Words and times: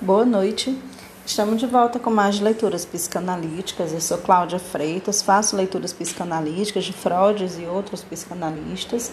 Boa 0.00 0.24
noite. 0.24 0.76
Estamos 1.24 1.60
de 1.60 1.66
volta 1.66 2.00
com 2.00 2.10
mais 2.10 2.40
leituras 2.40 2.84
psicanalíticas. 2.84 3.92
Eu 3.92 4.00
sou 4.00 4.18
Cláudia 4.18 4.58
Freitas, 4.58 5.22
faço 5.22 5.54
leituras 5.54 5.92
psicanalíticas 5.92 6.84
de 6.84 6.92
Freud 6.92 7.46
e 7.60 7.64
outros 7.64 8.02
psicanalistas. 8.02 9.12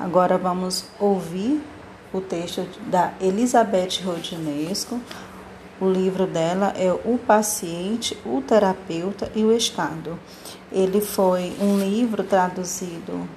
Agora 0.00 0.36
vamos 0.36 0.84
ouvir 0.98 1.62
o 2.12 2.20
texto 2.20 2.66
da 2.90 3.12
Elizabeth 3.20 4.02
Rodinesco. 4.04 5.00
O 5.80 5.88
livro 5.88 6.26
dela 6.26 6.74
é 6.76 6.92
O 6.92 7.16
Paciente, 7.16 8.18
o 8.26 8.42
Terapeuta 8.42 9.30
e 9.34 9.44
o 9.44 9.56
Estado. 9.56 10.18
Ele 10.72 11.00
foi 11.00 11.56
um 11.60 11.78
livro 11.78 12.24
traduzido, 12.24 13.28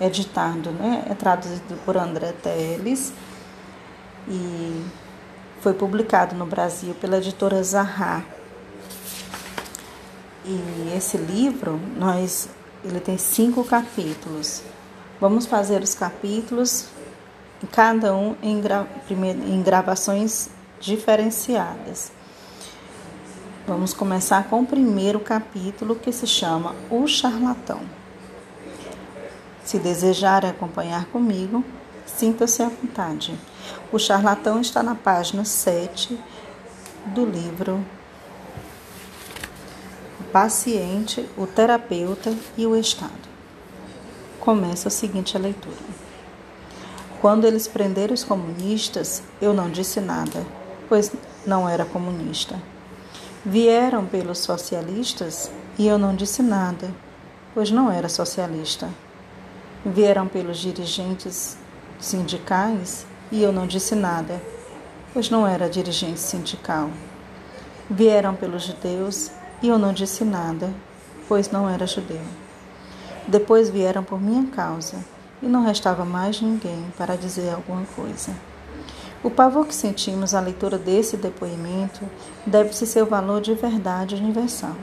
editado, 0.00 0.70
né? 0.70 1.04
É 1.10 1.14
traduzido 1.14 1.76
por 1.84 1.96
André 1.96 2.32
Teles 2.32 3.12
e 4.28 4.84
foi 5.60 5.74
publicado 5.74 6.34
no 6.34 6.46
Brasil 6.46 6.94
pela 6.94 7.18
editora 7.18 7.62
Zahar. 7.62 8.24
E 10.44 10.92
esse 10.96 11.16
livro, 11.16 11.80
nós, 11.96 12.48
ele 12.84 13.00
tem 13.00 13.18
cinco 13.18 13.64
capítulos. 13.64 14.62
Vamos 15.20 15.46
fazer 15.46 15.82
os 15.82 15.94
capítulos, 15.94 16.86
cada 17.72 18.14
um 18.14 18.36
em, 18.42 18.60
gra, 18.60 18.86
em 19.10 19.62
gravações 19.62 20.50
diferenciadas. 20.78 22.12
Vamos 23.66 23.92
começar 23.92 24.48
com 24.48 24.60
o 24.60 24.66
primeiro 24.66 25.18
capítulo 25.18 25.96
que 25.96 26.12
se 26.12 26.26
chama 26.26 26.76
O 26.88 27.08
Charlatão. 27.08 27.80
Se 29.64 29.80
desejar 29.80 30.46
acompanhar 30.46 31.06
comigo, 31.06 31.64
sinta-se 32.06 32.62
à 32.62 32.68
vontade. 32.68 33.36
O 33.92 33.98
charlatão 33.98 34.60
está 34.60 34.82
na 34.82 34.94
página 34.94 35.44
7 35.44 36.18
do 37.06 37.24
livro 37.24 37.84
O 40.20 40.24
Paciente, 40.24 41.28
o 41.36 41.46
Terapeuta 41.46 42.34
e 42.56 42.66
o 42.66 42.76
Estado. 42.76 43.12
Começa 44.40 44.88
a 44.88 44.90
seguinte 44.90 45.36
a 45.36 45.40
leitura. 45.40 45.76
Quando 47.20 47.46
eles 47.46 47.66
prenderam 47.66 48.14
os 48.14 48.24
comunistas, 48.24 49.22
eu 49.40 49.54
não 49.54 49.70
disse 49.70 50.00
nada, 50.00 50.44
pois 50.88 51.12
não 51.46 51.68
era 51.68 51.84
comunista. 51.84 52.60
Vieram 53.44 54.04
pelos 54.04 54.38
socialistas 54.40 55.50
e 55.78 55.86
eu 55.86 55.98
não 55.98 56.14
disse 56.14 56.42
nada, 56.42 56.92
pois 57.54 57.70
não 57.70 57.90
era 57.90 58.08
socialista. 58.08 58.88
Vieram 59.84 60.26
pelos 60.26 60.58
dirigentes 60.58 61.56
sindicais 61.98 63.06
e 63.30 63.42
eu 63.42 63.52
não 63.52 63.66
disse 63.66 63.94
nada, 63.94 64.40
pois 65.12 65.30
não 65.30 65.46
era 65.46 65.68
dirigente 65.68 66.20
sindical. 66.20 66.90
Vieram 67.90 68.34
pelos 68.34 68.64
judeus 68.64 69.30
e 69.62 69.68
eu 69.68 69.78
não 69.78 69.92
disse 69.92 70.24
nada, 70.24 70.72
pois 71.28 71.50
não 71.50 71.68
era 71.68 71.86
judeu. 71.86 72.22
Depois 73.26 73.68
vieram 73.68 74.04
por 74.04 74.20
minha 74.20 74.46
causa 74.48 74.96
e 75.42 75.46
não 75.46 75.64
restava 75.64 76.04
mais 76.04 76.40
ninguém 76.40 76.86
para 76.96 77.16
dizer 77.16 77.50
alguma 77.50 77.84
coisa. 77.96 78.32
O 79.22 79.30
pavor 79.30 79.66
que 79.66 79.74
sentimos 79.74 80.34
à 80.34 80.40
leitura 80.40 80.78
desse 80.78 81.16
depoimento 81.16 82.04
deve-se 82.46 82.86
seu 82.86 83.06
valor 83.06 83.40
de 83.40 83.54
verdade 83.54 84.14
universal. 84.14 84.76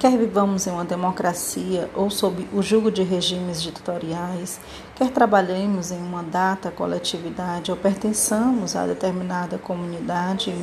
Quer 0.00 0.16
vivamos 0.16 0.66
em 0.66 0.70
uma 0.70 0.82
democracia 0.82 1.90
ou 1.94 2.08
sob 2.08 2.48
o 2.54 2.62
jugo 2.62 2.90
de 2.90 3.02
regimes 3.02 3.60
ditatoriais, 3.60 4.58
quer 4.94 5.10
trabalhemos 5.10 5.90
em 5.90 5.98
uma 5.98 6.22
data 6.22 6.70
coletividade 6.70 7.70
ou 7.70 7.76
pertençamos 7.76 8.74
a 8.74 8.86
determinada 8.86 9.58
comunidade, 9.58 10.54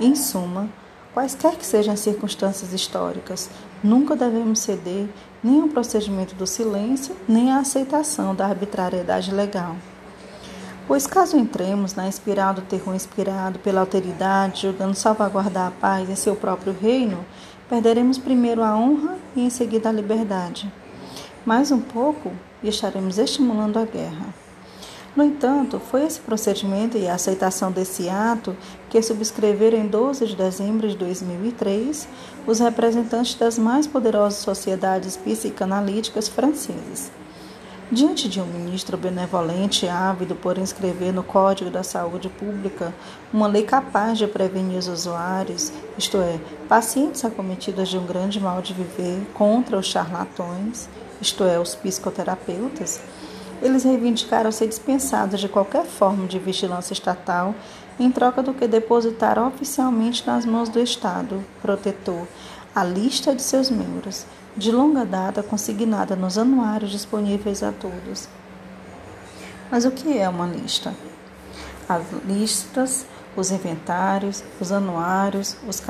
em 0.00 0.16
suma, 0.16 0.68
quaisquer 1.14 1.54
que 1.54 1.64
sejam 1.64 1.94
as 1.94 2.00
circunstâncias 2.00 2.72
históricas, 2.72 3.48
nunca 3.84 4.16
devemos 4.16 4.58
ceder 4.58 5.06
nem 5.44 5.60
ao 5.60 5.68
procedimento 5.68 6.34
do 6.34 6.44
silêncio, 6.44 7.14
nem 7.28 7.52
à 7.52 7.58
aceitação 7.58 8.34
da 8.34 8.46
arbitrariedade 8.46 9.32
legal. 9.32 9.76
Pois 10.88 11.06
caso 11.06 11.36
entremos 11.36 11.94
na 11.94 12.08
espiral 12.08 12.52
do 12.52 12.62
terror 12.62 12.96
inspirado 12.96 13.60
pela 13.60 13.80
alteridade, 13.80 14.62
julgando 14.62 14.94
salvaguardar 14.96 15.68
a 15.68 15.70
paz 15.70 16.10
em 16.10 16.16
seu 16.16 16.34
próprio 16.34 16.72
reino, 16.72 17.24
Perderemos 17.68 18.16
primeiro 18.16 18.62
a 18.62 18.76
honra 18.76 19.16
e 19.34 19.40
em 19.40 19.50
seguida 19.50 19.88
a 19.88 19.92
liberdade. 19.92 20.72
Mais 21.44 21.72
um 21.72 21.80
pouco 21.80 22.30
e 22.62 22.68
estaremos 22.68 23.18
estimulando 23.18 23.76
a 23.76 23.84
guerra. 23.84 24.32
No 25.16 25.24
entanto, 25.24 25.80
foi 25.80 26.04
esse 26.04 26.20
procedimento 26.20 26.96
e 26.96 27.08
a 27.08 27.14
aceitação 27.14 27.72
desse 27.72 28.08
ato 28.08 28.56
que 28.88 29.02
subscreveram 29.02 29.78
em 29.78 29.86
12 29.88 30.26
de 30.26 30.36
dezembro 30.36 30.88
de 30.88 30.96
2003 30.96 32.06
os 32.46 32.60
representantes 32.60 33.34
das 33.34 33.58
mais 33.58 33.86
poderosas 33.86 34.38
sociedades 34.38 35.16
psicanalíticas 35.16 36.28
francesas. 36.28 37.10
Diante 37.90 38.28
de 38.28 38.40
um 38.40 38.46
ministro 38.46 38.96
benevolente 38.96 39.86
e 39.86 39.88
ávido 39.88 40.34
por 40.34 40.58
inscrever 40.58 41.12
no 41.12 41.22
Código 41.22 41.70
da 41.70 41.84
Saúde 41.84 42.28
Pública 42.28 42.92
uma 43.32 43.46
lei 43.46 43.62
capaz 43.62 44.18
de 44.18 44.26
prevenir 44.26 44.76
os 44.78 44.88
usuários, 44.88 45.72
isto 45.96 46.16
é, 46.18 46.40
pacientes 46.68 47.24
acometidos 47.24 47.88
de 47.88 47.96
um 47.96 48.04
grande 48.04 48.40
mal 48.40 48.60
de 48.60 48.74
viver, 48.74 49.24
contra 49.34 49.78
os 49.78 49.86
charlatões, 49.86 50.88
isto 51.20 51.44
é, 51.44 51.60
os 51.60 51.76
psicoterapeutas, 51.76 53.00
eles 53.62 53.84
reivindicaram 53.84 54.50
ser 54.50 54.66
dispensados 54.66 55.38
de 55.38 55.48
qualquer 55.48 55.84
forma 55.84 56.26
de 56.26 56.40
vigilância 56.40 56.92
estatal 56.92 57.54
em 58.00 58.10
troca 58.10 58.42
do 58.42 58.52
que 58.52 58.66
depositar 58.66 59.38
oficialmente 59.38 60.26
nas 60.26 60.44
mãos 60.44 60.68
do 60.68 60.80
Estado 60.80 61.40
protetor 61.62 62.26
a 62.76 62.84
lista 62.84 63.34
de 63.34 63.40
seus 63.40 63.70
membros 63.70 64.26
de 64.54 64.70
longa 64.70 65.02
data 65.02 65.42
consignada 65.42 66.14
nos 66.14 66.36
anuários 66.36 66.90
disponíveis 66.90 67.62
a 67.62 67.72
todos. 67.72 68.28
Mas 69.70 69.86
o 69.86 69.90
que 69.90 70.18
é 70.18 70.28
uma 70.28 70.46
lista? 70.46 70.92
As 71.88 72.02
listas, 72.26 73.06
os 73.34 73.50
inventários, 73.50 74.44
os 74.60 74.70
anuários, 74.72 75.56
os 75.66 75.82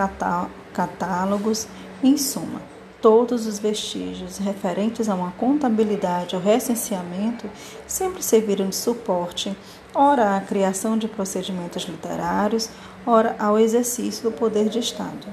catálogos, 0.72 1.66
em 2.04 2.16
suma, 2.16 2.62
todos 3.02 3.48
os 3.48 3.58
vestígios 3.58 4.38
referentes 4.38 5.08
a 5.08 5.16
uma 5.16 5.32
contabilidade 5.32 6.36
ou 6.36 6.42
recenseamento 6.42 7.50
sempre 7.84 8.22
serviram 8.22 8.68
de 8.68 8.76
suporte, 8.76 9.58
ora 9.92 10.36
à 10.36 10.40
criação 10.40 10.96
de 10.96 11.08
procedimentos 11.08 11.82
literários, 11.82 12.70
ora 13.04 13.34
ao 13.40 13.58
exercício 13.58 14.22
do 14.22 14.30
poder 14.30 14.68
de 14.68 14.78
Estado 14.78 15.26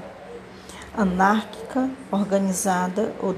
anárquica, 0.96 1.90
organizada 2.12 3.14
ou 3.22 3.34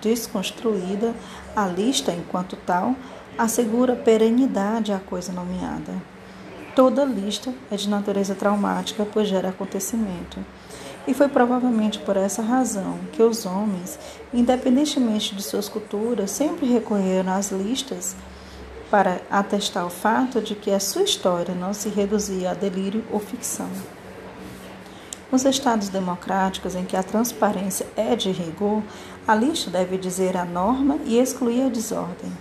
desconstruída, 0.00 1.14
a 1.54 1.66
lista, 1.66 2.12
enquanto 2.12 2.56
tal, 2.56 2.94
assegura 3.36 3.96
perenidade 3.96 4.92
à 4.92 4.98
coisa 4.98 5.32
nomeada. 5.32 5.92
Toda 6.74 7.04
lista 7.04 7.52
é 7.70 7.76
de 7.76 7.88
natureza 7.88 8.34
traumática, 8.34 9.06
pois 9.12 9.28
gera 9.28 9.50
acontecimento. 9.50 10.38
E 11.06 11.12
foi 11.12 11.28
provavelmente 11.28 11.98
por 11.98 12.16
essa 12.16 12.42
razão 12.42 12.98
que 13.12 13.22
os 13.22 13.44
homens, 13.44 13.98
independentemente 14.32 15.34
de 15.34 15.42
suas 15.42 15.68
culturas, 15.68 16.30
sempre 16.30 16.66
recorreram 16.66 17.32
às 17.32 17.50
listas 17.50 18.16
para 18.90 19.20
atestar 19.30 19.86
o 19.86 19.90
fato 19.90 20.40
de 20.40 20.54
que 20.54 20.70
a 20.70 20.80
sua 20.80 21.02
história 21.02 21.54
não 21.54 21.74
se 21.74 21.88
reduzia 21.88 22.52
a 22.52 22.54
delírio 22.54 23.04
ou 23.10 23.20
ficção. 23.20 23.68
Nos 25.32 25.44
estados 25.44 25.88
democráticos 25.88 26.74
em 26.74 26.84
que 26.84 26.96
a 26.96 27.02
transparência 27.02 27.86
é 27.96 28.14
de 28.14 28.30
rigor, 28.30 28.82
a 29.26 29.34
lista 29.34 29.70
deve 29.70 29.98
dizer 29.98 30.36
a 30.36 30.44
norma 30.44 30.98
e 31.04 31.18
excluir 31.18 31.62
a 31.62 31.68
desordem. 31.68 32.32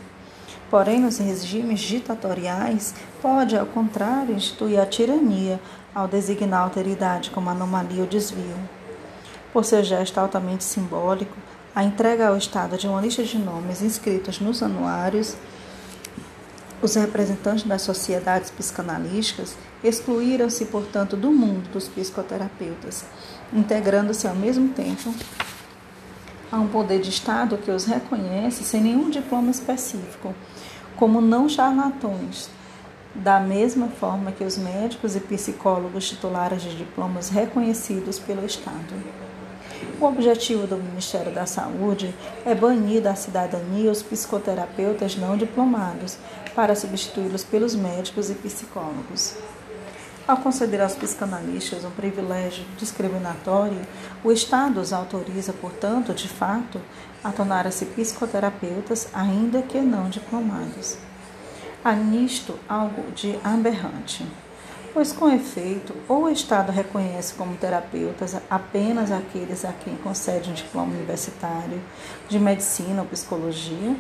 Porém, 0.70 1.00
nos 1.00 1.18
regimes 1.18 1.80
ditatoriais, 1.80 2.94
pode, 3.22 3.58
ao 3.58 3.66
contrário, 3.66 4.36
instituir 4.36 4.80
a 4.80 4.86
tirania 4.86 5.60
ao 5.94 6.08
designar 6.08 6.62
a 6.62 6.64
alteridade 6.64 7.30
como 7.30 7.50
anomalia 7.50 8.02
ou 8.02 8.08
desvio. 8.08 8.58
Por 9.52 9.64
seu 9.64 9.84
gesto 9.84 10.18
altamente 10.18 10.64
simbólico, 10.64 11.38
a 11.76 11.84
entrega 11.84 12.28
ao 12.28 12.38
Estado 12.38 12.78
de 12.78 12.88
uma 12.88 13.02
lista 13.02 13.24
de 13.24 13.38
nomes 13.38 13.82
inscritos 13.82 14.40
nos 14.40 14.62
anuários 14.62 15.36
os 16.84 16.96
representantes 16.96 17.64
das 17.64 17.82
sociedades 17.82 18.52
psicanalísticas 18.52 19.56
excluíram-se, 19.82 20.66
portanto, 20.66 21.16
do 21.16 21.32
mundo 21.32 21.70
dos 21.72 21.88
psicoterapeutas, 21.88 23.06
integrando-se 23.54 24.28
ao 24.28 24.36
mesmo 24.36 24.70
tempo 24.74 25.14
a 26.52 26.58
um 26.58 26.68
poder 26.68 27.00
de 27.00 27.10
Estado 27.10 27.58
que 27.58 27.72
os 27.72 27.86
reconhece 27.86 28.64
sem 28.64 28.82
nenhum 28.82 29.10
diploma 29.10 29.50
específico, 29.50 30.36
como 30.98 31.22
não 31.22 31.48
charlatões, 31.48 32.50
da 33.16 33.40
mesma 33.40 33.88
forma 33.88 34.32
que 34.32 34.44
os 34.44 34.58
médicos 34.58 35.16
e 35.16 35.22
psicólogos 35.22 36.10
titulares 36.10 36.62
de 36.62 36.76
diplomas 36.76 37.30
reconhecidos 37.30 38.20
pelo 38.20 38.46
Estado. 38.46 38.94
O 40.00 40.06
objetivo 40.06 40.68
do 40.68 40.76
Ministério 40.78 41.32
da 41.32 41.46
Saúde 41.46 42.14
é 42.46 42.54
banir 42.54 43.02
da 43.02 43.16
cidadania 43.16 43.92
os 43.92 44.04
psicoterapeutas 44.04 45.16
não 45.16 45.38
diplomados, 45.38 46.18
para 46.56 46.76
substituí-los 46.76 47.44
pelos 47.44 47.76
médicos 47.76 48.30
e 48.30 48.36
psicólogos. 48.36 49.36
Ao 50.26 50.38
conceder 50.38 50.82
aos 50.82 50.96
psicanalistas 50.96 51.84
um 51.84 51.92
privilégio 51.92 52.64
discriminatório, 52.78 53.82
o 54.24 54.32
Estado 54.32 54.80
os 54.80 54.94
autoriza, 54.94 55.52
portanto, 55.52 56.14
de 56.14 56.30
fato, 56.30 56.80
a 57.22 57.30
tornar-se 57.30 57.86
psicoterapeutas, 57.88 59.10
ainda 59.14 59.62
que 59.62 59.80
não 59.82 60.10
diplomados. 60.10 60.98
Há 61.84 61.92
nisto 61.92 62.58
algo 62.70 63.12
de 63.12 63.38
aberrante, 63.44 64.26
pois, 64.94 65.12
com 65.12 65.30
efeito, 65.30 65.94
ou 66.08 66.24
o 66.24 66.30
Estado 66.30 66.72
reconhece 66.72 67.34
como 67.34 67.58
terapeutas 67.58 68.38
apenas 68.50 69.12
aqueles 69.12 69.66
a 69.66 69.74
quem 69.74 69.98
concede 69.98 70.50
um 70.50 70.54
diploma 70.54 70.94
universitário 70.94 71.82
de 72.30 72.40
medicina 72.40 73.02
ou 73.02 73.08
psicologia, 73.08 73.94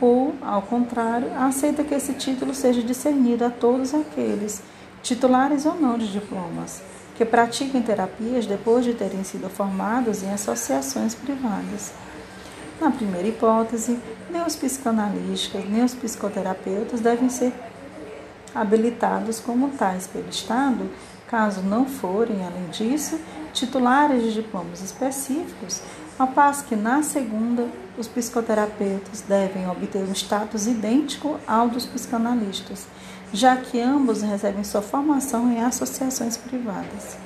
ou, 0.00 0.34
ao 0.40 0.62
contrário, 0.62 1.30
aceita 1.38 1.84
que 1.84 1.94
esse 1.94 2.14
título 2.14 2.54
seja 2.54 2.82
discernido 2.82 3.44
a 3.44 3.50
todos 3.50 3.94
aqueles 3.94 4.62
titulares 5.02 5.66
ou 5.66 5.74
não 5.74 5.98
de 5.98 6.10
diplomas, 6.10 6.82
que 7.16 7.24
pratiquem 7.24 7.82
terapias 7.82 8.46
depois 8.46 8.84
de 8.84 8.94
terem 8.94 9.22
sido 9.24 9.48
formados 9.50 10.22
em 10.22 10.32
associações 10.32 11.14
privadas. 11.14 11.92
Na 12.80 12.90
primeira 12.90 13.28
hipótese, 13.28 13.98
nem 14.30 14.42
os 14.42 14.56
psicanalistas 14.56 15.68
nem 15.68 15.84
os 15.84 15.94
psicoterapeutas 15.94 17.00
devem 17.00 17.28
ser 17.28 17.52
habilitados 18.54 19.38
como 19.38 19.68
tais 19.70 20.06
pelo 20.06 20.28
Estado, 20.28 20.90
caso 21.28 21.60
não 21.60 21.84
forem, 21.84 22.44
além 22.44 22.68
disso, 22.70 23.20
titulares 23.52 24.22
de 24.22 24.32
diplomas 24.32 24.80
específicos, 24.80 25.82
ao 26.20 26.28
passo 26.28 26.64
que 26.64 26.76
na 26.76 27.02
segunda, 27.02 27.66
os 27.98 28.06
psicoterapeutas 28.06 29.22
devem 29.22 29.68
obter 29.68 30.02
um 30.02 30.12
status 30.12 30.66
idêntico 30.66 31.38
ao 31.46 31.68
dos 31.68 31.86
psicanalistas 31.86 32.86
já 33.32 33.56
que 33.56 33.80
ambos 33.80 34.22
recebem 34.22 34.64
sua 34.64 34.82
formação 34.82 35.50
em 35.52 35.62
associações 35.62 36.36
privadas. 36.36 37.16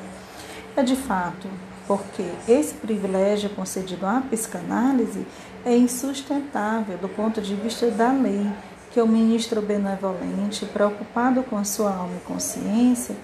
É 0.76 0.82
de 0.82 0.96
fato 0.96 1.48
porque 1.86 2.24
esse 2.48 2.74
privilégio 2.74 3.50
concedido 3.50 4.06
à 4.06 4.20
psicanálise 4.20 5.26
é 5.64 5.76
insustentável 5.76 6.96
do 6.98 7.08
ponto 7.08 7.40
de 7.40 7.54
vista 7.54 7.90
da 7.90 8.10
lei, 8.12 8.50
que 8.90 9.00
o 9.00 9.06
ministro 9.06 9.60
benevolente, 9.60 10.64
preocupado 10.66 11.42
com 11.42 11.58
a 11.58 11.64
sua 11.64 11.94
alma 11.94 12.16
e 12.16 12.26
consciência, 12.26 13.16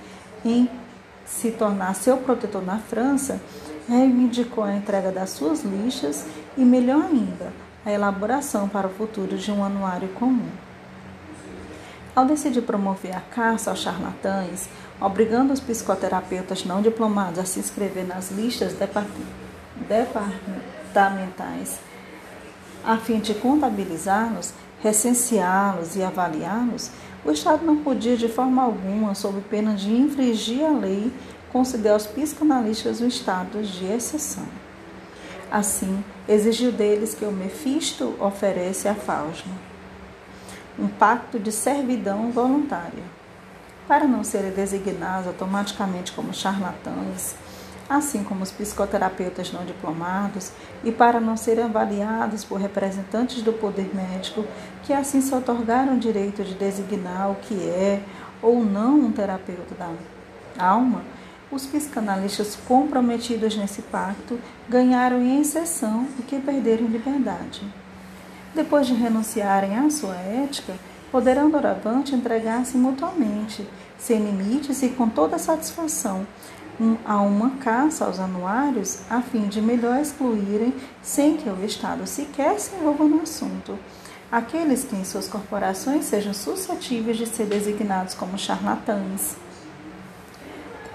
em 0.44 0.68
se 1.24 1.52
tornar 1.52 1.94
seu 1.94 2.16
protetor 2.16 2.64
na 2.64 2.78
França, 2.78 3.40
reivindicou 3.90 4.62
a 4.62 4.76
entrega 4.76 5.10
das 5.10 5.30
suas 5.30 5.64
lixas 5.64 6.24
e, 6.56 6.64
melhor 6.64 7.02
ainda, 7.02 7.52
a 7.84 7.90
elaboração 7.90 8.68
para 8.68 8.86
o 8.86 8.90
futuro 8.90 9.36
de 9.36 9.50
um 9.50 9.64
anuário 9.64 10.08
comum. 10.10 10.48
Ao 12.14 12.24
decidir 12.24 12.62
promover 12.62 13.16
a 13.16 13.20
caça 13.20 13.68
aos 13.70 13.80
charlatães, 13.80 14.68
obrigando 15.00 15.52
os 15.52 15.58
psicoterapeutas 15.58 16.64
não 16.64 16.80
diplomados 16.80 17.40
a 17.40 17.44
se 17.44 17.58
inscrever 17.58 18.06
nas 18.06 18.30
listas 18.30 18.76
departamentais, 19.88 21.80
a 22.84 22.96
fim 22.96 23.18
de 23.18 23.34
contabilizá-los, 23.34 24.54
recenseá-los 24.80 25.96
e 25.96 26.02
avaliá-los, 26.04 26.92
o 27.24 27.32
Estado 27.32 27.66
não 27.66 27.78
podia 27.78 28.16
de 28.16 28.28
forma 28.28 28.62
alguma, 28.62 29.14
sob 29.14 29.40
pena 29.42 29.74
de 29.74 29.92
infringir 29.92 30.64
a 30.64 30.70
lei, 30.70 31.12
conceder 31.52 31.92
aos 31.92 32.06
psicanalistas 32.06 33.00
o 33.00 33.06
estado 33.06 33.62
de 33.62 33.84
exceção. 33.86 34.46
Assim, 35.50 36.04
exigiu 36.28 36.70
deles 36.70 37.14
que 37.14 37.24
o 37.24 37.32
Mefisto 37.32 38.14
oferece 38.20 38.86
a 38.86 38.94
Fausto 38.94 39.48
um 40.78 40.88
pacto 40.88 41.38
de 41.38 41.52
servidão 41.52 42.30
voluntária. 42.30 43.02
Para 43.86 44.06
não 44.06 44.24
serem 44.24 44.52
designados 44.52 45.26
automaticamente 45.26 46.12
como 46.12 46.32
charlatães, 46.32 47.34
assim 47.88 48.22
como 48.22 48.44
os 48.44 48.52
psicoterapeutas 48.52 49.52
não 49.52 49.64
diplomados, 49.64 50.52
e 50.84 50.92
para 50.92 51.20
não 51.20 51.36
serem 51.36 51.64
avaliados 51.64 52.44
por 52.44 52.60
representantes 52.60 53.42
do 53.42 53.52
poder 53.52 53.90
médico, 53.92 54.46
que 54.84 54.92
assim 54.92 55.20
se 55.20 55.34
otorgaram 55.34 55.96
o 55.96 55.98
direito 55.98 56.44
de 56.44 56.54
designar 56.54 57.30
o 57.30 57.34
que 57.34 57.54
é 57.68 58.00
ou 58.40 58.64
não 58.64 58.94
um 59.00 59.12
terapeuta 59.12 59.74
da 59.74 59.90
alma, 60.64 61.02
os 61.50 61.66
psicanalistas 61.66 62.56
comprometidos 62.66 63.56
nesse 63.56 63.82
pacto 63.82 64.38
ganharam 64.68 65.20
em 65.20 65.40
exceção 65.40 66.06
o 66.18 66.22
que 66.22 66.38
perderam 66.38 66.86
liberdade. 66.86 67.62
Depois 68.54 68.86
de 68.86 68.94
renunciarem 68.94 69.76
à 69.76 69.88
sua 69.90 70.14
ética, 70.16 70.74
poderão 71.10 71.50
doravante 71.50 72.14
entregar-se 72.14 72.76
mutuamente, 72.76 73.66
sem 73.98 74.24
limites 74.24 74.82
e 74.82 74.88
com 74.90 75.08
toda 75.08 75.38
satisfação, 75.38 76.26
a 77.04 77.20
uma 77.20 77.50
caça 77.56 78.06
aos 78.06 78.18
anuários, 78.18 79.00
a 79.10 79.20
fim 79.20 79.48
de 79.48 79.60
melhor 79.60 80.00
excluírem, 80.00 80.72
sem 81.02 81.36
que 81.36 81.48
o 81.48 81.64
Estado 81.64 82.06
sequer 82.06 82.58
se 82.58 82.74
envolva 82.74 83.04
no 83.04 83.22
assunto, 83.22 83.78
aqueles 84.32 84.84
que 84.84 84.96
em 84.96 85.04
suas 85.04 85.28
corporações 85.28 86.06
sejam 86.06 86.32
suscetíveis 86.32 87.18
de 87.18 87.26
ser 87.26 87.46
designados 87.46 88.14
como 88.14 88.38
charlatães. 88.38 89.36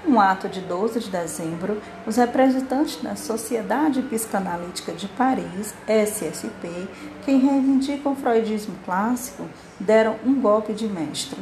Um 0.07 0.19
ato 0.19 0.47
de 0.47 0.61
12 0.61 0.99
de 0.99 1.09
dezembro, 1.09 1.81
os 2.05 2.17
representantes 2.17 3.01
da 3.01 3.15
Sociedade 3.15 4.03
Psicanalítica 4.03 4.91
de 4.93 5.07
Paris, 5.07 5.73
SSP, 5.87 6.87
que 7.23 7.35
reivindicam 7.35 8.11
o 8.11 8.15
freudismo 8.15 8.75
clássico, 8.85 9.49
deram 9.79 10.15
um 10.23 10.39
golpe 10.39 10.73
de 10.73 10.87
mestre. 10.87 11.39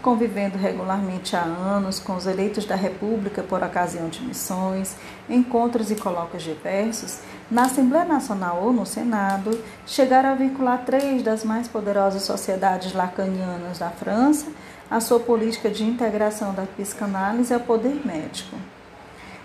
Convivendo 0.00 0.56
regularmente 0.56 1.36
há 1.36 1.42
anos 1.42 2.00
com 2.00 2.16
os 2.16 2.26
eleitos 2.26 2.64
da 2.64 2.74
República 2.74 3.42
por 3.42 3.62
ocasião 3.62 4.08
de 4.08 4.22
missões, 4.22 4.96
encontros 5.28 5.90
e 5.90 5.96
colóquios 5.96 6.42
diversos, 6.42 7.18
na 7.50 7.64
Assembleia 7.64 8.04
Nacional 8.04 8.62
ou 8.62 8.72
no 8.72 8.86
Senado, 8.86 9.58
chegaram 9.84 10.30
a 10.30 10.34
vincular 10.34 10.84
três 10.86 11.22
das 11.22 11.42
mais 11.42 11.66
poderosas 11.66 12.22
sociedades 12.22 12.92
lacanianas 12.92 13.78
da 13.78 13.90
França 13.90 14.46
a 14.90 15.00
sua 15.00 15.20
política 15.20 15.70
de 15.70 15.84
integração 15.84 16.52
da 16.52 16.62
psicanálise 16.62 17.54
ao 17.54 17.60
poder 17.60 18.00
médico. 18.04 18.56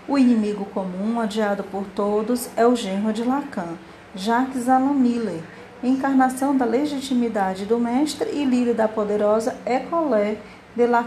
O 0.08 0.18
inimigo 0.18 0.64
comum, 0.66 1.18
odiado 1.18 1.64
por 1.64 1.84
todos, 1.94 2.48
é 2.56 2.66
o 2.66 2.76
genro 2.76 3.12
de 3.12 3.22
Lacan, 3.22 3.74
Jacques 4.14 4.68
Alan 4.68 4.94
Miller, 4.94 5.42
encarnação 5.82 6.56
da 6.56 6.64
legitimidade 6.64 7.64
do 7.64 7.78
mestre 7.78 8.30
e 8.30 8.44
lírio 8.44 8.74
da 8.74 8.88
poderosa 8.88 9.56
École 9.64 10.38
de 10.74 10.86
la 10.86 11.04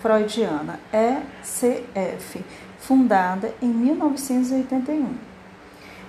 Freudiana, 0.00 0.80
ECF, 0.92 2.44
fundada 2.78 3.52
em 3.60 3.68
1981. 3.68 5.31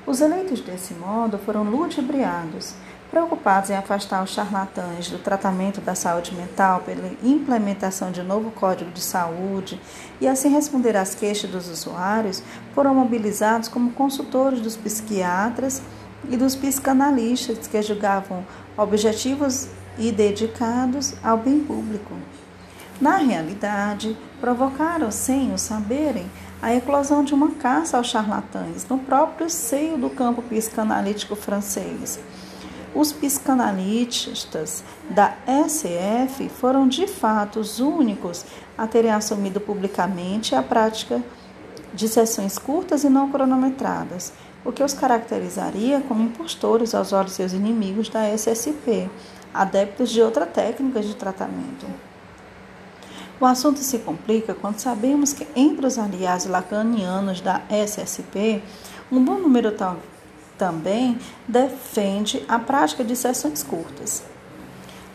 Os 0.06 0.20
eleitos 0.20 0.60
desse 0.60 0.94
modo 0.94 1.38
foram 1.38 1.64
ludibriados, 1.64 2.74
preocupados 3.10 3.70
em 3.70 3.76
afastar 3.76 4.22
os 4.22 4.32
charlatães 4.32 5.10
do 5.10 5.18
tratamento 5.18 5.80
da 5.80 5.96
saúde 5.96 6.36
mental 6.36 6.82
pela 6.82 7.10
implementação 7.24 8.12
de 8.12 8.22
novo 8.22 8.52
Código 8.52 8.92
de 8.92 9.02
Saúde 9.02 9.80
e 10.20 10.28
assim 10.28 10.50
responder 10.50 10.98
às 10.98 11.16
queixas 11.16 11.50
dos 11.50 11.70
usuários, 11.70 12.44
foram 12.76 12.94
mobilizados 12.94 13.70
como 13.70 13.92
consultores 13.92 14.60
dos 14.60 14.76
psiquiatras 14.76 15.82
e 16.30 16.36
dos 16.36 16.54
psicanalistas 16.54 17.66
que 17.66 17.82
julgavam 17.82 18.46
objetivos 18.76 19.70
e 19.98 20.12
dedicados 20.12 21.14
ao 21.24 21.38
bem 21.38 21.62
público. 21.62 22.14
Na 23.00 23.18
realidade, 23.18 24.18
provocaram, 24.42 25.12
sem 25.12 25.54
o 25.54 25.58
saberem, 25.58 26.30
a 26.64 26.74
eclosão 26.74 27.24
de 27.24 27.34
uma 27.34 27.52
caça 27.52 27.98
aos 27.98 28.08
charlatães 28.08 28.88
no 28.88 28.98
próprio 28.98 29.50
seio 29.50 29.98
do 29.98 30.10
campo 30.10 30.42
psicanalítico 30.42 31.36
francês 31.36 32.20
os 32.96 33.12
psicanalistas 33.12 34.82
da 35.10 35.36
SF 35.46 36.48
foram 36.48 36.88
de 36.88 37.06
fato 37.06 37.60
os 37.60 37.82
únicos 37.82 38.46
a 38.78 38.88
terem 38.88 39.12
assumido 39.12 39.60
publicamente 39.60 40.56
a 40.56 40.64
prática 40.64 41.22
de 41.94 42.08
sessões 42.08 42.58
curtas 42.58 43.04
e 43.04 43.10
não 43.10 43.32
cronometradas, 43.32 44.34
o 44.64 44.72
que 44.72 44.84
os 44.84 44.94
caracterizaria 44.94 46.02
como 46.02 46.24
impostores 46.24 46.96
aos 46.96 47.14
olhos 47.14 47.32
de 47.32 47.38
seus 47.38 47.54
inimigos 47.54 48.10
da 48.10 48.30
SSP, 48.30 49.10
adeptos 49.54 50.10
de 50.10 50.22
outra 50.22 50.46
técnica 50.46 51.02
de 51.02 51.16
tratamento. 51.16 51.86
O 53.44 53.46
assunto 53.46 53.80
se 53.80 54.00
complica 54.00 54.54
quando 54.54 54.80
sabemos 54.80 55.34
que 55.34 55.46
entre 55.54 55.86
os 55.86 56.00
aliados 56.00 56.46
lacanianos 56.46 57.42
da 57.42 57.62
SSP, 57.70 58.64
um 59.12 59.22
bom 59.22 59.38
número 59.38 59.76
também 60.58 61.20
defende 61.46 62.42
a 62.48 62.58
prática 62.58 63.04
de 63.04 63.18
sessões 63.18 63.62
curtas. 63.62 64.24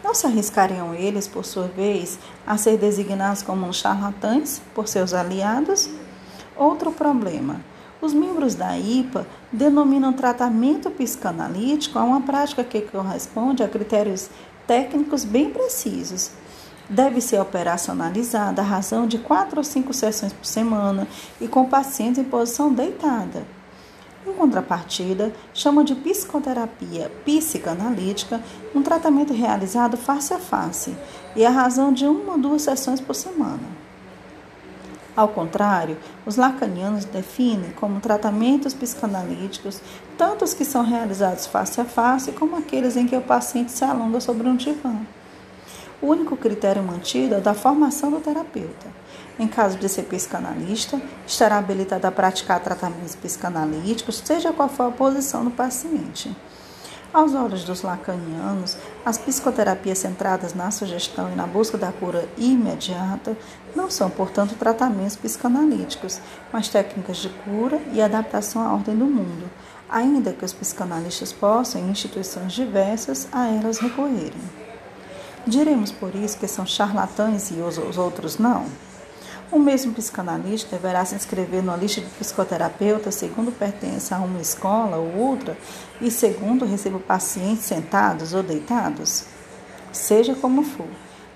Não 0.05 0.15
se 0.15 0.27
arriscariam 0.27 0.95
eles, 0.95 1.27
por 1.27 1.43
sua 1.43 1.69
vez, 1.69 2.19
a 2.47 2.59
ser 2.59 2.77
designados 2.77 3.41
como 3.41 3.73
charlatães 3.73 4.61
por 4.75 4.87
seus 4.87 5.15
aliados? 5.15 5.89
Outro 6.55 6.93
problema. 6.93 7.63
Os 7.99 8.13
membros 8.13 8.55
da 8.55 8.79
IPA 8.79 9.27
denominam 9.51 10.13
tratamento 10.13 10.91
psicanalítico 10.91 11.99
a 11.99 12.05
uma 12.05 12.21
prática 12.21 12.63
que 12.63 12.83
corresponde 12.83 13.63
a 13.63 13.69
critérios 13.69 14.29
técnicos 14.67 15.25
bem 15.25 15.49
precisos, 15.49 16.33
deve 16.89 17.21
ser 17.21 17.41
operacionalizada 17.41 18.63
a 18.63 18.65
razão 18.65 19.07
de 19.07 19.19
quatro 19.19 19.59
ou 19.59 19.65
cinco 19.65 19.93
sessões 19.93 20.33
por 20.33 20.47
semana 20.47 21.07
e 21.41 21.47
com 21.47 21.67
pacientes 21.67 22.19
em 22.19 22.25
posição 22.25 22.73
deitada. 22.73 23.45
Em 24.27 24.33
contrapartida, 24.33 25.33
chama 25.55 25.85
de 25.85 25.95
psicoterapia 25.95 27.11
psicanalítica 27.25 28.43
um 28.75 28.83
tratamento 28.83 29.33
realizado 29.33 29.97
face 29.97 30.35
a 30.35 30.39
face 30.39 30.97
e 31.35 31.45
a 31.47 31.51
razão 31.51 31.93
de 31.93 32.07
uma 32.07 32.33
ou 32.33 32.39
duas 32.39 32.63
sessões 32.63 33.01
por 33.01 33.15
semana. 33.15 33.89
Ao 35.17 35.29
contrário, 35.29 35.97
os 36.25 36.37
lacanianos 36.37 37.05
definem 37.05 37.73
como 37.73 38.01
tratamentos 38.01 38.73
psicanalíticos 38.73 39.81
tanto 40.17 40.45
os 40.45 40.55
que 40.55 40.65
são 40.65 40.85
realizados 40.85 41.47
face 41.47 41.81
a 41.81 41.85
face 41.85 42.31
como 42.33 42.57
aqueles 42.57 42.97
em 42.97 43.07
que 43.07 43.17
o 43.17 43.21
paciente 43.21 43.73
se 43.73 43.85
alonga 43.85 44.21
sobre 44.21 44.49
um 44.49 44.55
divã. 44.55 44.97
O 46.01 46.07
único 46.07 46.37
critério 46.37 46.83
mantido 46.83 47.35
é 47.35 47.39
o 47.39 47.41
da 47.41 47.55
formação 47.55 48.11
do 48.11 48.21
terapeuta. 48.21 48.87
Em 49.37 49.49
caso 49.49 49.77
de 49.79 49.89
ser 49.89 50.05
psicanalista, 50.05 51.01
estará 51.27 51.59
habilitado 51.59 52.07
a 52.07 52.13
praticar 52.13 52.61
tratamentos 52.61 53.17
psicanalíticos, 53.17 54.23
seja 54.25 54.53
qual 54.53 54.69
for 54.69 54.85
a 54.85 54.93
posição 54.93 55.45
do 55.45 55.51
paciente. 55.51 56.35
Aos 57.13 57.35
olhos 57.35 57.65
dos 57.65 57.83
lacanianos, 57.83 58.77
as 59.05 59.17
psicoterapias 59.17 59.99
centradas 59.99 60.55
na 60.55 60.71
sugestão 60.71 61.33
e 61.33 61.35
na 61.35 61.47
busca 61.47 61.79
da 61.79 61.91
cura 61.91 62.29
imediata 62.37 63.37
não 63.75 63.91
são, 63.91 64.11
portanto, 64.11 64.55
tratamentos 64.57 65.17
psicanalíticos, 65.17 66.21
mas 66.53 66.69
técnicas 66.69 67.17
de 67.17 67.31
cura 67.31 67.81
e 67.93 68.01
adaptação 68.01 68.63
à 68.63 68.73
ordem 68.73 68.95
do 68.95 69.07
mundo, 69.07 69.51
ainda 69.89 70.33
que 70.33 70.45
os 70.45 70.53
psicanalistas 70.53 71.33
possam, 71.33 71.81
em 71.81 71.91
instituições 71.91 72.53
diversas, 72.53 73.27
a 73.33 73.49
elas 73.49 73.79
recorrerem. 73.79 74.68
Diremos 75.49 75.91
por 75.91 76.15
isso 76.15 76.37
que 76.37 76.47
são 76.47 76.67
charlatães 76.67 77.51
e 77.51 77.55
os, 77.55 77.79
os 77.79 77.97
outros 77.97 78.37
não? 78.37 78.67
O 79.51 79.59
mesmo 79.59 79.95
psicanalista 79.95 80.77
deverá 80.77 81.03
se 81.07 81.15
inscrever 81.15 81.63
numa 81.63 81.75
lista 81.75 82.03
de 82.03 82.07
psicoterapeutas 82.07 83.15
segundo 83.15 83.51
pertence 83.51 84.13
a 84.13 84.19
uma 84.19 84.43
escola 84.43 84.99
ou 84.99 85.17
outra 85.17 85.57
e 86.03 86.11
segundo 86.11 86.67
receba 86.67 86.99
pacientes 86.99 87.65
sentados 87.65 88.35
ou 88.35 88.43
deitados? 88.43 89.25
Seja 89.91 90.35
como 90.35 90.63
for, 90.63 90.87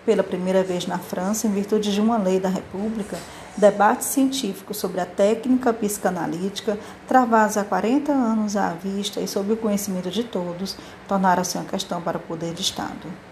pela 0.05 0.23
primeira 0.23 0.63
vez 0.63 0.87
na 0.87 0.99
França, 0.99 1.47
em 1.47 1.51
virtude 1.51 1.91
de 1.91 2.01
uma 2.03 2.19
lei 2.19 2.39
da 2.39 2.51
República, 2.51 3.17
debates 3.57 4.09
científicos 4.09 4.77
sobre 4.77 5.01
a 5.01 5.07
técnica 5.07 5.73
psicanalítica, 5.73 6.79
travados 7.09 7.57
há 7.57 7.65
40 7.65 8.13
anos 8.13 8.59
à 8.59 8.75
vista 8.75 9.21
e 9.21 9.27
sob 9.27 9.55
o 9.55 9.57
conhecimento 9.57 10.11
de 10.11 10.23
todos, 10.23 10.77
tornaram-se 11.09 11.57
uma 11.57 11.65
questão 11.65 12.03
para 12.03 12.19
o 12.19 12.21
poder 12.21 12.53
de 12.53 12.61
Estado. 12.61 13.32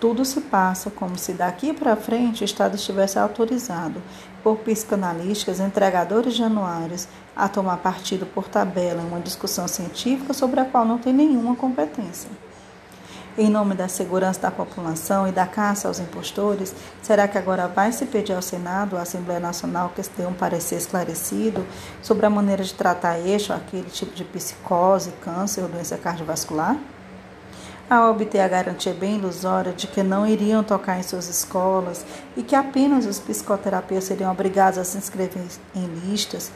Tudo 0.00 0.24
se 0.24 0.40
passa 0.40 0.90
como 0.90 1.18
se 1.18 1.34
daqui 1.34 1.74
para 1.74 1.94
frente 1.94 2.42
o 2.42 2.44
Estado 2.46 2.74
estivesse 2.74 3.18
autorizado 3.18 4.02
por 4.42 4.56
psicanalistas, 4.56 5.60
entregadores 5.60 6.32
de 6.34 6.42
anuários, 6.42 7.06
a 7.36 7.46
tomar 7.50 7.76
partido 7.76 8.24
por 8.24 8.48
tabela 8.48 9.02
em 9.02 9.06
uma 9.06 9.20
discussão 9.20 9.68
científica 9.68 10.32
sobre 10.32 10.58
a 10.58 10.64
qual 10.64 10.86
não 10.86 10.96
tem 10.96 11.12
nenhuma 11.12 11.54
competência. 11.54 12.30
Em 13.36 13.50
nome 13.50 13.74
da 13.74 13.88
segurança 13.88 14.40
da 14.40 14.50
população 14.50 15.28
e 15.28 15.32
da 15.32 15.46
caça 15.46 15.86
aos 15.86 16.00
impostores, 16.00 16.74
será 17.02 17.28
que 17.28 17.36
agora 17.36 17.68
vai 17.68 17.92
se 17.92 18.06
pedir 18.06 18.32
ao 18.32 18.40
Senado, 18.40 18.96
à 18.96 19.02
Assembleia 19.02 19.38
Nacional, 19.38 19.92
que 19.94 20.02
dê 20.16 20.24
um 20.24 20.32
parecer 20.32 20.76
esclarecido 20.76 21.62
sobre 22.00 22.24
a 22.24 22.30
maneira 22.30 22.64
de 22.64 22.72
tratar 22.72 23.18
este 23.18 23.52
ou 23.52 23.58
aquele 23.58 23.90
tipo 23.90 24.14
de 24.14 24.24
psicose, 24.24 25.12
câncer 25.22 25.60
ou 25.60 25.68
doença 25.68 25.98
cardiovascular? 25.98 26.76
A 27.90 28.08
obter 28.08 28.38
a 28.38 28.46
garantia 28.46 28.94
bem 28.94 29.16
ilusória 29.16 29.72
de 29.72 29.88
que 29.88 30.00
não 30.00 30.24
iriam 30.24 30.62
tocar 30.62 31.00
em 31.00 31.02
suas 31.02 31.28
escolas 31.28 32.06
e 32.36 32.42
que 32.42 32.54
apenas 32.54 33.04
os 33.04 33.18
psicoterapeutas 33.18 34.04
seriam 34.04 34.30
obrigados 34.30 34.78
a 34.78 34.84
se 34.84 34.96
inscrever 34.96 35.42
em 35.74 35.86
listas, 36.06 36.52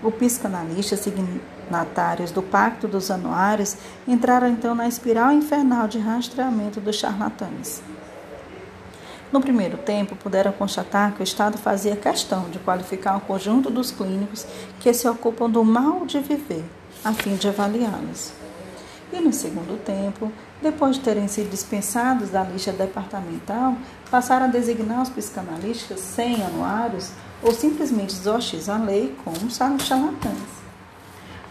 os 0.00 0.14
psicanalistas 0.14 1.00
signatários 1.00 2.30
do 2.30 2.40
Pacto 2.40 2.86
dos 2.86 3.10
Anuários 3.10 3.76
entraram 4.06 4.46
então 4.46 4.76
na 4.76 4.86
espiral 4.86 5.32
infernal 5.32 5.88
de 5.88 5.98
rastreamento 5.98 6.80
dos 6.80 6.94
charlatães. 6.94 7.82
No 9.32 9.40
primeiro 9.40 9.76
tempo, 9.78 10.14
puderam 10.14 10.52
constatar 10.52 11.12
que 11.12 11.20
o 11.20 11.24
Estado 11.24 11.58
fazia 11.58 11.96
questão 11.96 12.48
de 12.48 12.60
qualificar 12.60 13.16
o 13.16 13.20
conjunto 13.22 13.70
dos 13.70 13.90
clínicos 13.90 14.46
que 14.78 14.94
se 14.94 15.08
ocupam 15.08 15.50
do 15.50 15.64
mal 15.64 16.06
de 16.06 16.20
viver, 16.20 16.64
a 17.04 17.12
fim 17.12 17.34
de 17.34 17.48
avaliá-los. 17.48 18.32
E 19.12 19.18
no 19.18 19.32
segundo 19.32 19.78
tempo, 19.84 20.30
depois 20.60 20.96
de 20.96 21.02
terem 21.02 21.28
sido 21.28 21.50
dispensados 21.50 22.30
da 22.30 22.42
lista 22.42 22.72
departamental, 22.72 23.76
passaram 24.10 24.46
a 24.46 24.48
designar 24.48 25.02
os 25.02 25.10
psicanalistas 25.10 26.00
sem 26.00 26.42
anuários 26.42 27.10
ou 27.42 27.52
simplesmente 27.52 28.14
exaustis 28.14 28.68
a 28.68 28.78
lei 28.78 29.14
como 29.24 29.50
charlatães. 29.50 30.66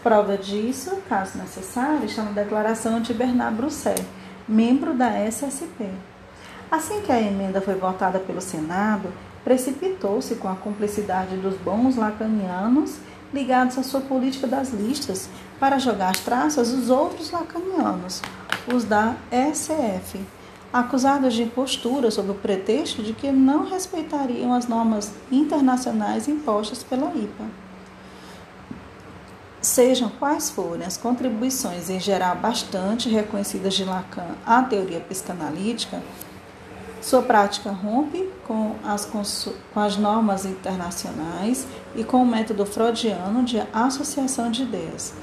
Prova 0.02 0.36
disso, 0.36 0.96
caso 1.08 1.38
necessário, 1.38 2.04
está 2.04 2.22
na 2.22 2.30
declaração 2.30 3.00
de 3.00 3.12
Bernard 3.12 3.56
Brousset, 3.56 4.04
membro 4.46 4.94
da 4.94 5.10
SSP. 5.10 5.90
Assim 6.70 7.00
que 7.00 7.12
a 7.12 7.20
emenda 7.20 7.60
foi 7.60 7.74
votada 7.74 8.18
pelo 8.18 8.40
Senado, 8.40 9.12
precipitou-se 9.44 10.34
com 10.36 10.48
a 10.48 10.56
cumplicidade 10.56 11.36
dos 11.36 11.56
bons 11.56 11.96
lacanianos 11.96 12.96
ligados 13.32 13.78
à 13.78 13.82
sua 13.82 14.00
política 14.00 14.46
das 14.46 14.70
listas 14.70 15.28
para 15.58 15.78
jogar 15.78 16.10
as 16.10 16.20
traças 16.20 16.70
os 16.70 16.90
outros 16.90 17.30
lacanianos, 17.30 18.22
os 18.72 18.84
da 18.84 19.16
SF, 19.30 20.20
acusados 20.72 21.34
de 21.34 21.42
impostura 21.42 22.10
sob 22.10 22.30
o 22.30 22.34
pretexto 22.34 23.02
de 23.02 23.12
que 23.12 23.30
não 23.30 23.64
respeitariam 23.64 24.52
as 24.52 24.66
normas 24.66 25.12
internacionais 25.30 26.28
impostas 26.28 26.82
pela 26.82 27.14
IPA. 27.14 27.44
Sejam 29.60 30.08
quais 30.08 30.50
forem 30.50 30.86
as 30.86 30.96
contribuições 30.96 31.90
em 31.90 31.98
geral 31.98 32.36
bastante 32.36 33.08
reconhecidas 33.08 33.74
de 33.74 33.84
Lacan 33.84 34.36
à 34.44 34.62
teoria 34.62 35.00
psicanalítica, 35.00 36.02
sua 37.00 37.22
prática 37.22 37.70
rompe 37.70 38.28
com 38.46 38.74
as, 38.84 39.04
com 39.04 39.80
as 39.80 39.96
normas 39.96 40.44
internacionais 40.44 41.66
e 41.94 42.02
com 42.02 42.22
o 42.22 42.26
método 42.26 42.66
freudiano 42.66 43.44
de 43.44 43.62
associação 43.72 44.50
de 44.50 44.62
ideias 44.62 45.14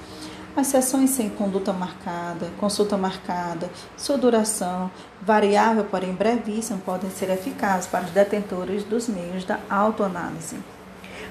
as 0.55 0.67
sessões 0.67 1.09
sem 1.09 1.29
conduta 1.29 1.73
marcada, 1.73 2.51
consulta 2.59 2.95
marcada, 2.95 3.69
sua 3.97 4.17
duração, 4.17 4.91
variável 5.21 5.83
porém 5.83 6.13
brevíssima, 6.13 6.79
podem 6.85 7.09
ser 7.09 7.29
eficazes 7.31 7.87
para 7.87 8.05
os 8.05 8.11
detentores 8.11 8.83
dos 8.83 9.07
meios 9.07 9.43
da 9.43 9.59
autoanálise. 9.69 10.57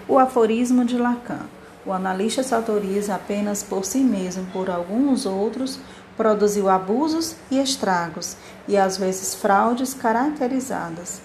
O 0.08 0.18
aforismo 0.18 0.84
de 0.84 0.98
Lacan. 0.98 1.46
O 1.84 1.92
analista 1.92 2.42
se 2.42 2.54
autoriza 2.54 3.14
apenas 3.14 3.62
por 3.62 3.84
si 3.84 3.98
mesmo, 3.98 4.46
por 4.52 4.70
alguns 4.70 5.26
outros, 5.26 5.80
produziu 6.16 6.68
abusos 6.68 7.34
e 7.50 7.58
estragos, 7.58 8.36
e 8.68 8.76
às 8.76 8.96
vezes 8.96 9.34
fraudes 9.34 9.94
caracterizadas. 9.94 11.20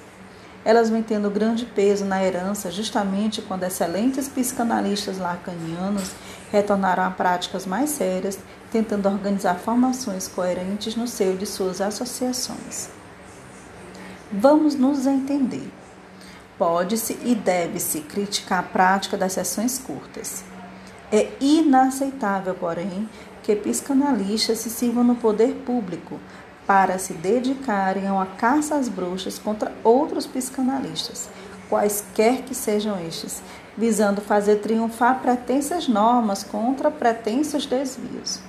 Elas 0.65 0.89
vêm 0.89 1.01
tendo 1.01 1.29
grande 1.29 1.65
peso 1.65 2.03
na 2.05 2.23
herança 2.23 2.69
justamente 2.71 3.41
quando 3.41 3.63
excelentes 3.63 4.27
psicanalistas 4.27 5.17
lacanianos 5.17 6.11
retornaram 6.51 7.03
a 7.03 7.11
práticas 7.11 7.65
mais 7.65 7.89
sérias, 7.89 8.39
tentando 8.71 9.07
organizar 9.07 9.55
formações 9.55 10.27
coerentes 10.27 10.95
no 10.95 11.07
seio 11.07 11.37
de 11.37 11.45
suas 11.45 11.81
associações. 11.81 12.89
Vamos 14.31 14.75
nos 14.75 15.07
entender. 15.07 15.71
Pode-se 16.57 17.17
e 17.23 17.35
deve-se 17.35 18.01
criticar 18.01 18.59
a 18.59 18.63
prática 18.63 19.15
das 19.15 19.33
sessões 19.33 19.77
curtas. 19.77 20.43
É 21.11 21.31
inaceitável, 21.39 22.53
porém, 22.55 23.07
que 23.43 23.55
psicanalistas 23.55 24.57
se 24.57 24.69
sirvam 24.69 25.03
no 25.03 25.15
poder 25.15 25.53
público 25.65 26.19
para 26.65 26.99
se 26.99 27.13
dedicarem 27.13 28.05
a 28.07 28.13
uma 28.13 28.25
caça 28.25 28.75
às 28.75 28.89
bruxas 28.89 29.39
contra 29.39 29.71
outros 29.85 30.27
psicanalistas, 30.27 31.29
quaisquer 31.69 32.41
que 32.41 32.53
sejam 32.53 32.99
estes, 33.07 33.41
visando 33.77 34.21
fazer 34.21 34.57
triunfar 34.57 35.21
pretensas 35.21 35.87
normas 35.87 36.43
contra 36.43 36.89
pretensos 36.89 37.65
desvios. 37.65 38.39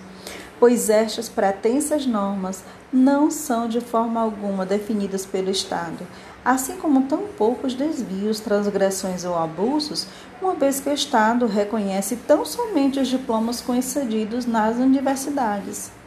Pois 0.59 0.91
estas 0.91 1.29
pretensas 1.29 2.07
normas 2.07 2.65
não 2.93 3.31
são 3.31 3.69
de 3.69 3.81
forma 3.81 4.21
alguma 4.21 4.65
definidas 4.67 5.25
pelo 5.25 5.51
Estado, 5.51 6.07
assim 6.45 6.77
como 6.77 7.03
tão 7.03 7.25
poucos 7.37 7.75
desvios, 7.75 8.41
transgressões 8.41 9.25
ou 9.25 9.37
abusos, 9.37 10.07
uma 10.41 10.55
vez 10.55 10.81
que 10.81 10.89
o 10.89 10.95
Estado 10.95 11.47
reconhece 11.47 12.17
tão 12.17 12.45
somente 12.45 12.99
os 12.99 13.09
diplomas 13.09 13.61
concedidos 13.61 14.47
nas 14.47 14.77
universidades. 14.79 15.98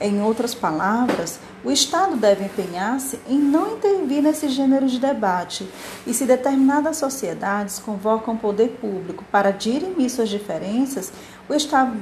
Em 0.00 0.20
outras 0.20 0.54
palavras, 0.54 1.38
o 1.64 1.70
Estado 1.70 2.16
deve 2.16 2.44
empenhar-se 2.44 3.18
em 3.28 3.38
não 3.38 3.76
intervir 3.76 4.22
nesse 4.22 4.48
gênero 4.48 4.86
de 4.86 4.98
debate 4.98 5.68
e, 6.06 6.12
se 6.12 6.26
determinadas 6.26 6.96
sociedades 6.96 7.78
convocam 7.78 8.34
o 8.34 8.38
poder 8.38 8.76
público 8.80 9.24
para 9.30 9.50
dirimir 9.50 10.10
suas 10.10 10.28
diferenças, 10.28 11.12
o 11.48 11.54
Estado 11.54 11.96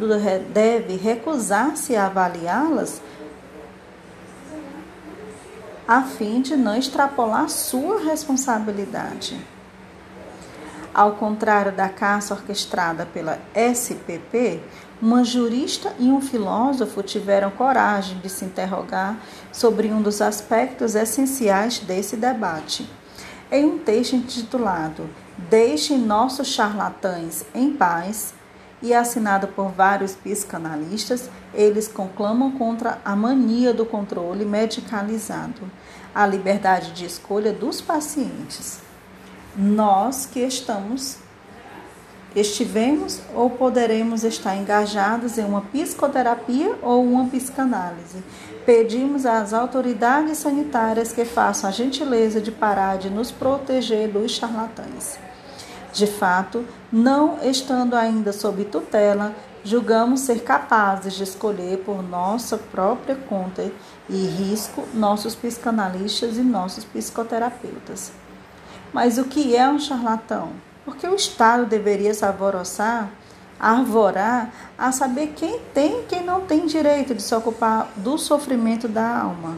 deve 0.52 0.96
recusar-se 0.96 1.94
a 1.94 2.06
avaliá-las 2.06 3.00
a 5.86 6.02
fim 6.02 6.40
de 6.40 6.56
não 6.56 6.76
extrapolar 6.76 7.48
sua 7.50 8.00
responsabilidade. 8.00 9.38
Ao 10.94 11.12
contrário 11.12 11.72
da 11.72 11.88
caça 11.88 12.34
orquestrada 12.34 13.06
pela 13.06 13.38
SPP, 13.54 14.60
uma 15.00 15.24
jurista 15.24 15.94
e 15.98 16.08
um 16.10 16.20
filósofo 16.20 17.02
tiveram 17.02 17.50
coragem 17.50 18.18
de 18.18 18.28
se 18.28 18.44
interrogar 18.44 19.16
sobre 19.50 19.88
um 19.90 20.02
dos 20.02 20.20
aspectos 20.20 20.94
essenciais 20.94 21.78
desse 21.78 22.16
debate. 22.16 22.88
Em 23.50 23.64
um 23.64 23.78
texto 23.78 24.16
intitulado 24.16 25.08
Deixem 25.48 25.98
nossos 25.98 26.48
charlatães 26.48 27.44
em 27.54 27.72
paz, 27.72 28.34
e 28.82 28.92
assinado 28.92 29.48
por 29.48 29.70
vários 29.70 30.12
psicanalistas, 30.14 31.30
eles 31.54 31.86
conclamam 31.86 32.50
contra 32.52 32.98
a 33.04 33.14
mania 33.14 33.72
do 33.72 33.86
controle 33.86 34.44
medicalizado, 34.44 35.70
a 36.12 36.26
liberdade 36.26 36.90
de 36.92 37.06
escolha 37.06 37.52
dos 37.52 37.80
pacientes. 37.80 38.81
Nós 39.56 40.26
que 40.26 40.40
estamos 40.40 41.18
estivemos 42.34 43.20
ou 43.34 43.50
poderemos 43.50 44.24
estar 44.24 44.56
engajados 44.56 45.36
em 45.36 45.44
uma 45.44 45.60
psicoterapia 45.60 46.74
ou 46.82 47.04
uma 47.04 47.26
psicanálise. 47.26 48.22
Pedimos 48.64 49.26
às 49.26 49.52
autoridades 49.52 50.38
sanitárias 50.38 51.12
que 51.12 51.24
façam 51.24 51.68
a 51.68 51.72
gentileza 51.72 52.40
de 52.40 52.50
parar 52.50 52.96
de 52.96 53.10
nos 53.10 53.30
proteger 53.30 54.08
dos 54.08 54.32
charlatães. 54.32 55.18
De 55.92 56.06
fato, 56.06 56.64
não 56.90 57.38
estando 57.42 57.94
ainda 57.94 58.32
sob 58.32 58.64
tutela, 58.64 59.34
julgamos 59.62 60.20
ser 60.20 60.42
capazes 60.42 61.12
de 61.12 61.24
escolher 61.24 61.78
por 61.84 62.02
nossa 62.02 62.56
própria 62.56 63.14
conta 63.14 63.70
e 64.08 64.26
risco 64.26 64.84
nossos 64.94 65.34
psicanalistas 65.34 66.38
e 66.38 66.42
nossos 66.42 66.84
psicoterapeutas. 66.84 68.21
Mas 68.92 69.16
o 69.16 69.24
que 69.24 69.56
é 69.56 69.68
um 69.68 69.78
charlatão? 69.78 70.50
Porque 70.84 71.06
o 71.06 71.14
Estado 71.14 71.64
deveria 71.64 72.12
se 72.12 72.24
alvoroçar, 72.24 73.08
arvorar, 73.58 74.52
a 74.76 74.92
saber 74.92 75.28
quem 75.36 75.60
tem 75.72 76.00
e 76.00 76.04
quem 76.04 76.24
não 76.24 76.42
tem 76.42 76.66
direito 76.66 77.14
de 77.14 77.22
se 77.22 77.34
ocupar 77.34 77.90
do 77.96 78.18
sofrimento 78.18 78.88
da 78.88 79.20
alma. 79.20 79.56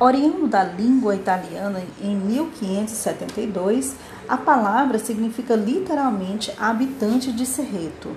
Oriundo 0.00 0.48
da 0.48 0.64
língua 0.64 1.14
italiana 1.14 1.80
em 2.02 2.16
1572, 2.16 3.94
a 4.28 4.36
palavra 4.36 4.98
significa 4.98 5.54
literalmente 5.54 6.52
habitante 6.58 7.30
de 7.30 7.46
Serreto 7.46 8.10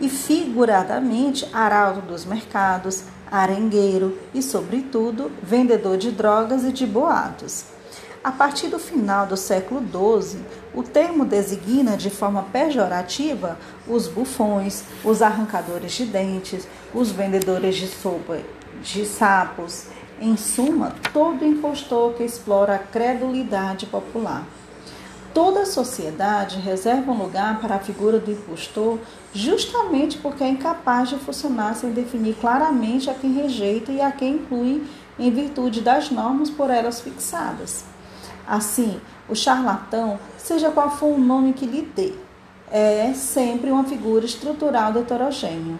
e 0.00 0.08
figuradamente 0.08 1.48
arauto 1.52 2.02
dos 2.02 2.24
mercados, 2.24 3.02
arengueiro 3.28 4.16
e, 4.32 4.40
sobretudo, 4.40 5.32
vendedor 5.42 5.96
de 5.96 6.12
drogas 6.12 6.62
e 6.64 6.70
de 6.70 6.86
boatos. 6.86 7.75
A 8.24 8.32
partir 8.32 8.68
do 8.68 8.78
final 8.78 9.26
do 9.26 9.36
século 9.36 9.80
XII, 9.80 10.40
o 10.74 10.82
termo 10.82 11.24
designa 11.24 11.96
de 11.96 12.10
forma 12.10 12.42
pejorativa 12.52 13.58
os 13.86 14.08
bufões, 14.08 14.84
os 15.04 15.22
arrancadores 15.22 15.92
de 15.92 16.06
dentes, 16.06 16.66
os 16.92 17.10
vendedores 17.10 17.76
de 17.76 17.86
sopa 17.86 18.38
de 18.82 19.06
sapos, 19.06 19.86
em 20.20 20.36
suma, 20.36 20.94
todo 21.12 21.44
impostor 21.44 22.14
que 22.14 22.24
explora 22.24 22.74
a 22.74 22.78
credulidade 22.78 23.86
popular. 23.86 24.44
Toda 25.34 25.62
a 25.62 25.66
sociedade 25.66 26.58
reserva 26.58 27.12
um 27.12 27.18
lugar 27.18 27.60
para 27.60 27.74
a 27.74 27.78
figura 27.78 28.18
do 28.18 28.32
impostor 28.32 28.98
justamente 29.34 30.16
porque 30.16 30.42
é 30.42 30.48
incapaz 30.48 31.10
de 31.10 31.16
funcionar 31.16 31.76
sem 31.76 31.92
definir 31.92 32.34
claramente 32.36 33.10
a 33.10 33.14
quem 33.14 33.34
rejeita 33.34 33.92
e 33.92 34.00
a 34.00 34.10
quem 34.10 34.36
inclui 34.36 34.86
em 35.18 35.30
virtude 35.30 35.82
das 35.82 36.10
normas 36.10 36.48
por 36.48 36.70
elas 36.70 37.02
fixadas. 37.02 37.84
Assim, 38.46 39.00
o 39.28 39.34
charlatão, 39.34 40.18
seja 40.38 40.70
qual 40.70 40.90
for 40.90 41.14
o 41.14 41.18
nome 41.18 41.52
que 41.52 41.66
lhe 41.66 41.82
dê, 41.82 42.14
é 42.70 43.12
sempre 43.14 43.70
uma 43.70 43.84
figura 43.84 44.24
estrutural 44.24 44.96
heterogênea. 44.96 45.76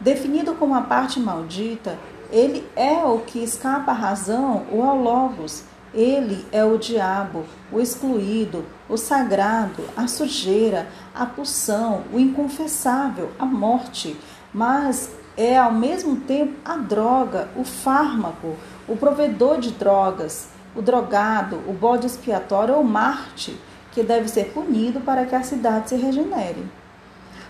Definido 0.00 0.54
como 0.54 0.74
a 0.74 0.82
parte 0.82 1.18
maldita, 1.18 1.98
ele 2.30 2.66
é 2.74 3.04
o 3.04 3.20
que 3.20 3.38
escapa 3.38 3.92
à 3.92 3.94
razão 3.94 4.66
ou 4.70 4.82
ao 4.82 4.96
logos. 4.96 5.64
Ele 5.92 6.44
é 6.50 6.64
o 6.64 6.76
diabo, 6.76 7.44
o 7.70 7.80
excluído, 7.80 8.64
o 8.88 8.96
sagrado, 8.96 9.84
a 9.96 10.08
sujeira, 10.08 10.88
a 11.14 11.24
pulsão, 11.24 12.02
o 12.12 12.18
inconfessável, 12.18 13.30
a 13.38 13.46
morte, 13.46 14.16
mas 14.52 15.10
é 15.36 15.56
ao 15.56 15.72
mesmo 15.72 16.16
tempo 16.16 16.54
a 16.64 16.76
droga, 16.76 17.48
o 17.56 17.62
fármaco, 17.62 18.56
o 18.88 18.96
provedor 18.96 19.60
de 19.60 19.70
drogas, 19.70 20.48
o 20.74 20.82
drogado, 20.82 21.60
o 21.68 21.72
bode 21.72 22.06
expiatório 22.06 22.74
ou 22.74 22.84
Marte, 22.84 23.58
que 23.92 24.02
deve 24.02 24.28
ser 24.28 24.52
punido 24.52 25.00
para 25.00 25.24
que 25.24 25.34
a 25.34 25.42
cidade 25.42 25.88
se 25.88 25.96
regenere. 25.96 26.66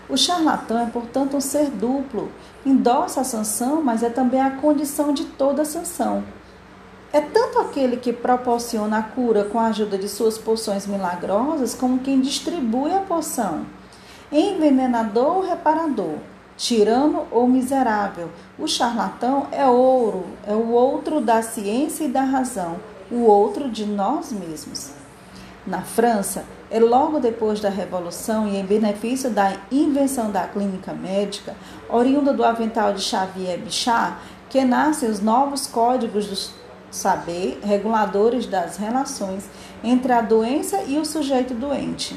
O 0.07 0.15
charlatão 0.15 0.79
é, 0.79 0.85
portanto, 0.85 1.35
um 1.35 1.41
ser 1.41 1.69
duplo, 1.71 2.31
endossa 2.63 3.21
a 3.21 3.23
sanção, 3.23 3.81
mas 3.81 4.03
é 4.03 4.09
também 4.09 4.39
a 4.39 4.51
condição 4.51 5.11
de 5.11 5.25
toda 5.25 5.63
a 5.63 5.65
sanção. 5.65 6.23
É 7.11 7.19
tanto 7.21 7.59
aquele 7.59 7.97
que 7.97 8.13
proporciona 8.13 8.99
a 8.99 9.03
cura 9.03 9.45
com 9.45 9.59
a 9.59 9.67
ajuda 9.67 9.97
de 9.97 10.07
suas 10.07 10.37
poções 10.37 10.85
milagrosas, 10.85 11.73
como 11.73 11.99
quem 11.99 12.21
distribui 12.21 12.93
a 12.93 12.99
poção. 12.99 13.65
Envenenador 14.31 15.37
ou 15.37 15.41
reparador, 15.41 16.17
tirano 16.57 17.25
ou 17.31 17.47
miserável, 17.47 18.29
o 18.59 18.67
charlatão 18.67 19.47
é 19.51 19.67
ouro, 19.67 20.25
é 20.45 20.53
o 20.53 20.71
outro 20.71 21.21
da 21.21 21.41
ciência 21.41 22.03
e 22.03 22.09
da 22.09 22.21
razão, 22.21 22.77
o 23.11 23.21
outro 23.23 23.69
de 23.69 23.85
nós 23.85 24.31
mesmos. 24.31 24.91
Na 25.65 25.81
França, 25.81 26.45
é 26.69 26.79
logo 26.79 27.19
depois 27.19 27.59
da 27.59 27.69
Revolução 27.69 28.47
e 28.47 28.57
em 28.57 28.65
benefício 28.65 29.29
da 29.29 29.57
invenção 29.71 30.31
da 30.31 30.47
clínica 30.47 30.93
médica, 30.93 31.55
oriunda 31.89 32.33
do 32.33 32.43
avental 32.43 32.93
de 32.93 33.01
Xavier 33.01 33.59
Bichat, 33.59 34.15
que 34.49 34.63
nascem 34.63 35.09
os 35.09 35.19
novos 35.19 35.67
códigos 35.67 36.27
do 36.27 36.35
saber 36.91 37.59
reguladores 37.63 38.45
das 38.45 38.77
relações 38.77 39.49
entre 39.83 40.13
a 40.13 40.21
doença 40.21 40.83
e 40.87 40.97
o 40.97 41.05
sujeito 41.05 41.53
doente. 41.53 42.15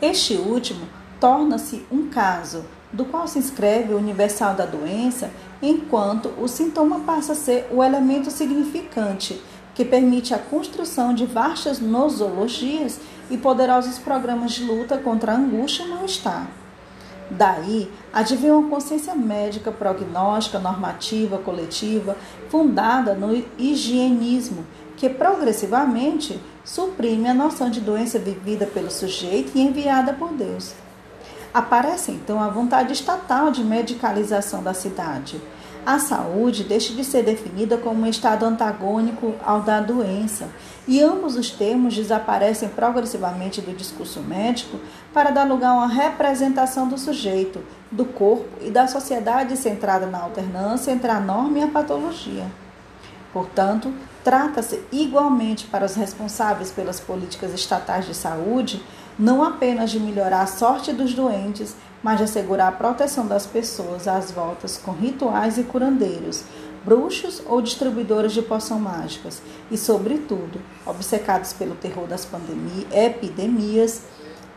Este 0.00 0.34
último 0.34 0.86
torna-se 1.20 1.84
um 1.90 2.08
caso, 2.08 2.64
do 2.92 3.04
qual 3.04 3.26
se 3.26 3.38
inscreve 3.38 3.92
o 3.92 3.98
universal 3.98 4.54
da 4.54 4.64
doença, 4.64 5.30
enquanto 5.68 6.30
o 6.38 6.46
sintoma 6.48 7.00
passa 7.00 7.32
a 7.32 7.36
ser 7.36 7.68
o 7.70 7.82
elemento 7.82 8.30
significante 8.30 9.40
que 9.74 9.84
permite 9.84 10.32
a 10.32 10.38
construção 10.38 11.14
de 11.14 11.26
vastas 11.26 11.80
nosologias 11.80 13.00
e 13.30 13.36
poderosos 13.36 13.98
programas 13.98 14.52
de 14.52 14.64
luta 14.64 14.96
contra 14.98 15.32
a 15.32 15.36
angústia 15.36 15.82
e 15.82 15.88
mal-estar. 15.88 16.48
Daí 17.30 17.90
advém 18.12 18.50
uma 18.50 18.68
consciência 18.68 19.14
médica 19.14 19.72
prognóstica, 19.72 20.58
normativa, 20.58 21.38
coletiva, 21.38 22.16
fundada 22.48 23.14
no 23.14 23.34
higienismo, 23.58 24.64
que 24.96 25.08
progressivamente 25.08 26.38
suprime 26.64 27.28
a 27.28 27.34
noção 27.34 27.68
de 27.70 27.80
doença 27.80 28.18
vivida 28.18 28.66
pelo 28.66 28.90
sujeito 28.90 29.52
e 29.54 29.60
enviada 29.60 30.12
por 30.12 30.32
Deus. 30.32 30.74
Aparece 31.54 32.10
então 32.10 32.42
a 32.42 32.48
vontade 32.48 32.92
estatal 32.92 33.52
de 33.52 33.62
medicalização 33.62 34.60
da 34.60 34.74
cidade. 34.74 35.40
A 35.86 36.00
saúde 36.00 36.64
deixa 36.64 36.92
de 36.92 37.04
ser 37.04 37.22
definida 37.22 37.78
como 37.78 38.02
um 38.02 38.06
estado 38.08 38.44
antagônico 38.44 39.36
ao 39.44 39.60
da 39.60 39.80
doença, 39.80 40.48
e 40.88 41.00
ambos 41.00 41.36
os 41.36 41.50
termos 41.50 41.94
desaparecem 41.94 42.70
progressivamente 42.70 43.60
do 43.60 43.72
discurso 43.72 44.20
médico 44.20 44.80
para 45.12 45.30
dar 45.30 45.44
lugar 45.46 45.70
a 45.70 45.74
uma 45.74 45.86
representação 45.86 46.88
do 46.88 46.98
sujeito, 46.98 47.62
do 47.88 48.04
corpo 48.04 48.48
e 48.60 48.70
da 48.70 48.88
sociedade 48.88 49.56
centrada 49.56 50.06
na 50.06 50.22
alternância 50.22 50.90
entre 50.90 51.10
a 51.10 51.20
norma 51.20 51.58
e 51.58 51.62
a 51.62 51.68
patologia. 51.68 52.46
Portanto, 53.32 53.92
trata-se 54.24 54.80
igualmente 54.90 55.66
para 55.66 55.84
os 55.84 55.94
responsáveis 55.94 56.72
pelas 56.72 56.98
políticas 56.98 57.52
estatais 57.52 58.06
de 58.06 58.14
saúde 58.14 58.82
não 59.18 59.42
apenas 59.42 59.90
de 59.90 60.00
melhorar 60.00 60.42
a 60.42 60.46
sorte 60.46 60.92
dos 60.92 61.14
doentes, 61.14 61.74
mas 62.02 62.18
de 62.18 62.24
assegurar 62.24 62.68
a 62.68 62.76
proteção 62.76 63.26
das 63.26 63.46
pessoas 63.46 64.06
às 64.06 64.30
voltas 64.30 64.76
com 64.76 64.92
rituais 64.92 65.56
e 65.56 65.62
curandeiros, 65.62 66.44
bruxos 66.84 67.42
ou 67.46 67.62
distribuidores 67.62 68.32
de 68.32 68.42
poção 68.42 68.78
mágicas, 68.78 69.40
e, 69.70 69.78
sobretudo, 69.78 70.60
obcecados 70.84 71.52
pelo 71.52 71.74
terror 71.74 72.06
das 72.06 72.28
epidemias, 72.92 74.02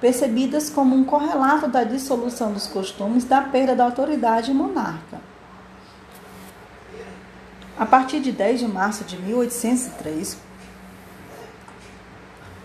percebidas 0.02 0.70
como 0.70 0.96
um 0.96 1.04
correlato 1.04 1.68
da 1.68 1.84
dissolução 1.84 2.52
dos 2.52 2.68
costumes 2.68 3.24
da 3.24 3.42
perda 3.42 3.76
da 3.76 3.86
autoridade 3.86 4.54
monarca. 4.54 5.20
A 7.80 7.86
partir 7.86 8.20
de 8.20 8.32
10 8.32 8.60
de 8.60 8.68
março 8.68 9.04
de 9.04 9.18
1803, 9.18 10.38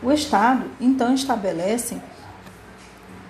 o 0.03 0.11
Estado 0.11 0.65
então 0.81 1.15
estabelece 1.15 1.97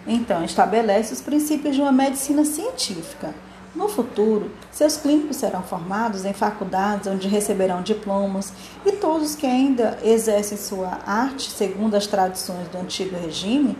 então 0.06 0.44
estabelece 0.44 1.12
os 1.12 1.20
princípios 1.20 1.76
de 1.76 1.82
uma 1.82 1.92
medicina 1.92 2.44
científica, 2.44 3.34
No 3.74 3.88
futuro, 3.88 4.50
seus 4.70 4.98
clínicos 4.98 5.36
serão 5.36 5.62
formados 5.62 6.26
em 6.26 6.34
faculdades 6.34 7.06
onde 7.06 7.26
receberão 7.26 7.80
diplomas 7.80 8.52
e 8.84 8.92
todos 8.92 9.34
que 9.34 9.46
ainda 9.46 9.98
exercem 10.04 10.58
sua 10.58 10.98
arte 11.06 11.50
segundo 11.50 11.94
as 11.94 12.06
tradições 12.06 12.68
do 12.68 12.76
antigo 12.76 13.16
regime 13.16 13.78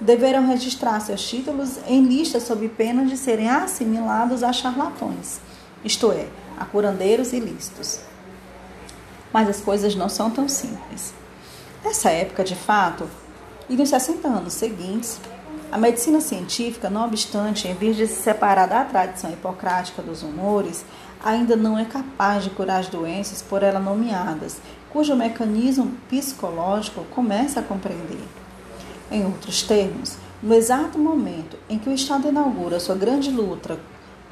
deverão 0.00 0.46
registrar 0.46 1.00
seus 1.00 1.22
títulos 1.28 1.78
em 1.86 2.02
listas 2.02 2.44
sob 2.44 2.66
pena 2.68 3.04
de 3.04 3.16
serem 3.16 3.50
assimilados 3.50 4.42
a 4.42 4.52
charlatões, 4.52 5.40
isto 5.84 6.12
é, 6.12 6.26
a 6.58 6.64
curandeiros 6.64 7.32
ilícitos. 7.32 8.00
Mas 9.32 9.48
as 9.48 9.60
coisas 9.60 9.94
não 9.94 10.08
são 10.08 10.30
tão 10.30 10.48
simples. 10.48 11.12
Nessa 11.86 12.10
época, 12.10 12.42
de 12.42 12.56
fato, 12.56 13.08
e 13.68 13.76
nos 13.76 13.90
60 13.90 14.26
anos 14.26 14.54
seguintes, 14.54 15.20
a 15.70 15.78
medicina 15.78 16.20
científica, 16.20 16.90
não 16.90 17.04
obstante, 17.04 17.68
em 17.68 17.74
vez 17.74 17.94
de 17.94 18.08
se 18.08 18.22
separar 18.22 18.66
da 18.66 18.82
tradição 18.82 19.30
hipocrática 19.30 20.02
dos 20.02 20.24
humores, 20.24 20.84
ainda 21.24 21.54
não 21.54 21.78
é 21.78 21.84
capaz 21.84 22.42
de 22.42 22.50
curar 22.50 22.80
as 22.80 22.88
doenças 22.88 23.40
por 23.40 23.62
ela 23.62 23.78
nomeadas, 23.78 24.56
cujo 24.90 25.14
mecanismo 25.14 25.92
psicológico 26.08 27.04
começa 27.14 27.60
a 27.60 27.62
compreender. 27.62 28.26
Em 29.08 29.24
outros 29.24 29.62
termos, 29.62 30.16
no 30.42 30.54
exato 30.54 30.98
momento 30.98 31.56
em 31.70 31.78
que 31.78 31.88
o 31.88 31.94
Estado 31.94 32.26
inaugura 32.26 32.80
sua 32.80 32.96
grande 32.96 33.30
luta 33.30 33.78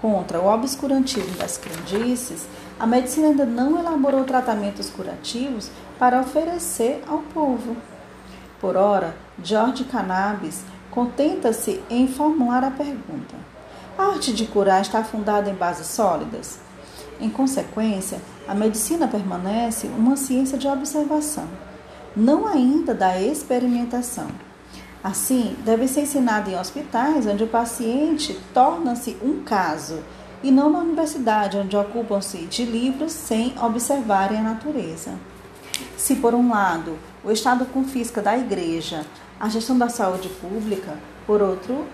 contra 0.03 0.41
o 0.41 0.53
obscurantismo 0.53 1.37
das 1.37 1.57
crendices, 1.57 2.47
a 2.81 2.87
medicina 2.87 3.29
ainda 3.29 3.47
não 3.47 3.79
elaborou 3.79 4.25
tratamentos 4.25 4.91
curativos 4.91 5.71
para 6.05 6.21
oferecer 6.21 7.03
ao 7.09 7.21
povo. 7.21 7.75
Por 8.61 8.77
ora, 8.77 9.17
George 9.43 9.85
Cannabis 9.85 10.63
contenta-se 10.91 11.83
em 11.89 12.07
formular 12.07 12.63
a 12.63 12.71
pergunta: 12.71 13.35
a 13.97 14.09
arte 14.09 14.35
de 14.35 14.45
curar 14.45 14.83
está 14.83 15.03
fundada 15.03 15.49
em 15.49 15.55
bases 15.55 15.87
sólidas? 15.87 16.59
Em 17.19 17.31
consequência, 17.31 18.21
a 18.47 18.55
medicina 18.55 19.09
permanece 19.09 19.87
uma 19.87 20.15
ciência 20.15 20.59
de 20.59 20.69
observação, 20.69 21.49
não 22.15 22.47
ainda 22.47 22.93
da 22.93 23.19
experimentação. 23.19 24.29
Assim, 25.03 25.57
deve 25.65 25.89
ser 25.89 26.03
ensinada 26.03 26.51
em 26.51 26.59
hospitais 26.59 27.27
onde 27.27 27.45
o 27.45 27.49
paciente 27.49 28.39
torna-se 28.53 29.17
um 29.25 29.43
caso 29.43 30.01
e 30.43 30.51
não 30.51 30.69
na 30.69 30.81
universidade 30.81 31.57
onde 31.57 31.75
ocupam-se 31.75 32.45
de 32.45 32.67
livros 32.67 33.13
sem 33.13 33.55
observarem 33.59 34.41
a 34.41 34.43
natureza. 34.43 35.13
Se, 35.97 36.17
por 36.17 36.35
um 36.35 36.51
lado, 36.51 36.99
o 37.25 37.31
Estado 37.31 37.65
confisca 37.67 38.21
da 38.21 38.37
Igreja 38.37 39.05
a 39.39 39.49
gestão 39.49 39.77
da 39.77 39.89
saúde 39.89 40.29
pública, 40.29 40.99
por 41.27 41.43
outro, 41.43 41.87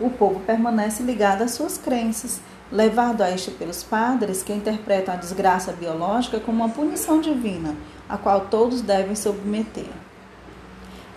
o 0.00 0.10
povo 0.10 0.40
permanece 0.40 1.02
ligado 1.02 1.42
às 1.42 1.52
suas 1.52 1.78
crenças, 1.78 2.40
levado 2.70 3.22
a 3.22 3.30
isto 3.30 3.50
pelos 3.52 3.82
padres 3.82 4.42
que 4.42 4.52
interpretam 4.52 5.14
a 5.14 5.18
desgraça 5.18 5.72
biológica 5.72 6.40
como 6.40 6.64
uma 6.64 6.68
punição 6.68 7.20
divina, 7.20 7.76
a 8.08 8.16
qual 8.16 8.46
todos 8.46 8.80
devem 8.80 9.14
submeter. 9.14 9.90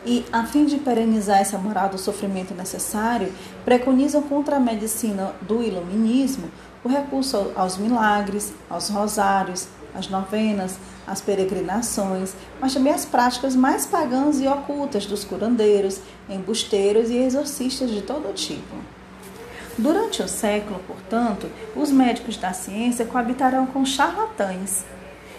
E, 0.06 0.24
a 0.32 0.44
fim 0.44 0.66
de 0.66 0.78
perenizar 0.78 1.40
essa 1.40 1.58
moral 1.58 1.90
do 1.90 1.98
sofrimento 1.98 2.54
necessário, 2.54 3.34
preconizam 3.64 4.22
contra 4.22 4.58
a 4.58 4.60
medicina 4.60 5.34
do 5.42 5.64
iluminismo 5.64 6.52
o 6.84 6.88
recurso 6.88 7.52
aos 7.56 7.78
milagres, 7.78 8.54
aos 8.70 8.90
rosários, 8.90 9.68
às 9.98 10.08
novenas, 10.08 10.78
as 11.08 11.22
peregrinações, 11.22 12.34
mas 12.60 12.74
também 12.74 12.94
as 12.94 13.06
práticas 13.06 13.56
mais 13.56 13.86
pagãs 13.86 14.40
e 14.40 14.48
ocultas 14.48 15.06
dos 15.06 15.24
curandeiros, 15.24 16.00
embusteiros 16.30 17.10
e 17.10 17.18
exorcistas 17.18 17.90
de 17.90 18.02
todo 18.02 18.34
tipo. 18.34 18.76
Durante 19.78 20.22
o 20.22 20.28
século, 20.28 20.80
portanto, 20.88 21.50
os 21.76 21.92
médicos 21.92 22.38
da 22.38 22.54
ciência 22.54 23.06
coabitarão 23.06 23.66
com 23.66 23.86
charlatães. 23.86 24.86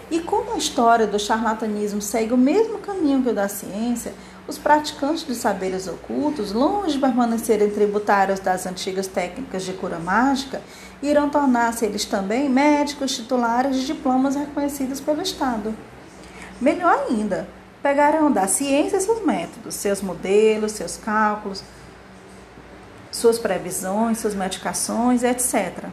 E 0.09 0.19
como 0.19 0.53
a 0.53 0.57
história 0.57 1.07
do 1.07 1.19
charlatanismo 1.19 2.01
segue 2.01 2.33
o 2.33 2.37
mesmo 2.37 2.77
caminho 2.77 3.21
que 3.21 3.29
o 3.29 3.33
da 3.33 3.49
ciência, 3.49 4.13
os 4.47 4.57
praticantes 4.57 5.23
dos 5.23 5.37
saberes 5.37 5.87
ocultos, 5.87 6.53
longe 6.53 6.93
de 6.93 6.99
permanecerem 6.99 7.69
tributários 7.69 8.39
das 8.39 8.65
antigas 8.65 9.07
técnicas 9.07 9.63
de 9.63 9.73
cura 9.73 9.99
mágica, 9.99 10.61
irão 11.01 11.29
tornar-se 11.29 11.85
eles 11.85 12.05
também 12.05 12.49
médicos 12.49 13.15
titulares 13.15 13.75
de 13.77 13.85
diplomas 13.85 14.35
reconhecidos 14.35 14.99
pelo 14.99 15.21
Estado. 15.21 15.75
Melhor 16.59 17.07
ainda, 17.09 17.47
pegarão 17.83 18.31
da 18.31 18.47
ciência 18.47 18.99
seus 18.99 19.23
métodos, 19.23 19.75
seus 19.75 20.01
modelos, 20.01 20.71
seus 20.71 20.97
cálculos, 20.97 21.63
suas 23.11 23.37
previsões, 23.37 24.17
suas 24.17 24.33
medicações, 24.33 25.23
etc. 25.23 25.85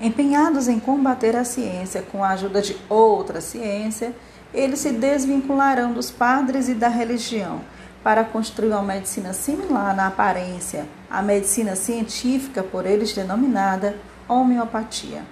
Empenhados 0.00 0.68
em 0.68 0.78
combater 0.78 1.36
a 1.36 1.44
ciência 1.44 2.02
com 2.02 2.22
a 2.22 2.30
ajuda 2.30 2.60
de 2.60 2.76
outra 2.88 3.40
ciência, 3.40 4.14
eles 4.52 4.80
se 4.80 4.90
desvincularão 4.90 5.92
dos 5.92 6.10
padres 6.10 6.68
e 6.68 6.74
da 6.74 6.88
religião 6.88 7.60
para 8.06 8.22
construir 8.22 8.68
uma 8.68 8.82
medicina 8.82 9.32
similar 9.32 9.92
na 9.92 10.06
aparência 10.06 10.86
à 11.10 11.20
medicina 11.20 11.74
científica 11.74 12.62
por 12.62 12.86
eles 12.86 13.12
denominada 13.12 13.96
homeopatia. 14.28 15.24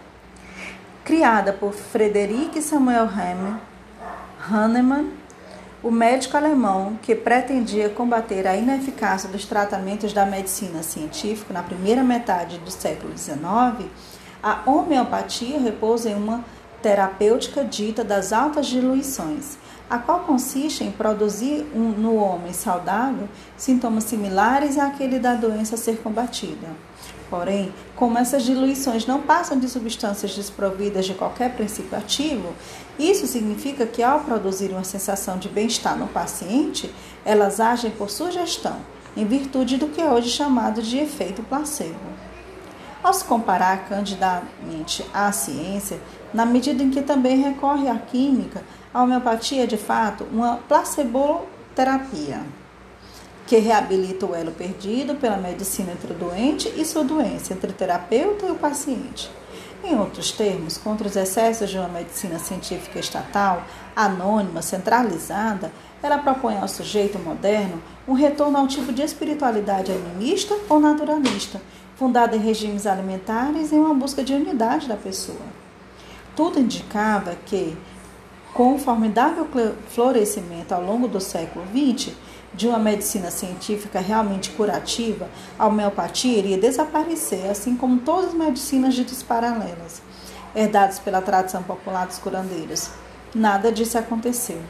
Criada 1.05 1.53
por 1.53 1.73
Frederick 1.73 2.61
Samuel 2.61 3.09
Hahnemann, 4.51 5.13
o 5.85 5.91
médico 5.93 6.37
alemão 6.37 6.99
que 7.01 7.15
pretendia 7.15 7.89
combater 7.91 8.45
a 8.45 8.57
ineficácia 8.57 9.29
dos 9.29 9.45
tratamentos 9.47 10.13
da 10.13 10.27
medicina 10.27 10.83
científica 10.83 11.55
na 11.55 11.63
primeira 11.63 12.03
metade 12.03 12.59
do 12.59 12.73
século 12.73 13.17
XIX, 13.17 13.89
a 14.43 14.69
homeopatia 14.69 15.61
repousa 15.61 16.11
em 16.11 16.17
uma 16.17 16.45
terapêutica 16.83 17.63
dita 17.63 18.03
das 18.03 18.33
altas 18.33 18.67
diluições, 18.67 19.59
a 19.89 19.99
qual 19.99 20.21
consiste 20.21 20.83
em 20.83 20.91
produzir 20.91 21.67
um, 21.75 21.91
no 21.91 22.17
homem 22.17 22.53
saudável 22.53 23.29
sintomas 23.57 24.05
similares 24.05 24.79
àquele 24.79 25.19
da 25.19 25.35
doença 25.35 25.75
a 25.75 25.79
ser 25.79 25.99
combatida. 25.99 26.69
Porém, 27.29 27.73
como 27.97 28.19
essas 28.19 28.43
diluições 28.43 29.07
não 29.07 29.21
passam 29.21 29.59
de 29.59 29.69
substâncias 29.69 30.35
desprovidas 30.35 31.07
de 31.07 31.15
qualquer 31.15 31.55
princípio 31.55 31.97
ativo, 31.99 32.55
isso 32.99 33.27
significa 33.27 33.87
que 33.87 34.03
ao 34.03 34.21
produzir 34.21 34.71
uma 34.71 34.85
sensação 34.85 35.39
de 35.39 35.49
bem-estar 35.49 35.99
no 35.99 36.07
paciente, 36.07 36.93
elas 37.25 37.61
agem 37.61 37.91
por 37.91 38.11
sugestão, 38.11 38.77
em 39.17 39.25
virtude 39.25 39.77
do 39.77 39.89
que 39.89 40.01
é 40.01 40.11
hoje 40.11 40.31
chamado 40.31 40.83
de 40.83 40.99
efeito 40.99 41.43
placebo. 41.43 42.15
Ao 43.03 43.13
se 43.13 43.25
comparar 43.25 43.87
candidamente 43.87 45.05
à 45.13 45.31
ciência, 45.31 46.01
na 46.33 46.47
medida 46.47 46.83
em 46.83 46.91
que 46.91 47.03
também 47.03 47.43
recorre 47.43 47.89
à 47.89 47.97
química, 47.97 48.63
a 48.95 49.03
homeopatia 49.03 49.65
é, 49.65 49.67
de 49.67 49.77
fato, 49.77 50.25
uma 50.33 50.59
placeboterapia, 50.69 52.41
que 53.45 53.59
reabilita 53.59 54.25
o 54.25 54.35
elo 54.35 54.53
perdido 54.53 55.17
pela 55.17 55.37
medicina 55.37 55.91
entre 55.91 56.13
o 56.13 56.17
doente 56.17 56.73
e 56.77 56.85
sua 56.85 57.03
doença, 57.03 57.53
entre 57.53 57.71
o 57.71 57.75
terapeuta 57.75 58.47
e 58.47 58.53
o 58.53 58.55
paciente. 58.55 59.29
Em 59.83 59.99
outros 59.99 60.31
termos, 60.31 60.79
contra 60.79 61.09
os 61.09 61.17
excessos 61.17 61.69
de 61.69 61.77
uma 61.77 61.89
medicina 61.89 62.39
científica 62.39 62.99
estatal, 63.01 63.65
anônima, 63.95 64.63
centralizada, 64.63 65.73
ela 66.01 66.19
propõe 66.19 66.57
ao 66.57 66.69
sujeito 66.69 67.19
moderno 67.19 67.83
um 68.07 68.13
retorno 68.13 68.57
ao 68.57 68.69
tipo 68.69 68.93
de 68.93 69.03
espiritualidade 69.03 69.91
animista 69.91 70.57
ou 70.69 70.79
naturalista, 70.79 71.61
fundada 71.97 72.37
em 72.37 72.41
regimes 72.41 72.87
alimentares 72.87 73.73
e 73.73 73.75
uma 73.75 73.93
busca 73.93 74.23
de 74.23 74.33
unidade 74.33 74.89
da 74.89 74.97
pessoa. 74.97 75.65
Tudo 76.35 76.61
indicava 76.61 77.37
que, 77.45 77.77
com 78.55 78.77
o 78.77 78.79
formidável 78.79 79.49
florescimento 79.89 80.73
ao 80.73 80.81
longo 80.81 81.09
do 81.09 81.21
século 81.21 81.67
XX 81.67 82.15
de 82.55 82.69
uma 82.69 82.79
medicina 82.79 83.29
científica 83.29 83.99
realmente 83.99 84.51
curativa, 84.51 85.29
a 85.59 85.67
homeopatia 85.67 86.39
iria 86.39 86.57
desaparecer, 86.57 87.51
assim 87.51 87.77
como 87.77 87.99
todas 87.99 88.27
as 88.27 88.35
medicinas 88.35 88.95
ditas 88.95 89.25
paralelas, 89.25 90.01
herdadas 90.55 91.01
pela 91.01 91.21
tradição 91.21 91.65
popular 91.65 92.07
dos 92.07 92.19
curandeiros. 92.19 92.91
Nada 93.35 93.73
disso 93.73 93.99
aconteceu. 93.99 94.61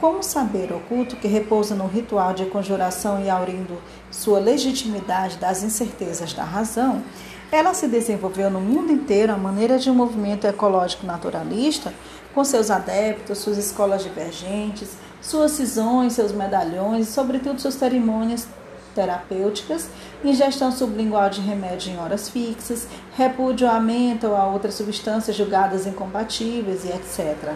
Como 0.00 0.22
saber 0.22 0.72
oculto 0.72 1.16
que 1.16 1.26
repousa 1.26 1.74
no 1.74 1.88
ritual 1.88 2.32
de 2.32 2.46
conjuração 2.46 3.20
e 3.20 3.28
aurindo 3.28 3.82
sua 4.12 4.38
legitimidade 4.38 5.38
das 5.38 5.64
incertezas 5.64 6.32
da 6.32 6.44
razão, 6.44 7.02
ela 7.50 7.74
se 7.74 7.88
desenvolveu 7.88 8.48
no 8.48 8.60
mundo 8.60 8.92
inteiro 8.92 9.32
à 9.32 9.36
maneira 9.36 9.76
de 9.76 9.90
um 9.90 9.94
movimento 9.94 10.46
ecológico 10.46 11.04
naturalista 11.04 11.92
com 12.34 12.44
seus 12.44 12.70
adeptos, 12.70 13.38
suas 13.38 13.58
escolas 13.58 14.02
divergentes, 14.02 14.96
suas 15.20 15.52
cisões, 15.52 16.12
seus 16.12 16.32
medalhões 16.32 17.08
e, 17.08 17.12
sobretudo, 17.12 17.60
suas 17.60 17.74
cerimônias 17.74 18.46
terapêuticas, 18.94 19.88
ingestão 20.24 20.72
sublingual 20.72 21.30
de 21.30 21.40
remédio 21.40 21.92
em 21.92 21.98
horas 21.98 22.28
fixas, 22.28 22.88
repúdio 23.16 23.68
a 23.68 23.78
menta 23.78 24.28
ou 24.28 24.36
a 24.36 24.46
outras 24.46 24.74
substâncias 24.74 25.36
julgadas 25.36 25.86
incompatíveis 25.86 26.84
e 26.84 26.88
etc. 26.88 27.52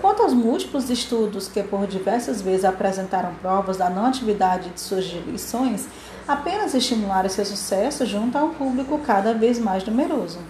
Quanto 0.00 0.22
aos 0.22 0.32
múltiplos 0.32 0.90
estudos 0.90 1.46
que 1.46 1.62
por 1.62 1.86
diversas 1.86 2.42
vezes 2.42 2.64
apresentaram 2.64 3.32
provas 3.36 3.76
da 3.76 3.88
não 3.88 4.06
atividade 4.06 4.70
de 4.70 4.80
suas 4.80 5.04
lições, 5.04 5.86
apenas 6.26 6.74
estimularam 6.74 7.28
seu 7.28 7.44
sucesso 7.44 8.04
junto 8.04 8.36
a 8.36 8.42
um 8.42 8.52
público 8.52 8.98
cada 8.98 9.32
vez 9.32 9.60
mais 9.60 9.84
numeroso. 9.86 10.40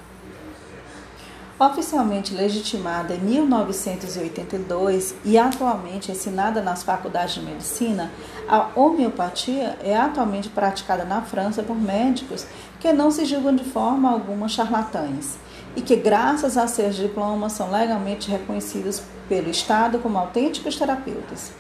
Oficialmente 1.65 2.35
legitimada 2.35 3.15
em 3.15 3.21
1982 3.21 5.15
e 5.25 5.39
atualmente 5.39 6.11
ensinada 6.11 6.61
nas 6.61 6.83
faculdades 6.83 7.37
de 7.37 7.41
medicina, 7.41 8.11
a 8.49 8.71
homeopatia 8.75 9.79
é 9.81 9.97
atualmente 9.97 10.49
praticada 10.49 11.05
na 11.05 11.23
França 11.23 11.63
por 11.63 11.77
médicos 11.77 12.45
que 12.81 12.93
não 12.93 13.13
se 13.13 13.25
julgam 13.25 13.55
de 13.55 13.63
forma 13.63 14.11
alguma 14.11 14.49
charlatães 14.49 15.39
e 15.77 15.81
que, 15.81 15.95
graças 15.95 16.57
a 16.57 16.67
seus 16.67 16.97
diplomas, 16.97 17.53
são 17.53 17.71
legalmente 17.71 18.29
reconhecidos 18.29 19.01
pelo 19.29 19.49
Estado 19.49 20.01
como 20.01 20.19
autênticos 20.19 20.75
terapeutas. 20.75 21.53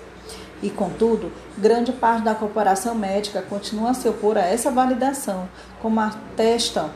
E, 0.60 0.68
contudo, 0.68 1.30
grande 1.56 1.92
parte 1.92 2.24
da 2.24 2.34
corporação 2.34 2.96
médica 2.96 3.40
continua 3.40 3.90
a 3.90 3.94
se 3.94 4.08
opor 4.08 4.36
a 4.36 4.40
essa 4.40 4.68
validação, 4.68 5.48
como 5.80 6.00
atestam 6.00 6.90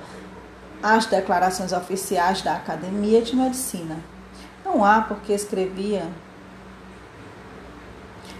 as 0.94 1.06
declarações 1.06 1.72
oficiais 1.72 2.42
da 2.42 2.54
Academia 2.54 3.20
de 3.20 3.34
Medicina. 3.34 3.96
Não 4.64 4.84
há 4.84 5.00
porque 5.00 5.32
escrevia 5.32 6.04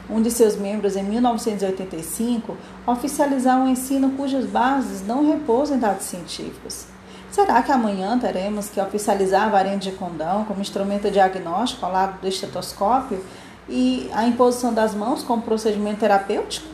um 0.09 0.23
de 0.23 0.31
seus 0.31 0.57
membros 0.57 0.95
em 0.95 1.03
1985 1.03 2.57
oficializar 2.87 3.59
um 3.59 3.69
ensino 3.69 4.13
cujas 4.13 4.47
bases 4.47 5.05
não 5.05 5.29
repousam 5.29 5.77
em 5.77 5.81
dados 5.81 6.05
científicos. 6.05 6.87
Será 7.31 7.63
que 7.63 7.73
amanhã 7.73 8.19
teremos 8.19 8.69
que 8.69 8.81
oficializar 8.81 9.43
a 9.43 9.49
varinha 9.49 9.77
de 9.77 9.93
condão 9.93 10.45
como 10.45 10.61
instrumento 10.61 11.11
diagnóstico 11.11 11.85
ao 11.85 11.93
lado 11.93 12.21
do 12.21 12.29
estetoscópio 12.29 13.23
e 13.69 14.09
a 14.15 14.25
imposição 14.27 14.73
das 14.73 14.95
mãos 14.95 15.23
como 15.23 15.43
procedimento 15.43 16.01
terapêutico? 16.01 16.69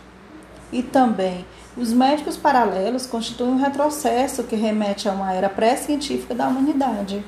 E 0.70 0.82
também 0.82 1.44
os 1.76 1.92
médicos 1.92 2.36
paralelos 2.36 3.06
constituem 3.06 3.52
um 3.52 3.58
retrocesso 3.58 4.44
que 4.44 4.54
remete 4.54 5.08
a 5.08 5.12
uma 5.12 5.32
era 5.32 5.48
pré-científica 5.48 6.34
da 6.34 6.46
humanidade. 6.46 7.24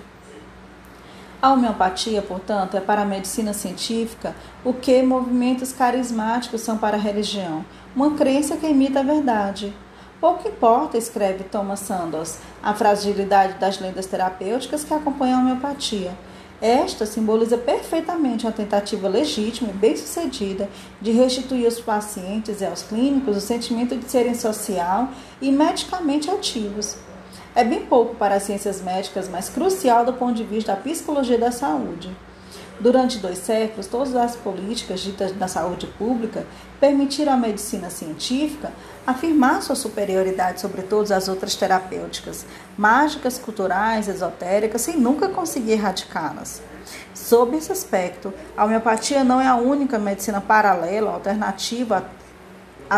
A 1.40 1.52
homeopatia, 1.52 2.20
portanto, 2.22 2.76
é 2.76 2.80
para 2.80 3.02
a 3.02 3.06
medicina 3.06 3.52
científica 3.52 4.34
o 4.64 4.72
que 4.72 5.02
movimentos 5.02 5.72
carismáticos 5.72 6.60
são 6.60 6.76
para 6.76 6.96
a 6.96 7.00
religião, 7.00 7.64
uma 7.94 8.12
crença 8.12 8.56
que 8.56 8.66
imita 8.66 9.00
a 9.00 9.02
verdade. 9.02 9.74
Pouco 10.20 10.48
importa, 10.48 10.96
escreve 10.96 11.44
Thomas 11.44 11.80
Sandoz, 11.80 12.38
a 12.62 12.72
fragilidade 12.74 13.54
das 13.58 13.78
lendas 13.78 14.06
terapêuticas 14.06 14.84
que 14.84 14.94
acompanham 14.94 15.38
a 15.38 15.42
homeopatia 15.42 16.12
esta 16.60 17.04
simboliza 17.04 17.58
perfeitamente 17.58 18.46
a 18.46 18.52
tentativa 18.52 19.08
legítima 19.08 19.70
e 19.70 19.74
bem-sucedida 19.74 20.68
de 21.00 21.10
restituir 21.10 21.64
aos 21.64 21.80
pacientes 21.80 22.60
e 22.60 22.64
aos 22.64 22.82
clínicos 22.82 23.36
o 23.36 23.40
sentimento 23.40 23.96
de 23.96 24.10
serem 24.10 24.34
social 24.34 25.08
e 25.40 25.50
medicamente 25.50 26.30
ativos. 26.30 26.96
É 27.54 27.62
bem 27.62 27.86
pouco 27.86 28.16
para 28.16 28.36
as 28.36 28.42
ciências 28.44 28.80
médicas, 28.80 29.28
mas 29.28 29.48
crucial 29.48 30.04
do 30.04 30.12
ponto 30.12 30.34
de 30.34 30.44
vista 30.44 30.74
da 30.74 30.80
psicologia 30.80 31.38
da 31.38 31.52
saúde. 31.52 32.10
Durante 32.80 33.18
dois 33.18 33.38
séculos, 33.38 33.86
todas 33.86 34.14
as 34.16 34.34
políticas 34.34 35.00
ditas 35.00 35.32
da 35.32 35.46
saúde 35.46 35.86
pública 35.86 36.44
permitiram 36.80 37.32
à 37.32 37.36
medicina 37.36 37.88
científica 37.88 38.72
afirmar 39.06 39.62
sua 39.62 39.76
superioridade 39.76 40.60
sobre 40.60 40.82
todas 40.82 41.12
as 41.12 41.28
outras 41.28 41.54
terapêuticas, 41.54 42.44
mágicas, 42.76 43.38
culturais, 43.38 44.08
esotéricas, 44.08 44.80
sem 44.82 44.96
nunca 44.96 45.28
conseguir 45.28 45.72
erradicá-las. 45.72 46.62
Sob 47.14 47.56
esse 47.56 47.70
aspecto, 47.70 48.34
a 48.56 48.64
homeopatia 48.64 49.22
não 49.22 49.40
é 49.40 49.46
a 49.46 49.56
única 49.56 49.98
medicina 49.98 50.40
paralela, 50.40 51.12
alternativa 51.12 52.04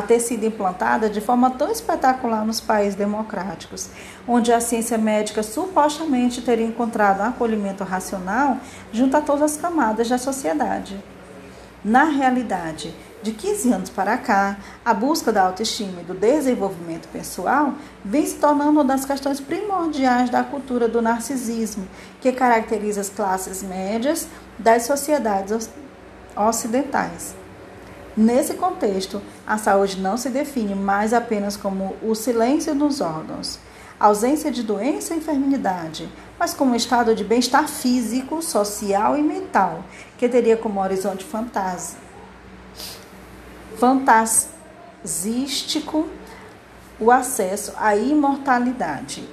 ter 0.02 0.20
sido 0.20 0.44
implantada 0.44 1.08
de 1.08 1.20
forma 1.20 1.50
tão 1.50 1.70
espetacular 1.70 2.44
nos 2.44 2.60
países 2.60 2.94
democráticos, 2.94 3.88
onde 4.26 4.52
a 4.52 4.60
ciência 4.60 4.98
médica 4.98 5.42
supostamente 5.42 6.42
teria 6.42 6.66
encontrado 6.66 7.20
um 7.20 7.24
acolhimento 7.24 7.84
racional 7.84 8.58
junto 8.92 9.16
a 9.16 9.20
todas 9.20 9.42
as 9.42 9.56
camadas 9.56 10.08
da 10.08 10.18
sociedade. 10.18 11.02
Na 11.84 12.04
realidade, 12.04 12.92
de 13.22 13.32
15 13.32 13.72
anos 13.72 13.90
para 13.90 14.18
cá, 14.18 14.56
a 14.84 14.92
busca 14.92 15.32
da 15.32 15.42
autoestima 15.42 16.00
e 16.00 16.04
do 16.04 16.14
desenvolvimento 16.14 17.08
pessoal 17.08 17.74
vem 18.04 18.26
se 18.26 18.36
tornando 18.36 18.70
uma 18.72 18.84
das 18.84 19.04
questões 19.04 19.40
primordiais 19.40 20.28
da 20.28 20.42
cultura 20.42 20.88
do 20.88 21.00
narcisismo, 21.00 21.86
que 22.20 22.32
caracteriza 22.32 23.00
as 23.00 23.08
classes 23.08 23.62
médias 23.62 24.26
das 24.58 24.82
sociedades 24.82 25.70
ocidentais. 26.36 27.45
Nesse 28.16 28.54
contexto, 28.54 29.20
a 29.46 29.58
saúde 29.58 30.00
não 30.00 30.16
se 30.16 30.30
define 30.30 30.74
mais 30.74 31.12
apenas 31.12 31.54
como 31.54 31.94
o 32.02 32.14
silêncio 32.14 32.74
nos 32.74 33.02
órgãos, 33.02 33.58
ausência 34.00 34.50
de 34.50 34.62
doença 34.62 35.12
e 35.12 35.18
enfermidade, 35.18 36.08
mas 36.38 36.54
como 36.54 36.72
um 36.72 36.76
estado 36.76 37.14
de 37.14 37.22
bem-estar 37.22 37.68
físico, 37.68 38.40
social 38.40 39.18
e 39.18 39.22
mental, 39.22 39.84
que 40.16 40.30
teria 40.30 40.56
como 40.56 40.80
horizonte 40.80 41.24
fantasma, 41.24 41.98
fantasístico 43.76 46.08
o 46.98 47.10
acesso 47.10 47.74
à 47.76 47.94
imortalidade. 47.96 49.28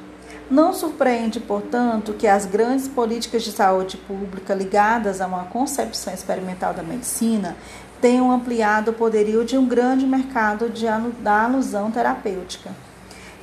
Não 0.52 0.74
surpreende, 0.74 1.39
portanto, 1.39 2.13
que 2.13 2.28
as 2.28 2.46
grandes 2.46 2.88
políticas 2.88 3.43
de 3.43 3.52
saúde 3.52 3.96
pública 3.96 4.54
ligadas 4.54 5.22
a 5.22 5.28
uma 5.28 5.46
concepção 5.46 6.13
experimental 6.13 6.74
da 6.74 6.84
medicina 6.84 7.56
tenham 8.03 8.29
ampliado 8.33 8.91
o 8.91 8.93
poderio 8.93 9.45
de 9.45 9.57
um 9.57 9.65
grande 9.65 10.05
mercado 10.05 10.67
de, 10.67 10.85
da 11.21 11.43
alusão 11.45 11.89
terapêutica. 11.89 12.69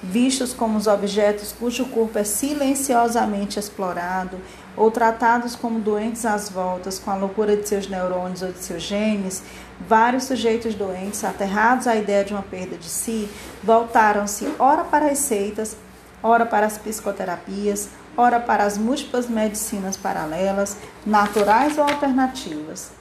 Vistos 0.02 0.52
como 0.52 0.76
os 0.76 0.86
objetos 0.86 1.50
cujo 1.58 1.86
corpo 1.86 2.18
é 2.18 2.24
silenciosamente 2.24 3.58
explorado, 3.58 4.36
ou 4.76 4.90
tratados 4.90 5.56
como 5.56 5.80
doentes 5.80 6.26
às 6.26 6.50
voltas 6.50 6.98
com 6.98 7.10
a 7.10 7.16
loucura 7.16 7.56
de 7.56 7.66
seus 7.66 7.88
neurônios 7.88 8.42
ou 8.42 8.52
de 8.52 8.58
seus 8.58 8.82
genes, 8.82 9.42
vários 9.88 10.24
sujeitos 10.24 10.74
doentes, 10.74 11.24
aterrados 11.24 11.86
à 11.86 11.96
ideia 11.96 12.22
de 12.22 12.34
uma 12.34 12.42
perda 12.42 12.76
de 12.76 12.84
si, 12.84 13.30
voltaram-se 13.64 14.46
ora 14.58 14.84
para 14.84 15.06
as 15.06 15.20
seitas, 15.20 15.74
ora 16.22 16.44
para 16.44 16.66
as 16.66 16.76
psicoterapias, 16.76 17.88
ora 18.14 18.38
para 18.38 18.64
as 18.64 18.76
múltiplas 18.76 19.26
medicinas 19.26 19.96
paralelas, 19.96 20.76
naturais 21.06 21.78
ou 21.78 21.84
alternativas 21.84 22.99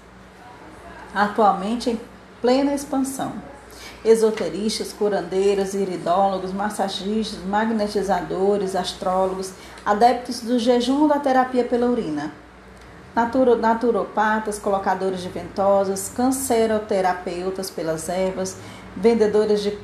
atualmente 1.14 1.90
em 1.90 2.00
plena 2.42 2.74
expansão. 2.74 3.34
Esoteristas, 4.04 4.94
curandeiros, 4.94 5.74
iridólogos, 5.74 6.54
massagistas, 6.54 7.44
magnetizadores, 7.46 8.76
astrólogos, 8.76 9.52
adeptos 9.86 10.40
do 10.42 10.58
jejum 10.58 11.08
da 11.08 11.20
terapia 11.20 11.66
pela 11.66 11.88
urina, 11.88 12.32
Naturo, 13.16 13.58
naturopatas, 13.58 14.60
colocadores 14.60 15.22
de 15.22 15.30
ventosas, 15.30 16.10
canceroterapeutas 16.16 17.70
pelas 17.70 18.08
ervas, 18.08 18.56
vendedores 18.96 19.62
de 19.62 19.78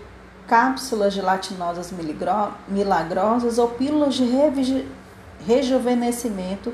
cápsulas 0.48 1.14
gelatinosas 1.14 1.92
milagrosas 2.68 3.58
ou 3.58 3.70
pílulas 3.70 4.14
de 4.14 4.86
rejuvenescimento 5.46 6.72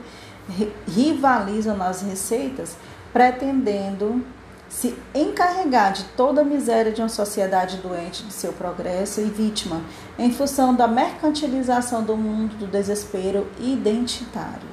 rivalizam 0.87 1.77
nas 1.77 2.01
receitas, 2.01 2.75
pretendendo 3.13 4.23
se 4.71 4.97
encarregar 5.13 5.91
de 5.91 6.05
toda 6.15 6.41
a 6.41 6.45
miséria 6.45 6.93
de 6.93 7.01
uma 7.01 7.09
sociedade 7.09 7.77
doente 7.77 8.23
de 8.23 8.31
seu 8.31 8.53
progresso 8.53 9.19
e 9.19 9.25
vítima, 9.25 9.81
em 10.17 10.31
função 10.31 10.73
da 10.73 10.87
mercantilização 10.87 12.01
do 12.01 12.15
mundo 12.15 12.55
do 12.55 12.65
desespero 12.65 13.47
identitário. 13.59 14.71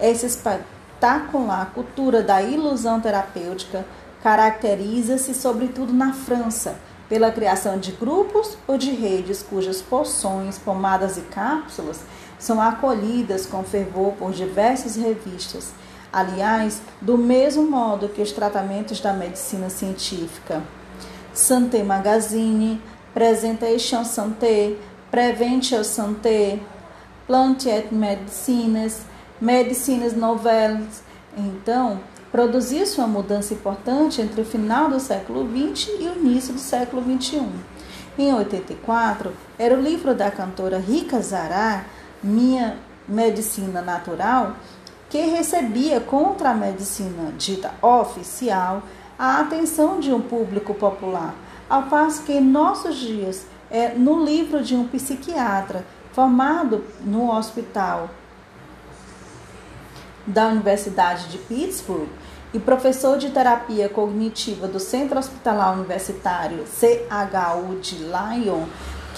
Essa 0.00 0.26
espetacular 0.26 1.70
cultura 1.72 2.22
da 2.22 2.42
ilusão 2.42 3.00
terapêutica 3.00 3.86
caracteriza-se, 4.20 5.32
sobretudo 5.32 5.92
na 5.92 6.12
França, 6.12 6.76
pela 7.08 7.30
criação 7.30 7.78
de 7.78 7.92
grupos 7.92 8.58
ou 8.66 8.76
de 8.76 8.90
redes 8.90 9.42
cujas 9.42 9.80
poções, 9.80 10.58
pomadas 10.58 11.16
e 11.16 11.22
cápsulas 11.22 12.00
são 12.36 12.60
acolhidas 12.60 13.46
com 13.46 13.62
fervor 13.62 14.12
por 14.14 14.32
diversas 14.32 14.96
revistas 14.96 15.72
aliás, 16.18 16.80
do 17.00 17.16
mesmo 17.16 17.68
modo 17.68 18.08
que 18.08 18.22
os 18.22 18.32
tratamentos 18.32 19.00
da 19.00 19.12
medicina 19.12 19.70
científica. 19.70 20.62
Santé 21.32 21.82
Magazine, 21.82 22.80
Presentation 23.14 24.04
Santé, 24.04 24.74
Prevention 25.10 25.84
Santé, 25.84 26.58
Plantiet 27.26 27.92
Medicines, 27.92 29.02
Medicines 29.40 30.14
Nouvelles. 30.14 31.02
Então, 31.36 32.00
produziu-se 32.32 32.98
uma 32.98 33.06
mudança 33.06 33.54
importante 33.54 34.20
entre 34.20 34.40
o 34.40 34.44
final 34.44 34.88
do 34.88 34.98
século 34.98 35.48
XX 35.48 35.88
e 36.00 36.08
o 36.08 36.18
início 36.18 36.52
do 36.52 36.60
século 36.60 37.02
XXI. 37.02 37.46
Em 38.18 38.34
84, 38.34 39.32
era 39.58 39.76
o 39.76 39.80
livro 39.80 40.14
da 40.14 40.30
cantora 40.30 40.78
Rika 40.78 41.20
Zará, 41.20 41.84
Minha 42.22 42.76
Medicina 43.08 43.80
Natural, 43.80 44.56
que 45.08 45.20
recebia 45.22 46.00
contra 46.00 46.50
a 46.50 46.54
medicina 46.54 47.32
dita 47.36 47.72
oficial 47.82 48.82
a 49.18 49.40
atenção 49.40 49.98
de 49.98 50.12
um 50.12 50.20
público 50.20 50.74
popular, 50.74 51.34
ao 51.68 51.84
passo 51.84 52.22
que 52.22 52.32
em 52.32 52.40
nossos 52.40 52.96
dias 52.96 53.46
é 53.70 53.90
no 53.90 54.24
livro 54.24 54.62
de 54.62 54.74
um 54.74 54.86
psiquiatra 54.86 55.84
formado 56.12 56.84
no 57.04 57.32
hospital 57.32 58.10
da 60.26 60.48
Universidade 60.48 61.28
de 61.28 61.38
Pittsburgh 61.38 62.08
e 62.52 62.58
professor 62.58 63.18
de 63.18 63.30
terapia 63.30 63.88
cognitiva 63.88 64.66
do 64.66 64.80
Centro 64.80 65.18
Hospitalar 65.18 65.74
Universitário 65.74 66.64
CHU 66.66 67.80
de 67.80 67.96
Lyon, 67.96 68.66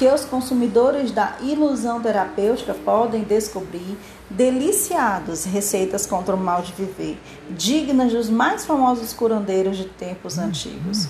que 0.01 0.09
os 0.09 0.25
consumidores 0.25 1.11
da 1.11 1.35
ilusão 1.43 2.01
terapêutica 2.01 2.73
podem 2.73 3.23
descobrir 3.23 3.99
deliciados 4.31 5.45
receitas 5.45 6.07
contra 6.07 6.35
o 6.35 6.39
mal 6.39 6.63
de 6.63 6.73
viver, 6.73 7.21
dignas 7.51 8.11
dos 8.11 8.31
mais 8.31 8.65
famosos 8.65 9.13
curandeiros 9.13 9.77
de 9.77 9.85
tempos 9.85 10.39
antigos. 10.39 11.07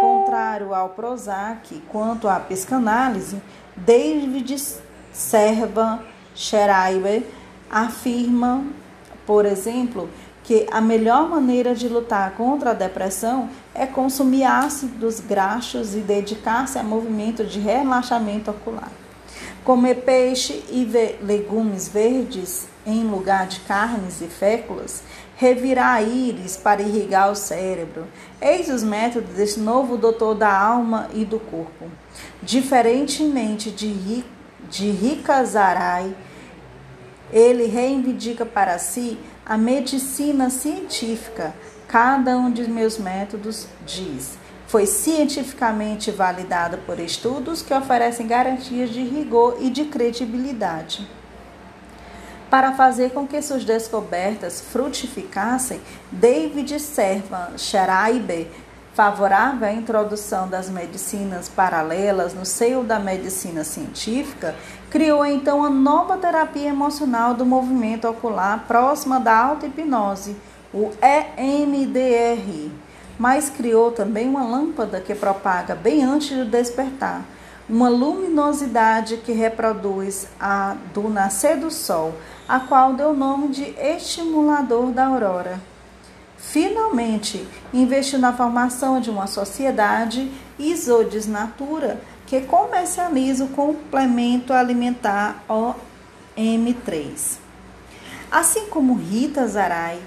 Contrário 0.00 0.74
ao 0.74 0.88
Prozac, 0.88 1.80
quanto 1.88 2.26
à 2.26 2.40
psicanálise, 2.40 3.40
David 3.76 4.56
Servan 5.12 6.00
Schreiber 6.34 7.22
afirma, 7.70 8.64
por 9.24 9.46
exemplo, 9.46 10.10
que 10.48 10.66
a 10.70 10.80
melhor 10.80 11.28
maneira 11.28 11.74
de 11.74 11.90
lutar 11.90 12.30
contra 12.30 12.70
a 12.70 12.72
depressão 12.72 13.50
é 13.74 13.84
consumir 13.84 14.44
ácidos 14.44 15.20
graxos 15.20 15.94
e 15.94 15.98
dedicar-se 15.98 16.78
a 16.78 16.82
movimento 16.82 17.44
de 17.44 17.60
relaxamento 17.60 18.50
ocular. 18.50 18.90
Comer 19.62 19.96
peixe 19.96 20.64
e 20.70 20.90
legumes 21.20 21.86
verdes 21.86 22.66
em 22.86 23.04
lugar 23.04 23.46
de 23.46 23.60
carnes 23.60 24.22
e 24.22 24.26
féculas, 24.26 25.02
revirar 25.36 26.02
íris 26.02 26.56
para 26.56 26.80
irrigar 26.80 27.30
o 27.30 27.34
cérebro. 27.34 28.06
Eis 28.40 28.70
os 28.70 28.82
métodos 28.82 29.34
desse 29.34 29.60
novo 29.60 29.98
doutor 29.98 30.34
da 30.34 30.50
alma 30.50 31.10
e 31.12 31.26
do 31.26 31.38
corpo. 31.38 31.90
Diferentemente 32.42 33.70
de, 33.70 34.24
de 34.70 34.90
Rikazarai, 34.92 36.16
ele 37.30 37.66
reivindica 37.66 38.46
para 38.46 38.78
si 38.78 39.18
a 39.48 39.56
medicina 39.56 40.50
científica, 40.50 41.54
cada 41.88 42.36
um 42.36 42.50
de 42.50 42.70
meus 42.70 42.98
métodos 42.98 43.66
diz, 43.86 44.36
foi 44.66 44.84
cientificamente 44.84 46.10
validada 46.10 46.76
por 46.76 47.00
estudos 47.00 47.62
que 47.62 47.72
oferecem 47.72 48.26
garantias 48.26 48.90
de 48.90 49.02
rigor 49.02 49.56
e 49.58 49.70
de 49.70 49.86
credibilidade. 49.86 51.08
Para 52.50 52.72
fazer 52.72 53.12
com 53.12 53.26
que 53.26 53.40
suas 53.40 53.64
descobertas 53.64 54.60
frutificassem, 54.60 55.80
David 56.12 56.78
Servan 56.78 57.56
Schreiber, 57.56 58.48
favorável 58.98 59.68
à 59.68 59.72
introdução 59.72 60.48
das 60.48 60.68
medicinas 60.68 61.48
paralelas 61.48 62.34
no 62.34 62.44
seio 62.44 62.82
da 62.82 62.98
medicina 62.98 63.62
científica, 63.62 64.56
criou 64.90 65.24
então 65.24 65.64
a 65.64 65.70
nova 65.70 66.16
terapia 66.16 66.70
emocional 66.70 67.32
do 67.32 67.46
movimento 67.46 68.08
ocular 68.08 68.64
próxima 68.66 69.20
da 69.20 69.38
auto-hipnose, 69.38 70.36
o 70.74 70.90
EMDR, 71.00 72.72
mas 73.16 73.48
criou 73.48 73.92
também 73.92 74.28
uma 74.28 74.42
lâmpada 74.42 75.00
que 75.00 75.14
propaga 75.14 75.76
bem 75.76 76.02
antes 76.02 76.36
do 76.36 76.44
despertar, 76.44 77.22
uma 77.68 77.88
luminosidade 77.88 79.18
que 79.18 79.30
reproduz 79.30 80.26
a 80.40 80.74
do 80.92 81.08
nascer 81.08 81.56
do 81.56 81.70
sol, 81.70 82.14
a 82.48 82.58
qual 82.58 82.94
deu 82.94 83.10
o 83.10 83.16
nome 83.16 83.46
de 83.46 83.62
estimulador 83.78 84.90
da 84.90 85.06
aurora. 85.06 85.77
Finalmente, 86.38 87.46
investiu 87.74 88.18
na 88.18 88.32
formação 88.32 89.00
de 89.00 89.10
uma 89.10 89.26
sociedade 89.26 90.30
isodesnatura 90.58 92.00
que 92.26 92.40
comercializa 92.42 93.44
o 93.44 93.48
complemento 93.48 94.52
alimentar 94.52 95.42
OM3. 95.48 97.38
Assim 98.30 98.66
como 98.66 98.94
Rita 98.94 99.46
Zarai, 99.46 99.98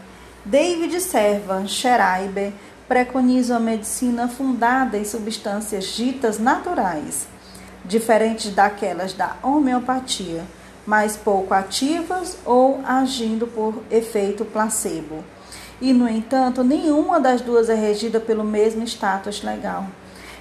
David 0.46 1.02
Servan 1.02 1.68
Schreiber 1.68 2.54
preconizam 2.88 3.58
a 3.58 3.60
medicina 3.60 4.28
fundada 4.28 4.98
em 4.98 5.06
substâncias 5.06 5.86
ditas 5.86 6.40
naturais, 6.40 7.28
diferentes 7.84 8.54
daquelas 8.54 9.14
da 9.14 9.36
homeopatia, 9.44 10.44
mais 10.86 11.18
pouco 11.18 11.54
ativas 11.54 12.38
ou 12.46 12.82
agindo 12.86 13.48
por 13.48 13.84
efeito 13.92 14.46
placebo. 14.46 15.24
E, 15.82 15.94
no 15.94 16.08
entanto, 16.08 16.64
nenhuma 16.64 17.20
das 17.20 17.42
duas 17.42 17.68
é 17.68 17.74
regida 17.74 18.20
pelo 18.20 18.44
mesmo 18.44 18.84
status 18.84 19.42
legal. 19.42 19.88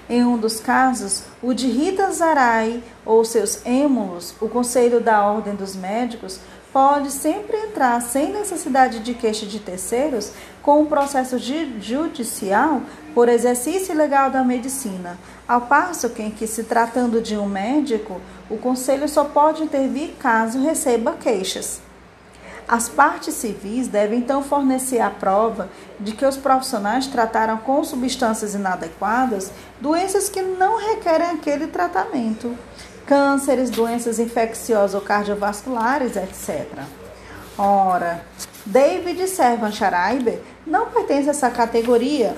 Em 0.08 0.22
um 0.22 0.36
dos 0.36 0.60
casos, 0.60 1.22
o 1.42 1.54
de 1.54 1.66
Rita 1.66 2.10
Zarai 2.10 2.82
ou 3.06 3.24
seus 3.24 3.64
émulos, 3.64 4.34
o 4.40 4.48
Conselho 4.48 5.00
da 5.00 5.24
Ordem 5.24 5.54
dos 5.54 5.74
Médicos, 5.74 6.40
pode 6.72 7.10
sempre 7.10 7.56
entrar 7.56 8.00
sem 8.02 8.32
necessidade 8.32 9.00
de 9.00 9.14
queixa 9.14 9.46
de 9.46 9.58
terceiros 9.58 10.32
com 10.62 10.78
o 10.78 10.82
um 10.82 10.86
processo 10.86 11.36
judicial 11.38 12.82
por 13.14 13.28
exercício 13.28 13.94
ilegal 13.94 14.30
da 14.30 14.44
medicina, 14.44 15.18
ao 15.48 15.62
passo 15.62 16.10
que, 16.10 16.22
em 16.22 16.30
que 16.30 16.46
se 16.46 16.64
tratando 16.64 17.20
de 17.20 17.36
um 17.36 17.46
médico, 17.46 18.20
o 18.48 18.56
conselho 18.56 19.08
só 19.08 19.24
pode 19.24 19.62
intervir 19.62 20.10
caso 20.18 20.60
receba 20.60 21.14
queixas. 21.14 21.80
As 22.70 22.88
partes 22.88 23.34
civis 23.34 23.88
devem 23.88 24.20
então 24.20 24.44
fornecer 24.44 25.00
a 25.00 25.10
prova 25.10 25.68
de 25.98 26.12
que 26.12 26.24
os 26.24 26.36
profissionais 26.36 27.08
trataram 27.08 27.58
com 27.58 27.82
substâncias 27.82 28.54
inadequadas 28.54 29.50
doenças 29.80 30.28
que 30.28 30.40
não 30.40 30.78
requerem 30.78 31.30
aquele 31.30 31.66
tratamento, 31.66 32.56
cânceres, 33.04 33.70
doenças 33.70 34.20
infecciosas 34.20 34.94
ou 34.94 35.00
cardiovasculares, 35.00 36.14
etc. 36.14 36.64
Ora, 37.58 38.24
David 38.64 39.26
Servan 39.26 39.72
Schreiber 39.72 40.40
não 40.64 40.86
pertence 40.90 41.26
a 41.26 41.32
essa 41.32 41.50
categoria, 41.50 42.36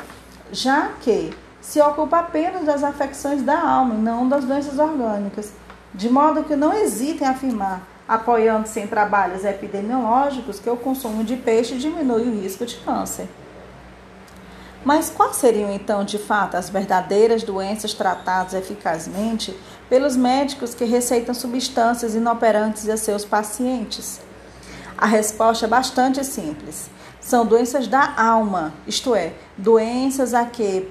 já 0.51 0.93
que 1.03 1.31
se 1.61 1.79
ocupa 1.79 2.21
apenas 2.21 2.65
das 2.65 2.83
afecções 2.83 3.43
da 3.43 3.61
alma 3.61 3.97
e 3.97 3.99
não 3.99 4.27
das 4.27 4.47
doenças 4.47 4.79
orgânicas, 4.79 5.53
de 5.95 6.09
modo 6.09 6.43
que 6.43 6.57
não 6.57 6.73
hesitem 6.73 7.29
em 7.29 7.31
afirmar 7.31 7.92
apoiando-se 8.07 8.81
em 8.81 8.87
trabalhos 8.87 9.45
epidemiológicos 9.45 10.59
que 10.59 10.69
o 10.69 10.77
consumo 10.77 11.25
de 11.25 11.37
peixe 11.37 11.77
diminui 11.77 12.23
o 12.23 12.41
risco 12.41 12.67
de 12.67 12.77
câncer. 12.77 13.29
Mas 14.85 15.11
quais 15.11 15.37
seriam 15.37 15.73
então, 15.73 16.05
de 16.05 16.19
fato, 16.19 16.57
as 16.57 16.69
verdadeiras 16.69 17.43
doenças 17.45 17.95
tratadas 17.95 18.53
eficazmente 18.53 19.57
pelos 19.89 20.17
médicos 20.17 20.75
que 20.75 20.85
receitam 20.85 21.35
substâncias 21.35 22.15
inoperantes 22.15 22.89
a 22.89 22.97
seus 22.97 23.25
pacientes? 23.25 24.21
A 24.99 25.07
resposta 25.07 25.67
é 25.67 25.69
bastante 25.69 26.25
simples. 26.25 26.91
São 27.21 27.47
doenças 27.47 27.87
da 27.87 28.15
alma, 28.21 28.75
isto 28.85 29.15
é, 29.15 29.33
doenças 29.57 30.35
a 30.35 30.45
que 30.45 30.91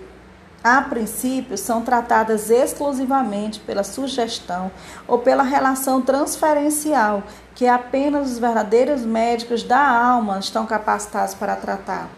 a 0.64 0.82
princípio, 0.82 1.58
são 1.58 1.82
tratadas 1.82 2.50
exclusivamente 2.50 3.60
pela 3.60 3.84
sugestão 3.84 4.72
ou 5.08 5.18
pela 5.20 5.44
relação 5.44 6.02
transferencial, 6.02 7.24
que 7.56 7.68
apenas 7.68 8.32
os 8.32 8.38
verdadeiros 8.38 9.04
médicos 9.04 9.64
da 9.64 9.80
alma 9.80 10.40
estão 10.40 10.66
capacitados 10.66 11.34
para 11.34 11.56
tratar. 11.56 12.10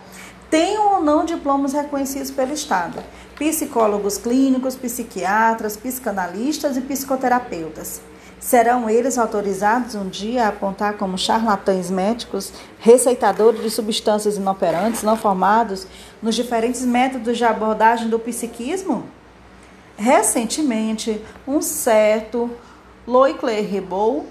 Tenham 0.49 0.95
ou 0.95 1.01
não 1.01 1.25
diplomas 1.25 1.73
reconhecidos 1.73 2.29
pelo 2.29 2.53
Estado. 2.53 3.01
Psicólogos 3.35 4.17
clínicos, 4.17 4.75
psiquiatras, 4.75 5.75
psicanalistas 5.75 6.77
e 6.77 6.81
psicoterapeutas. 6.81 8.01
Serão 8.43 8.89
eles 8.89 9.17
autorizados 9.17 9.95
um 9.95 10.09
dia 10.09 10.43
a 10.43 10.47
apontar 10.49 10.97
como 10.97 11.17
charlatães 11.17 11.89
médicos, 11.89 12.51
receitadores 12.77 13.61
de 13.61 13.69
substâncias 13.69 14.35
inoperantes 14.35 15.01
não 15.01 15.15
formados 15.15 15.87
nos 16.21 16.35
diferentes 16.35 16.81
métodos 16.81 17.37
de 17.37 17.45
abordagem 17.45 18.09
do 18.09 18.19
psiquismo? 18.19 19.05
Recentemente, 19.95 21.21
um 21.47 21.61
certo 21.61 22.51
Loicler 23.07 23.63
Ribot, 23.65 24.25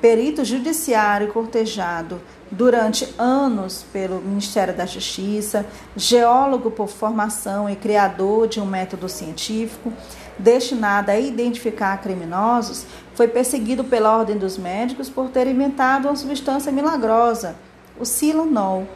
perito 0.00 0.44
judiciário 0.44 1.32
cortejado 1.32 2.20
durante 2.56 3.12
anos 3.18 3.84
pelo 3.92 4.20
Ministério 4.20 4.74
da 4.74 4.86
Justiça, 4.86 5.66
geólogo 5.96 6.70
por 6.70 6.88
formação 6.88 7.68
e 7.68 7.76
criador 7.76 8.46
de 8.46 8.60
um 8.60 8.66
método 8.66 9.08
científico, 9.08 9.92
destinada 10.38 11.12
a 11.12 11.18
identificar 11.18 12.00
criminosos, 12.00 12.86
foi 13.14 13.28
perseguido 13.28 13.84
pela 13.84 14.16
Ordem 14.16 14.38
dos 14.38 14.56
Médicos 14.56 15.08
por 15.10 15.30
ter 15.30 15.46
inventado 15.46 16.06
uma 16.06 16.16
substância 16.16 16.70
milagrosa, 16.70 17.56
o 17.98 18.04
Silanol, 18.04 18.86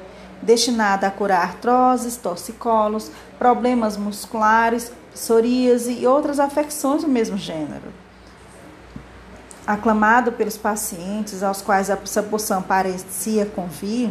destinada 0.40 1.06
a 1.06 1.10
curar 1.10 1.42
artroses, 1.42 2.16
torcicolos, 2.16 3.10
problemas 3.38 3.96
musculares, 3.96 4.92
psoríase 5.12 5.92
e 5.92 6.06
outras 6.06 6.38
afecções 6.38 7.02
do 7.02 7.08
mesmo 7.08 7.36
gênero. 7.36 8.07
Aclamado 9.68 10.32
pelos 10.32 10.56
pacientes 10.56 11.42
aos 11.42 11.60
quais 11.60 11.90
essa 11.90 12.22
poção 12.22 12.62
parecia 12.62 13.44
convir, 13.44 14.10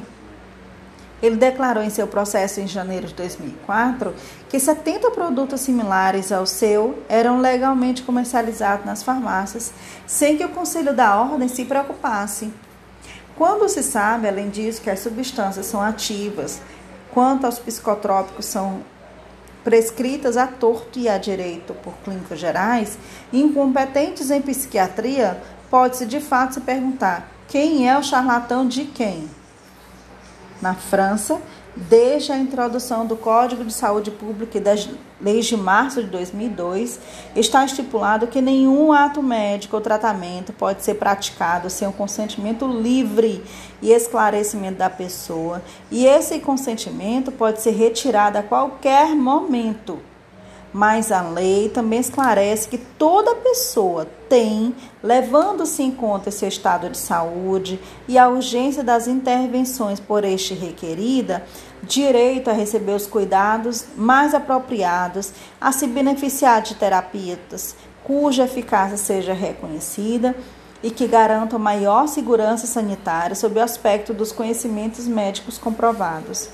ele 1.20 1.36
declarou 1.36 1.82
em 1.82 1.89
seu 1.89 2.05
processo 2.05 2.62
em 2.62 2.68
janeiro 2.68 3.08
de 3.08 3.16
2004 3.16 4.14
que 4.47 4.60
70 4.60 5.10
produtos 5.10 5.62
similares 5.62 6.32
ao 6.32 6.45
seu 6.45 7.01
eram 7.10 7.41
legalmente 7.41 8.03
comercializados 8.03 8.86
nas 8.86 9.01
farmácias, 9.01 9.74
sem 10.05 10.38
que 10.38 10.45
o 10.45 10.49
Conselho 10.49 10.93
da 10.93 11.20
Ordem 11.20 11.47
se 11.47 11.66
preocupasse. 11.66 12.53
Quando 13.36 13.68
se 13.68 13.82
sabe, 13.82 14.28
além 14.28 14.51
disso, 14.51 14.80
que 14.80 14.91
as 14.91 14.99
substâncias 14.99 15.66
são 15.66 15.82
ativas, 15.82 16.62
quanto 17.12 17.47
aos 17.47 17.58
psicotrópicos 17.58 18.45
são 18.45 18.84
prescritas 19.68 20.38
a 20.38 20.47
torto 20.47 20.97
e 20.97 21.09
a 21.09 21.18
direito 21.18 21.74
por 21.74 21.93
clínicos 21.97 22.39
gerais, 22.39 22.97
incompetentes 23.34 24.32
em 24.32 24.41
psiquiatria, 24.41 25.41
pode-se 25.70 26.05
de 26.05 26.22
fato 26.22 26.53
se 26.53 26.61
perguntar 26.61 27.30
quem 27.49 27.89
é 27.89 27.97
o 27.97 28.01
charlatão 28.01 28.65
de 28.65 28.86
quem? 28.86 29.30
Na 30.61 30.74
França, 30.74 31.41
desde 31.78 32.32
a 32.32 32.38
introdução 32.38 33.05
do 33.05 33.15
Código 33.15 33.63
de 33.63 33.71
Saúde 33.71 34.09
Pública 34.09 34.57
e 34.57 34.61
das 34.61 34.89
leis 35.21 35.45
de 35.45 35.55
março 35.55 36.03
de 36.03 36.09
2002, 36.09 36.99
está 37.36 37.63
estipulado 37.63 38.28
que 38.28 38.41
nenhum 38.41 38.91
ato 38.91 39.21
médico 39.21 39.75
ou 39.75 39.82
tratamento 39.82 40.51
pode 40.53 40.84
ser 40.84 40.95
praticado 40.95 41.69
sem 41.69 41.88
o 41.88 41.93
consentimento 41.93 42.67
livre 42.67 43.43
e 43.82 43.91
esclarecimento 43.91 44.80
da 44.80 44.89
pessoa, 44.89 45.61
e 45.91 46.05
esse 46.05 46.39
consentimento 46.39 47.32
pode 47.32 47.61
ser 47.61 47.71
retirado 47.71 48.38
a 48.38 48.43
qualquer 48.43 49.15
momento. 49.15 49.99
Mas 50.73 51.11
a 51.11 51.21
lei 51.21 51.69
também 51.69 51.99
esclarece 51.99 52.67
que 52.67 52.78
toda 52.78 53.34
pessoa 53.36 54.05
tem, 54.28 54.75
levando-se 55.01 55.82
em 55.82 55.91
conta 55.91 56.30
seu 56.30 56.49
estado 56.49 56.89
de 56.89 56.97
saúde 56.97 57.80
e 58.07 58.17
a 58.17 58.28
urgência 58.28 58.84
das 58.84 59.07
intervenções 59.07 59.99
por 59.99 60.25
este 60.25 60.53
requerida, 60.53 61.45
direito 61.84 62.49
a 62.49 62.53
receber 62.53 62.93
os 62.93 63.07
cuidados 63.07 63.86
mais 63.95 64.34
apropriados, 64.34 65.32
a 65.59 65.71
se 65.71 65.88
beneficiar 65.88 66.61
de 66.61 66.75
terapias 66.75 67.75
cuja 68.07 68.45
eficácia 68.45 68.95
seja 68.95 69.34
reconhecida 69.34 70.34
e 70.82 70.89
que 70.89 71.05
garantam 71.07 71.59
maior 71.59 72.07
segurança 72.07 72.65
sanitária 72.65 73.36
sob 73.36 73.59
o 73.59 73.63
aspecto 73.63 74.13
dos 74.13 74.32
conhecimentos 74.32 75.05
médicos 75.05 75.57
comprovados. 75.57 76.49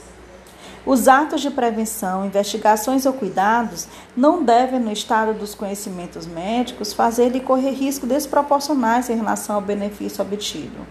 Os 0.84 1.08
atos 1.08 1.42
de 1.42 1.52
prevenção, 1.52 2.26
investigações 2.26 3.06
ou 3.06 3.14
cuidados 3.14 3.88
não 4.18 4.44
devem, 4.44 4.80
no 4.80 4.92
estado 4.92 5.34
dos 5.34 5.54
conhecimentos 5.54 6.26
médicos, 6.26 6.92
fazer-lhe 6.92 7.40
correr 7.40 7.72
risco 7.72 8.08
desproporcionais 8.08 9.10
em 9.10 9.16
relação 9.16 9.56
ao 9.56 9.62
benefício 9.62 10.24
obtido. 10.24 10.86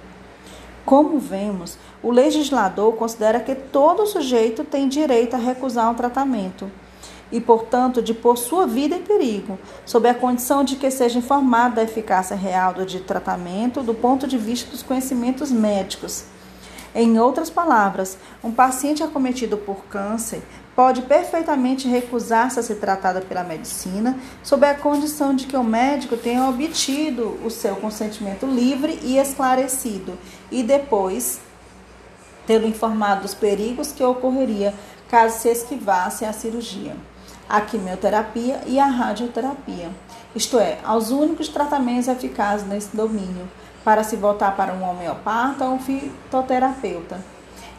Como 0.87 1.19
vemos, 1.19 1.77
o 2.03 2.11
legislador 2.11 2.95
considera 2.95 3.41
que 3.41 3.55
todo 3.55 4.07
sujeito 4.07 4.65
tem 4.65 4.89
direito 4.89 5.35
a 5.35 5.39
recusar 5.39 5.91
um 5.91 5.95
tratamento 5.95 6.71
e, 7.31 7.41
portanto, 7.41 8.03
de 8.03 8.13
pôr 8.13 8.37
sua 8.37 8.67
vida 8.67 8.95
em 8.95 9.03
perigo, 9.03 9.59
sob 9.87 10.09
a 10.09 10.15
condição 10.15 10.63
de 10.63 10.77
que 10.77 10.91
seja 10.91 11.19
informado 11.19 11.77
da 11.77 11.83
eficácia 11.83 12.37
real 12.37 12.75
do 12.75 12.85
tratamento 13.01 13.83
do 13.83 13.95
ponto 13.95 14.27
de 14.27 14.37
vista 14.37 14.71
dos 14.71 14.83
conhecimentos 14.83 15.51
médicos. 15.51 16.25
Em 16.95 17.19
outras 17.19 17.49
palavras, 17.49 18.19
um 18.45 18.53
paciente 18.53 19.03
acometido 19.03 19.57
por 19.57 19.85
câncer 19.87 20.43
pode 20.77 21.03
perfeitamente 21.03 21.89
recusar-se 21.89 22.61
a 22.61 22.63
ser 22.63 22.75
tratado 22.75 23.25
pela 23.25 23.43
medicina, 23.43 24.19
sob 24.43 24.67
a 24.67 24.75
condição 24.75 25.35
de 25.35 25.47
que 25.47 25.57
o 25.57 25.65
médico 25.65 26.19
tenha 26.19 26.47
obtido 26.47 27.39
o 27.43 27.51
seu 27.51 27.77
consentimento 27.77 28.45
livre 28.45 28.99
e 29.03 29.17
esclarecido, 29.17 30.19
e 30.51 30.63
depois 30.63 31.41
tê-lo 32.47 32.67
informado 32.67 33.23
dos 33.23 33.35
perigos 33.35 33.93
que 33.93 34.03
ocorreria 34.05 34.75
caso 35.09 35.39
se 35.39 35.49
esquivasse 35.49 36.25
a 36.25 36.33
cirurgia, 36.33 36.97
a 37.49 37.61
quimioterapia 37.61 38.63
e 38.67 38.79
a 38.79 38.87
radioterapia, 38.87 39.91
isto 40.35 40.59
é, 40.59 40.79
aos 40.83 41.11
únicos 41.11 41.49
tratamentos 41.49 42.09
eficazes 42.09 42.67
nesse 42.67 42.97
domínio 42.97 43.47
para 43.85 44.03
se 44.03 44.17
voltar 44.17 44.57
para 44.57 44.73
um 44.73 44.89
homeopata 44.89 45.67
ou 45.67 45.75
um 45.75 45.79
fitoterapeuta. 45.79 47.21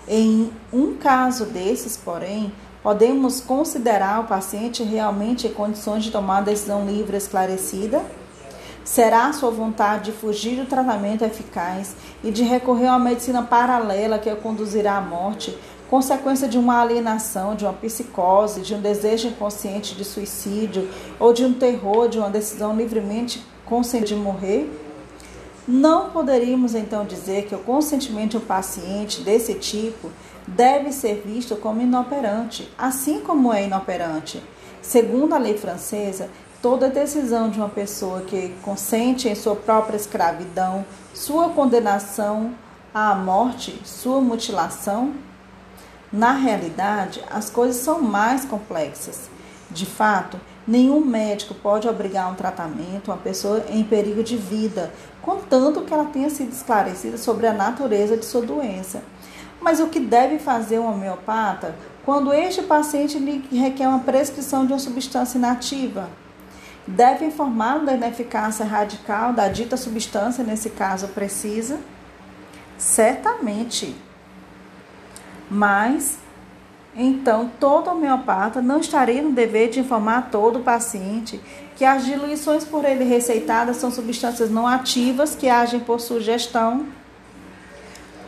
Em 0.07 0.51
um 0.72 0.95
caso 0.95 1.45
desses, 1.45 1.97
porém, 1.97 2.53
podemos 2.84 3.39
considerar 3.39 4.20
o 4.20 4.26
paciente 4.26 4.84
realmente 4.84 5.47
em 5.47 5.53
condições 5.53 6.03
de 6.03 6.11
tomar 6.11 6.41
decisão 6.41 6.86
livre 6.86 7.18
esclarecida? 7.18 8.03
Será 8.84 9.32
sua 9.32 9.50
vontade 9.50 10.12
de 10.12 10.12
fugir 10.12 10.58
do 10.58 10.66
tratamento 10.66 11.24
eficaz 11.24 11.96
e 12.22 12.32
de 12.32 12.44
recorrer 12.44 12.88
a 12.88 12.98
uma 12.98 13.10
medicina 13.10 13.42
paralela 13.42 14.20
que 14.20 14.30
o 14.30 14.36
conduzirá 14.36 14.98
à 14.98 15.02
morte, 15.02 15.58
consequência 15.90 16.50
de 16.50 16.58
uma 16.58 16.82
alienação, 16.82 17.56
de 17.56 17.64
uma 17.64 17.74
psicose, 17.74 18.62
de 18.62 18.76
um 18.76 18.82
desejo 18.82 19.30
inconsciente 19.30 19.96
de 19.96 20.04
suicídio 20.04 20.90
ou 21.18 21.32
de 21.32 21.46
um 21.46 21.54
terror 21.54 22.10
de 22.10 22.20
uma 22.20 22.30
decisão 22.30 22.76
livremente 22.76 23.46
consciente 23.66 24.08
de 24.08 24.16
morrer? 24.16 24.70
Não 25.66 26.10
poderíamos 26.10 26.76
então 26.76 27.06
dizer 27.06 27.46
que 27.46 27.56
o 27.56 27.60
consentimento 27.60 28.32
de 28.32 28.38
um 28.38 28.42
paciente 28.42 29.22
desse 29.22 29.54
tipo 29.54 30.12
deve 30.46 30.92
ser 30.92 31.24
visto 31.26 31.56
como 31.56 31.82
inoperante, 31.82 32.70
assim 32.78 33.22
como 33.22 33.54
é 33.54 33.64
inoperante. 33.64 34.44
Segundo 34.82 35.34
a 35.34 35.38
lei 35.38 35.58
francesa, 35.58 36.30
toda 36.64 36.88
decisão 36.88 37.49
de 37.49 37.57
uma 37.59 37.68
pessoa 37.68 38.22
que 38.22 38.55
consente 38.61 39.28
em 39.28 39.36
sua 39.36 39.53
própria 39.53 39.97
escravidão, 39.97 40.86
sua 41.14 41.49
condenação 41.49 42.55
à 42.93 43.14
morte, 43.14 43.82
sua 43.84 44.22
mutilação, 44.22 45.14
na 46.09 46.32
realidade, 46.32 47.22
as 47.30 47.49
coisas 47.49 47.82
são 47.82 48.01
mais 48.01 48.45
complexas. 48.45 49.30
De 49.70 49.86
fato, 49.86 50.39
nenhum 50.66 51.03
médico 51.03 51.53
pode 51.53 51.86
obrigar 51.86 52.32
um 52.32 52.36
tratamento 52.36 53.11
a 53.11 53.16
uma 53.16 53.22
pessoa 53.22 53.66
em 53.68 53.84
perigo 53.84 54.24
de 54.24 54.38
vida, 54.38 54.93
contanto 55.22 55.82
que 55.82 55.93
ela 55.93 56.05
tenha 56.05 56.30
sido 56.30 56.53
esclarecida 56.53 57.18
sobre 57.18 57.45
a 57.45 57.51
natureza 57.51 58.16
de 58.16 58.24
sua 58.24 58.41
doença. 58.41 59.03
Mas 59.59 59.82
o 59.82 59.88
que 59.88 59.99
deve 59.99 60.39
fazer 60.39 60.80
um 60.80 60.89
homeopata 60.89 61.76
quando 62.05 62.34
este 62.34 62.61
paciente 62.61 63.20
lhe 63.20 63.45
requer 63.51 63.89
uma 63.89 63.99
prescrição 63.99 64.66
de 64.66 64.72
uma 64.72 64.80
substância 64.80 65.38
inativa? 65.38 66.22
Deve 66.86 67.26
informar 67.26 67.80
da 67.80 67.94
ineficácia 67.94 68.66
radical 68.66 69.34
da 69.34 69.48
dita 69.48 69.78
substância, 69.78 70.44
nesse 70.44 70.70
caso 70.70 71.08
precisa? 71.10 71.80
Certamente. 72.78 73.96
Mas 75.50 76.18
então, 76.96 77.50
todo 77.60 77.90
homeopata 77.90 78.62
não 78.62 78.80
estaria 78.80 79.22
no 79.22 79.32
dever 79.32 79.70
de 79.70 79.80
informar 79.80 80.30
todo 80.30 80.60
paciente 80.60 81.42
que 81.76 81.84
as 81.84 82.06
diluições 82.06 82.64
por 82.64 82.86
ele 82.86 83.04
receitadas 83.04 83.78
são 83.78 83.90
substâncias 83.90 84.52
não 84.52 84.68
ativas 84.68 85.36
que 85.36 85.50
agem 85.50 85.80
por 85.80 86.00
sugestão. 86.00 86.86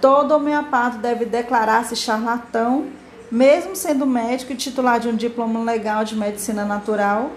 Todo 0.02 0.34
homeopata 0.34 0.98
deve 0.98 1.26
declarar-se 1.26 1.96
charlatão, 1.96 2.88
mesmo 3.32 3.76
sendo 3.76 4.06
médico 4.06 4.54
e 4.54 4.56
titular 4.56 5.00
de 5.00 5.10
um 5.10 5.16
diploma 5.16 5.60
legal 5.60 6.04
de 6.04 6.16
medicina 6.16 6.66
natural. 6.66 7.32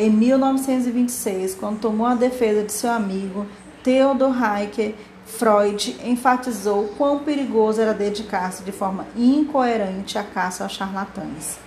Em 0.00 0.08
1926, 0.08 1.56
quando 1.56 1.80
tomou 1.80 2.06
a 2.06 2.14
defesa 2.14 2.62
de 2.62 2.72
seu 2.72 2.90
amigo 2.90 3.46
Theodor 3.84 4.34
Heiker 4.34 4.94
Freud 5.26 5.94
enfatizou 6.02 6.94
quão 6.96 7.18
perigoso 7.18 7.82
era 7.82 7.92
dedicar-se 7.92 8.62
de 8.62 8.72
forma 8.72 9.06
incoerente 9.14 10.16
à 10.16 10.22
caça 10.22 10.64
aos 10.64 10.72
charlatães. 10.72 11.58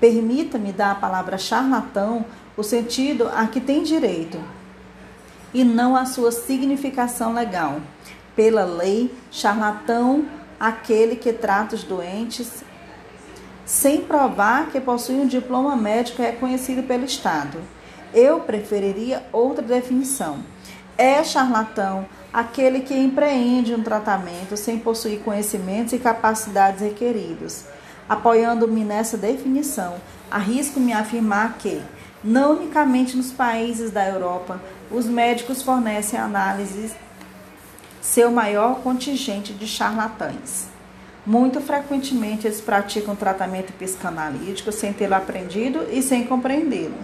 Permita-me 0.00 0.72
dar 0.72 0.92
a 0.92 0.94
palavra 0.94 1.36
charlatão 1.36 2.24
o 2.56 2.62
sentido 2.62 3.28
a 3.28 3.46
que 3.46 3.60
tem 3.60 3.82
direito 3.82 4.40
e 5.52 5.62
não 5.62 5.94
a 5.94 6.06
sua 6.06 6.32
significação 6.32 7.34
legal. 7.34 7.82
Pela 8.34 8.64
lei, 8.64 9.14
charlatão 9.30 10.24
aquele 10.58 11.14
que 11.14 11.30
trata 11.30 11.74
os 11.74 11.84
doentes 11.84 12.64
sem 13.66 14.00
provar 14.02 14.70
que 14.70 14.80
possui 14.80 15.16
um 15.16 15.26
diploma 15.26 15.74
médico 15.74 16.22
reconhecido 16.22 16.84
pelo 16.84 17.04
Estado. 17.04 17.58
Eu 18.14 18.40
preferiria 18.40 19.24
outra 19.32 19.62
definição. 19.62 20.38
É 20.96 21.22
charlatão 21.24 22.06
aquele 22.32 22.80
que 22.80 22.94
empreende 22.94 23.74
um 23.74 23.82
tratamento 23.82 24.56
sem 24.56 24.78
possuir 24.78 25.18
conhecimentos 25.20 25.92
e 25.92 25.98
capacidades 25.98 26.80
requeridos. 26.80 27.64
Apoiando-me 28.08 28.84
nessa 28.84 29.18
definição, 29.18 29.96
arrisco-me 30.30 30.92
a 30.92 31.00
afirmar 31.00 31.58
que, 31.58 31.82
não 32.22 32.52
unicamente 32.52 33.16
nos 33.16 33.32
países 33.32 33.90
da 33.90 34.06
Europa, 34.06 34.60
os 34.90 35.06
médicos 35.06 35.60
fornecem 35.60 36.18
análises 36.18 36.94
seu 38.00 38.30
maior 38.30 38.76
contingente 38.76 39.52
de 39.52 39.66
charlatães. 39.66 40.75
Muito 41.26 41.60
frequentemente 41.60 42.46
eles 42.46 42.60
praticam 42.60 43.16
tratamento 43.16 43.72
psicanalítico 43.72 44.70
sem 44.70 44.92
tê-lo 44.92 45.16
aprendido 45.16 45.84
e 45.90 46.00
sem 46.00 46.24
compreendê-lo. 46.24 46.94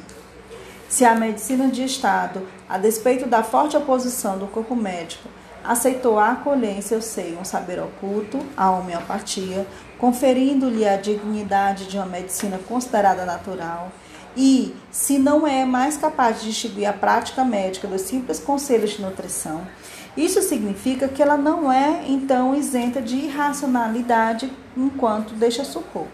Se 0.88 1.04
a 1.04 1.14
medicina 1.14 1.68
de 1.68 1.82
Estado, 1.82 2.46
a 2.68 2.78
despeito 2.78 3.26
da 3.26 3.42
forte 3.42 3.76
oposição 3.76 4.38
do 4.38 4.46
corpo 4.46 4.76
médico, 4.76 5.28
aceitou 5.64 6.20
acolher 6.20 6.78
em 6.78 6.80
seu 6.82 7.02
seio 7.02 7.40
um 7.40 7.44
saber 7.44 7.80
oculto, 7.80 8.38
a 8.56 8.70
homeopatia, 8.70 9.66
conferindo-lhe 9.98 10.86
a 10.86 10.96
dignidade 10.96 11.86
de 11.86 11.96
uma 11.96 12.06
medicina 12.06 12.58
considerada 12.68 13.24
natural, 13.24 13.90
e, 14.36 14.74
se 14.90 15.18
não 15.18 15.46
é 15.46 15.64
mais 15.64 15.96
capaz 15.96 16.40
de 16.40 16.48
distinguir 16.48 16.86
a 16.86 16.92
prática 16.92 17.44
médica 17.44 17.88
dos 17.88 18.02
simples 18.02 18.38
conselhos 18.38 18.90
de 18.90 19.02
nutrição, 19.02 19.66
isso 20.16 20.42
significa 20.42 21.08
que 21.08 21.22
ela 21.22 21.36
não 21.36 21.72
é, 21.72 22.04
então, 22.08 22.54
isenta 22.54 23.00
de 23.00 23.16
irracionalidade 23.16 24.52
enquanto 24.76 25.34
deixa 25.34 25.64
supor 25.64 26.06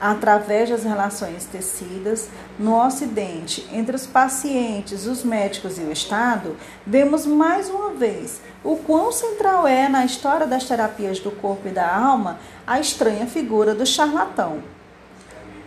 através 0.00 0.70
das 0.70 0.82
relações 0.82 1.44
tecidas 1.44 2.30
no 2.58 2.74
Ocidente 2.82 3.68
entre 3.70 3.94
os 3.94 4.06
pacientes, 4.06 5.06
os 5.06 5.22
médicos 5.22 5.78
e 5.78 5.82
o 5.82 5.92
Estado, 5.92 6.56
vemos 6.86 7.26
mais 7.26 7.68
uma 7.68 7.90
vez 7.90 8.40
o 8.64 8.76
quão 8.76 9.12
central 9.12 9.68
é 9.68 9.88
na 9.88 10.04
história 10.04 10.46
das 10.46 10.64
terapias 10.64 11.20
do 11.20 11.30
corpo 11.30 11.68
e 11.68 11.72
da 11.72 11.94
alma 11.94 12.38
a 12.66 12.80
estranha 12.80 13.26
figura 13.26 13.74
do 13.74 13.84
charlatão. 13.84 14.62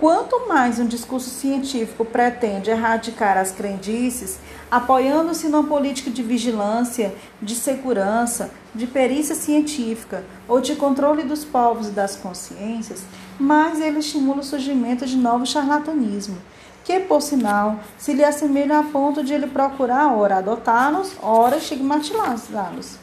Quanto 0.03 0.49
mais 0.49 0.79
um 0.79 0.85
discurso 0.85 1.29
científico 1.29 2.03
pretende 2.03 2.69
erradicar 2.69 3.37
as 3.37 3.53
crendices, 3.53 4.37
apoiando-se 4.69 5.47
numa 5.47 5.63
política 5.63 6.11
de 6.11 6.21
vigilância, 6.21 7.15
de 7.41 7.55
segurança, 7.55 8.51
de 8.75 8.85
perícia 8.85 9.33
científica 9.33 10.21
ou 10.45 10.59
de 10.59 10.75
controle 10.75 11.23
dos 11.23 11.45
povos 11.45 11.87
e 11.87 11.91
das 11.91 12.17
consciências, 12.17 13.01
mais 13.39 13.79
ele 13.79 13.99
estimula 13.99 14.41
o 14.41 14.43
surgimento 14.43 15.05
de 15.05 15.15
novo 15.15 15.45
charlatanismo, 15.45 16.35
que, 16.83 16.99
por 16.99 17.21
sinal, 17.21 17.79
se 17.97 18.11
lhe 18.11 18.25
assemelha 18.25 18.79
a 18.79 18.83
ponto 18.83 19.23
de 19.23 19.33
ele 19.33 19.47
procurar 19.47 20.13
ora 20.13 20.39
adotá-los, 20.39 21.13
ora 21.21 21.55
estigmatizá-los. 21.55 22.97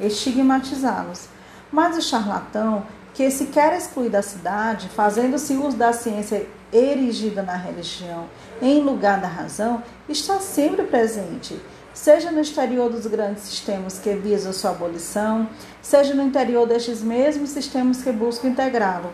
Estigmatizá-los. 0.00 1.28
Mas 1.70 1.98
o 1.98 2.00
charlatão 2.00 2.82
que 3.16 3.30
se 3.30 3.46
quer 3.46 3.74
excluir 3.74 4.10
da 4.10 4.20
cidade, 4.20 4.90
fazendo-se 4.90 5.54
uso 5.54 5.74
da 5.74 5.90
ciência 5.90 6.46
erigida 6.70 7.42
na 7.42 7.56
religião 7.56 8.26
em 8.60 8.82
lugar 8.82 9.22
da 9.22 9.26
razão, 9.26 9.82
está 10.06 10.38
sempre 10.38 10.82
presente, 10.82 11.58
seja 11.94 12.30
no 12.30 12.40
exterior 12.40 12.90
dos 12.90 13.06
grandes 13.06 13.44
sistemas 13.44 13.98
que 13.98 14.12
visam 14.12 14.52
sua 14.52 14.72
abolição, 14.72 15.48
seja 15.80 16.12
no 16.12 16.22
interior 16.22 16.66
destes 16.68 17.02
mesmos 17.02 17.50
sistemas 17.50 18.02
que 18.02 18.12
buscam 18.12 18.48
integrá-lo. 18.48 19.10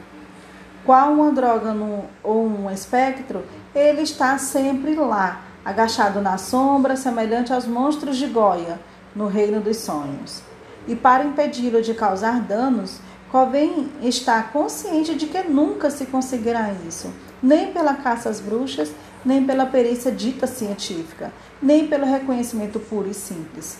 Qual 0.85 1.13
uma 1.13 1.31
droga 1.31 1.73
no, 1.73 2.05
ou 2.25 2.45
um 2.45 2.69
espectro, 2.73 3.45
ele 3.73 4.03
está 4.03 4.37
sempre 4.37 4.97
lá, 4.97 5.43
agachado 5.65 6.21
na 6.21 6.39
sombra, 6.39 6.97
semelhante 6.97 7.53
aos 7.53 7.67
monstros 7.67 8.17
de 8.17 8.27
Goya, 8.27 8.81
no 9.15 9.29
reino 9.29 9.61
dos 9.61 9.77
sonhos. 9.77 10.43
E 10.89 10.97
para 10.97 11.23
impedi-lo 11.23 11.81
de 11.81 11.95
causar 11.95 12.41
danos, 12.41 12.99
Convém 13.33 13.89
estar 14.03 14.53
consciente 14.53 15.15
de 15.15 15.27
que 15.27 15.43
nunca 15.45 15.91
se 15.91 16.05
conseguirá 16.05 16.71
isso, 16.87 17.11
nem 17.43 17.73
pela 17.73 17.95
caça 17.95 18.29
às 18.29 18.41
bruxas, 18.41 18.93
nem 19.25 19.43
pela 19.43 19.65
perícia 19.65 20.13
dita 20.13 20.47
científica, 20.47 21.33
nem 21.63 21.89
pelo 21.89 22.05
reconhecimento 22.05 22.79
puro 22.79 23.09
e 23.09 23.15
simples, 23.15 23.79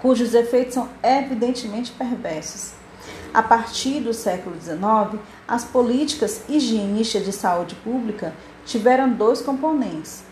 cujos 0.00 0.34
efeitos 0.34 0.74
são 0.74 0.88
evidentemente 1.02 1.90
perversos. 1.90 2.74
A 3.34 3.42
partir 3.42 4.02
do 4.02 4.14
século 4.14 4.54
XIX, 4.60 5.20
as 5.48 5.64
políticas 5.64 6.42
higienistas 6.48 7.24
de 7.24 7.32
saúde 7.32 7.74
pública 7.74 8.32
tiveram 8.64 9.10
dois 9.12 9.40
componentes: 9.40 10.22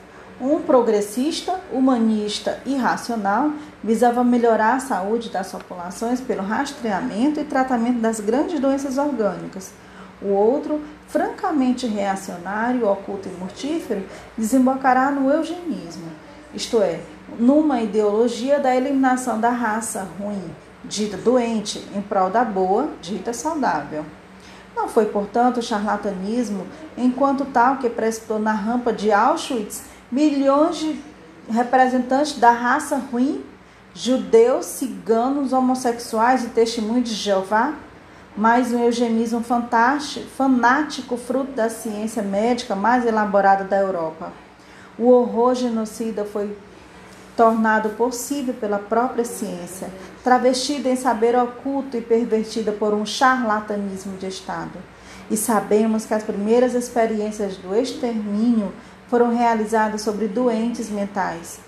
um 0.41 0.61
progressista, 0.61 1.59
humanista 1.73 2.61
e 2.67 2.77
racional 2.77 3.53
visava 3.83 4.23
melhorar 4.23 4.75
a 4.75 4.81
saúde 4.81 5.31
das 5.31 5.51
populações 5.51 6.21
pelo 6.21 6.43
rastreamento 6.43 7.41
e 7.41 7.45
tratamento 7.45 8.01
das 8.01 8.21
grandes 8.21 8.61
doenças 8.61 8.99
orgânicas. 8.99 9.73
O 10.21 10.29
outro, 10.29 10.81
francamente 11.09 11.87
reacionário, 11.87 12.89
oculto 12.89 13.29
e 13.29 13.33
mortífero, 13.39 14.05
desembocará 14.37 15.11
no 15.11 15.31
eugenismo, 15.31 16.11
isto 16.55 16.81
é, 16.81 17.01
numa 17.39 17.83
ideologia 17.83 18.59
da 18.59 18.75
eliminação 18.75 19.41
da 19.41 19.51
raça 19.51 20.07
ruim, 20.19 20.51
dita 20.85 21.17
doente, 21.17 21.83
em 21.95 22.01
prol 22.01 22.31
da 22.31 22.45
boa, 22.45 22.89
dita 23.03 23.33
saudável. 23.33 24.05
Não 24.75 24.89
foi, 24.89 25.07
portanto, 25.07 25.59
o 25.59 25.63
charlatanismo, 25.63 26.67
enquanto 26.97 27.47
tal, 27.47 27.79
que 27.79 27.89
precipitou 27.89 28.39
na 28.39 28.53
rampa 28.53 28.93
de 28.93 29.11
Auschwitz 29.11 29.96
milhões 30.11 30.77
de 30.77 31.01
representantes 31.51 32.39
da 32.39 32.51
raça 32.51 32.97
ruim, 32.97 33.45
judeus, 33.95 34.67
ciganos, 34.67 35.53
homossexuais 35.53 36.45
e 36.45 36.49
testemunhos 36.49 37.09
de 37.09 37.15
Jeová, 37.15 37.75
mais 38.37 38.73
um 38.73 38.85
eugenismo 38.85 39.43
fantástico, 39.43 40.27
fanático, 40.27 41.17
fruto 41.17 41.53
da 41.53 41.71
ciência 41.71 42.23
médica 42.23 42.77
mais 42.77 43.07
elaborada 43.07 43.65
da 43.65 43.79
Europa. 43.79 44.33
O 44.99 45.09
horror 45.09 45.55
genocida 45.55 46.25
foi 46.25 46.57
tornado 47.37 47.91
possível 47.91 48.55
pela 48.55 48.79
própria 48.79 49.25
ciência, 49.25 49.89
travestida 50.25 50.89
em 50.89 50.97
saber 50.97 51.37
oculto 51.37 51.97
e 51.97 52.01
pervertida 52.01 52.73
por 52.73 52.95
um 52.95 53.05
charlatanismo 53.05 54.17
de 54.17 54.27
Estado. 54.27 54.79
E 55.31 55.37
sabemos 55.37 56.07
que 56.07 56.15
as 56.15 56.23
primeiras 56.23 56.75
experiências 56.75 57.57
do 57.57 57.75
extermínio 57.75 58.73
foram 59.09 59.35
realizadas 59.35 60.03
sobre 60.03 60.29
doentes 60.29 60.91
mentais. 60.91 61.61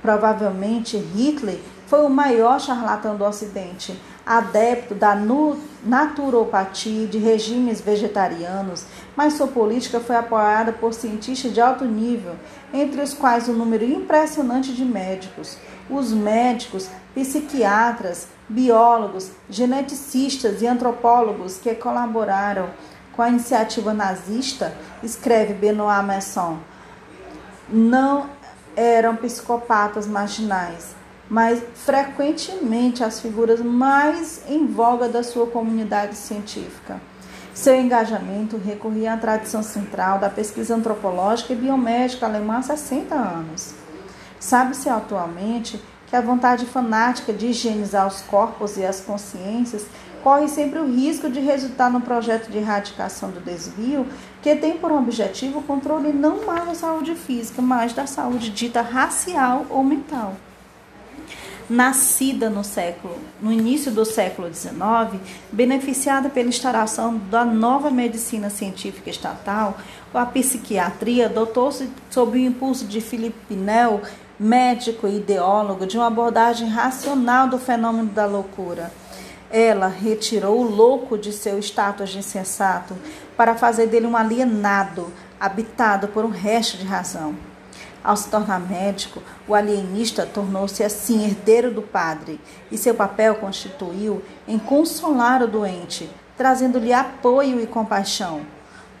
Provavelmente 0.00 0.96
Hitler 0.96 1.58
foi 1.86 2.04
o 2.04 2.10
maior 2.10 2.58
charlatão 2.58 3.16
do 3.16 3.24
Ocidente, 3.24 4.00
adepto 4.24 4.94
da 4.94 5.14
naturopatia 5.84 7.06
de 7.06 7.18
regimes 7.18 7.80
vegetarianos, 7.80 8.84
mas 9.14 9.34
sua 9.34 9.46
política 9.46 10.00
foi 10.00 10.16
apoiada 10.16 10.72
por 10.72 10.94
cientistas 10.94 11.52
de 11.52 11.60
alto 11.60 11.84
nível, 11.84 12.34
entre 12.72 13.00
os 13.02 13.12
quais 13.12 13.48
um 13.48 13.52
número 13.52 13.84
impressionante 13.84 14.72
de 14.72 14.84
médicos. 14.84 15.58
Os 15.90 16.12
médicos, 16.12 16.88
psiquiatras, 17.14 18.26
biólogos, 18.48 19.30
geneticistas 19.50 20.62
e 20.62 20.66
antropólogos 20.66 21.58
que 21.58 21.74
colaboraram 21.74 22.70
com 23.12 23.22
a 23.22 23.28
iniciativa 23.28 23.92
nazista, 23.92 24.74
escreve 25.02 25.52
Benoît 25.52 26.02
Masson 26.02 26.58
não 27.68 28.28
eram 28.76 29.16
psicopatas 29.16 30.06
marginais, 30.06 30.94
mas 31.28 31.62
frequentemente 31.74 33.04
as 33.04 33.20
figuras 33.20 33.60
mais 33.60 34.42
em 34.48 34.66
voga 34.66 35.08
da 35.08 35.22
sua 35.22 35.46
comunidade 35.46 36.14
científica. 36.14 37.00
Seu 37.54 37.78
engajamento 37.78 38.56
recorria 38.56 39.12
à 39.12 39.16
tradição 39.16 39.62
central 39.62 40.18
da 40.18 40.30
pesquisa 40.30 40.74
antropológica 40.74 41.52
e 41.52 41.56
biomédica 41.56 42.26
alemã 42.26 42.58
há 42.58 42.62
60 42.62 43.14
anos. 43.14 43.74
Sabe-se 44.40 44.88
atualmente 44.88 45.80
que 46.06 46.16
a 46.16 46.20
vontade 46.20 46.66
fanática 46.66 47.32
de 47.32 47.48
higienizar 47.48 48.06
os 48.06 48.22
corpos 48.22 48.76
e 48.76 48.84
as 48.84 49.00
consciências 49.00 49.86
corre 50.22 50.48
sempre 50.48 50.78
o 50.78 50.86
risco 50.86 51.28
de 51.28 51.40
resultar 51.40 51.90
num 51.90 52.00
projeto 52.00 52.50
de 52.50 52.58
erradicação 52.58 53.30
do 53.30 53.40
desvio 53.40 54.06
que 54.40 54.54
tem 54.56 54.76
por 54.76 54.92
objetivo 54.92 55.58
o 55.58 55.62
controle 55.62 56.12
não 56.12 56.46
mais 56.46 56.66
da 56.66 56.74
saúde 56.74 57.14
física, 57.14 57.60
mas 57.60 57.92
da 57.92 58.06
saúde 58.06 58.50
dita 58.50 58.80
racial 58.80 59.66
ou 59.68 59.82
mental. 59.82 60.34
Nascida 61.70 62.50
no 62.50 62.62
século, 62.62 63.16
no 63.40 63.52
início 63.52 63.90
do 63.90 64.04
século 64.04 64.52
XIX, 64.52 65.20
beneficiada 65.50 66.28
pela 66.28 66.48
instauração 66.48 67.16
da 67.30 67.44
nova 67.44 67.90
medicina 67.90 68.50
científica 68.50 69.08
estatal, 69.08 69.78
a 70.12 70.26
psiquiatria 70.26 71.28
dotou-se 71.28 71.88
sob 72.10 72.36
o 72.36 72.40
impulso 72.40 72.84
de 72.84 73.00
Philippe 73.00 73.38
Pinel, 73.48 74.02
médico 74.38 75.06
e 75.06 75.16
ideólogo, 75.16 75.86
de 75.86 75.96
uma 75.96 76.08
abordagem 76.08 76.68
racional 76.68 77.48
do 77.48 77.58
fenômeno 77.58 78.08
da 78.08 78.26
loucura 78.26 78.90
ela 79.52 79.86
retirou 79.86 80.60
o 80.60 80.68
louco 80.68 81.18
de 81.18 81.30
seu 81.30 81.58
status 81.58 82.08
de 82.08 82.18
insensato 82.18 82.96
para 83.36 83.54
fazer 83.54 83.86
dele 83.86 84.06
um 84.06 84.16
alienado, 84.16 85.12
habitado 85.38 86.08
por 86.08 86.24
um 86.24 86.30
resto 86.30 86.78
de 86.78 86.84
razão. 86.84 87.36
Ao 88.02 88.16
se 88.16 88.28
tornar 88.28 88.58
médico, 88.58 89.22
o 89.46 89.54
alienista 89.54 90.26
tornou-se 90.26 90.82
assim 90.82 91.24
herdeiro 91.24 91.70
do 91.70 91.82
padre, 91.82 92.40
e 92.70 92.78
seu 92.78 92.94
papel 92.94 93.36
constituiu 93.36 94.22
em 94.48 94.58
consolar 94.58 95.42
o 95.42 95.46
doente, 95.46 96.10
trazendo-lhe 96.36 96.92
apoio 96.92 97.60
e 97.60 97.66
compaixão. 97.66 98.40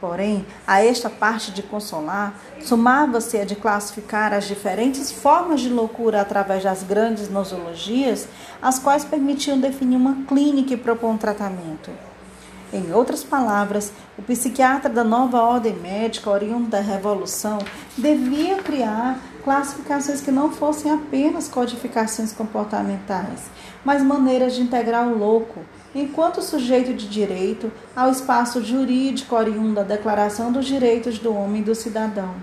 Porém, 0.02 0.44
a 0.66 0.84
esta 0.84 1.08
parte 1.08 1.52
de 1.52 1.62
consolar, 1.62 2.34
somava-se 2.60 3.38
a 3.38 3.44
de 3.44 3.54
classificar 3.54 4.34
as 4.34 4.48
diferentes 4.48 5.12
formas 5.12 5.60
de 5.60 5.68
loucura 5.68 6.20
através 6.20 6.64
das 6.64 6.82
grandes 6.82 7.30
nosologias, 7.30 8.26
as 8.60 8.80
quais 8.80 9.04
permitiam 9.04 9.60
definir 9.60 9.94
uma 9.94 10.24
clínica 10.26 10.74
e 10.74 10.76
propor 10.76 11.10
um 11.10 11.16
tratamento. 11.16 11.92
Em 12.72 12.92
outras 12.92 13.22
palavras, 13.22 13.92
o 14.18 14.22
psiquiatra 14.22 14.90
da 14.90 15.04
nova 15.04 15.40
ordem 15.40 15.74
médica, 15.74 16.30
oriunda 16.30 16.78
da 16.78 16.80
Revolução, 16.80 17.58
devia 17.96 18.56
criar 18.56 19.20
classificações 19.44 20.20
que 20.20 20.32
não 20.32 20.50
fossem 20.50 20.90
apenas 20.90 21.46
codificações 21.46 22.32
comportamentais, 22.32 23.42
mas 23.84 24.02
maneiras 24.02 24.56
de 24.56 24.62
integrar 24.62 25.06
o 25.06 25.16
louco, 25.16 25.60
enquanto 25.94 26.42
sujeito 26.42 26.94
de 26.94 27.08
direito, 27.08 27.70
ao 27.94 28.10
espaço 28.10 28.62
jurídico 28.62 29.34
oriundo 29.34 29.74
da 29.74 29.82
Declaração 29.82 30.50
dos 30.50 30.66
Direitos 30.66 31.18
do 31.18 31.34
Homem 31.34 31.60
e 31.60 31.64
do 31.64 31.74
Cidadão. 31.74 32.34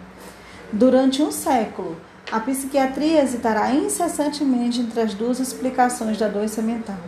Durante 0.72 1.22
um 1.24 1.32
século, 1.32 1.98
a 2.32 2.40
psiquiatria 2.40 3.24
hesitará 3.24 3.74
incessantemente 3.74 4.82
entre 4.82 5.02
as 5.02 5.16
duas 5.16 5.40
explicações 5.40 6.18
da 6.18 6.28
doença 6.28 6.62
mental. 6.62 7.00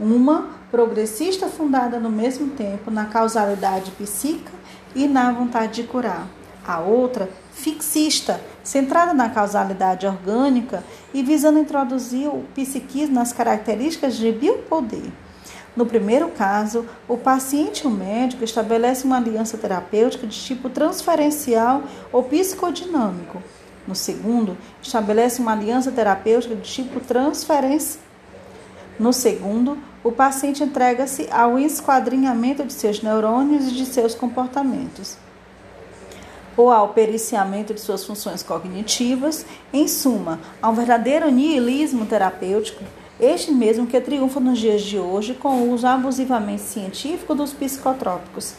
Uma 0.00 0.48
progressista 0.70 1.48
fundada 1.48 1.98
no 1.98 2.10
mesmo 2.10 2.48
tempo 2.50 2.90
na 2.90 3.04
causalidade 3.04 3.90
psíquica 3.90 4.52
e 4.94 5.06
na 5.06 5.32
vontade 5.32 5.82
de 5.82 5.88
curar. 5.88 6.26
A 6.66 6.80
outra, 6.80 7.28
fixista, 7.52 8.40
centrada 8.62 9.12
na 9.12 9.28
causalidade 9.28 10.06
orgânica 10.06 10.82
e 11.12 11.22
visando 11.22 11.58
introduzir 11.58 12.28
o 12.28 12.44
psiquismo 12.54 13.14
nas 13.14 13.32
características 13.32 14.16
de 14.16 14.32
biopoder. 14.32 15.10
No 15.78 15.86
primeiro 15.86 16.26
caso, 16.30 16.84
o 17.06 17.16
paciente 17.16 17.84
e 17.84 17.86
o 17.86 17.90
médico 17.90 18.42
estabelecem 18.42 19.06
uma 19.06 19.16
aliança 19.16 19.56
terapêutica 19.56 20.26
de 20.26 20.36
tipo 20.36 20.68
transferencial 20.68 21.84
ou 22.10 22.24
psicodinâmico. 22.24 23.40
No 23.86 23.94
segundo, 23.94 24.58
estabelece 24.82 25.40
uma 25.40 25.52
aliança 25.52 25.92
terapêutica 25.92 26.56
de 26.56 26.68
tipo 26.68 26.98
transferência. 26.98 28.00
No 28.98 29.12
segundo, 29.12 29.78
o 30.02 30.10
paciente 30.10 30.64
entrega-se 30.64 31.28
ao 31.30 31.56
esquadrinhamento 31.60 32.64
de 32.64 32.72
seus 32.72 33.00
neurônios 33.00 33.68
e 33.68 33.70
de 33.70 33.86
seus 33.86 34.16
comportamentos, 34.16 35.16
ou 36.56 36.72
ao 36.72 36.88
periciamento 36.88 37.72
de 37.72 37.80
suas 37.80 38.04
funções 38.04 38.42
cognitivas, 38.42 39.46
em 39.72 39.86
suma, 39.86 40.40
a 40.60 40.70
um 40.70 40.74
verdadeiro 40.74 41.30
nihilismo 41.30 42.04
terapêutico, 42.04 42.82
este 43.20 43.50
mesmo 43.50 43.86
que 43.86 44.00
triunfa 44.00 44.38
nos 44.38 44.58
dias 44.58 44.82
de 44.82 44.98
hoje 44.98 45.34
com 45.34 45.48
o 45.48 45.72
uso 45.72 45.86
abusivamente 45.86 46.62
científico 46.62 47.34
dos 47.34 47.52
psicotrópicos. 47.52 48.54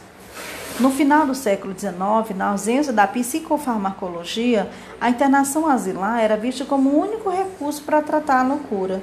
No 0.79 0.91
final 0.91 1.25
do 1.25 1.35
século 1.35 1.73
XIX, 1.77 2.37
na 2.37 2.49
ausência 2.51 2.93
da 2.93 3.05
psicofarmacologia, 3.05 4.69
a 4.99 5.09
internação 5.09 5.67
asilar 5.67 6.21
era 6.21 6.37
vista 6.37 6.63
como 6.63 6.89
o 6.89 6.99
único 6.99 7.29
recurso 7.29 7.83
para 7.83 8.01
tratar 8.01 8.39
a 8.39 8.47
loucura. 8.47 9.01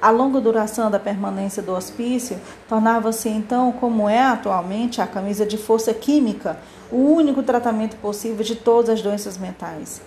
A 0.00 0.10
longa 0.10 0.40
duração 0.40 0.90
da 0.90 1.00
permanência 1.00 1.62
do 1.62 1.72
hospício 1.72 2.38
tornava-se 2.68 3.28
então, 3.28 3.72
como 3.72 4.08
é 4.08 4.20
atualmente, 4.20 5.00
a 5.00 5.06
camisa 5.06 5.46
de 5.46 5.56
força 5.56 5.92
química, 5.94 6.58
o 6.92 6.98
único 6.98 7.42
tratamento 7.42 7.96
possível 7.96 8.44
de 8.44 8.54
todas 8.54 8.90
as 8.90 9.02
doenças 9.02 9.38
mentais. 9.38 10.00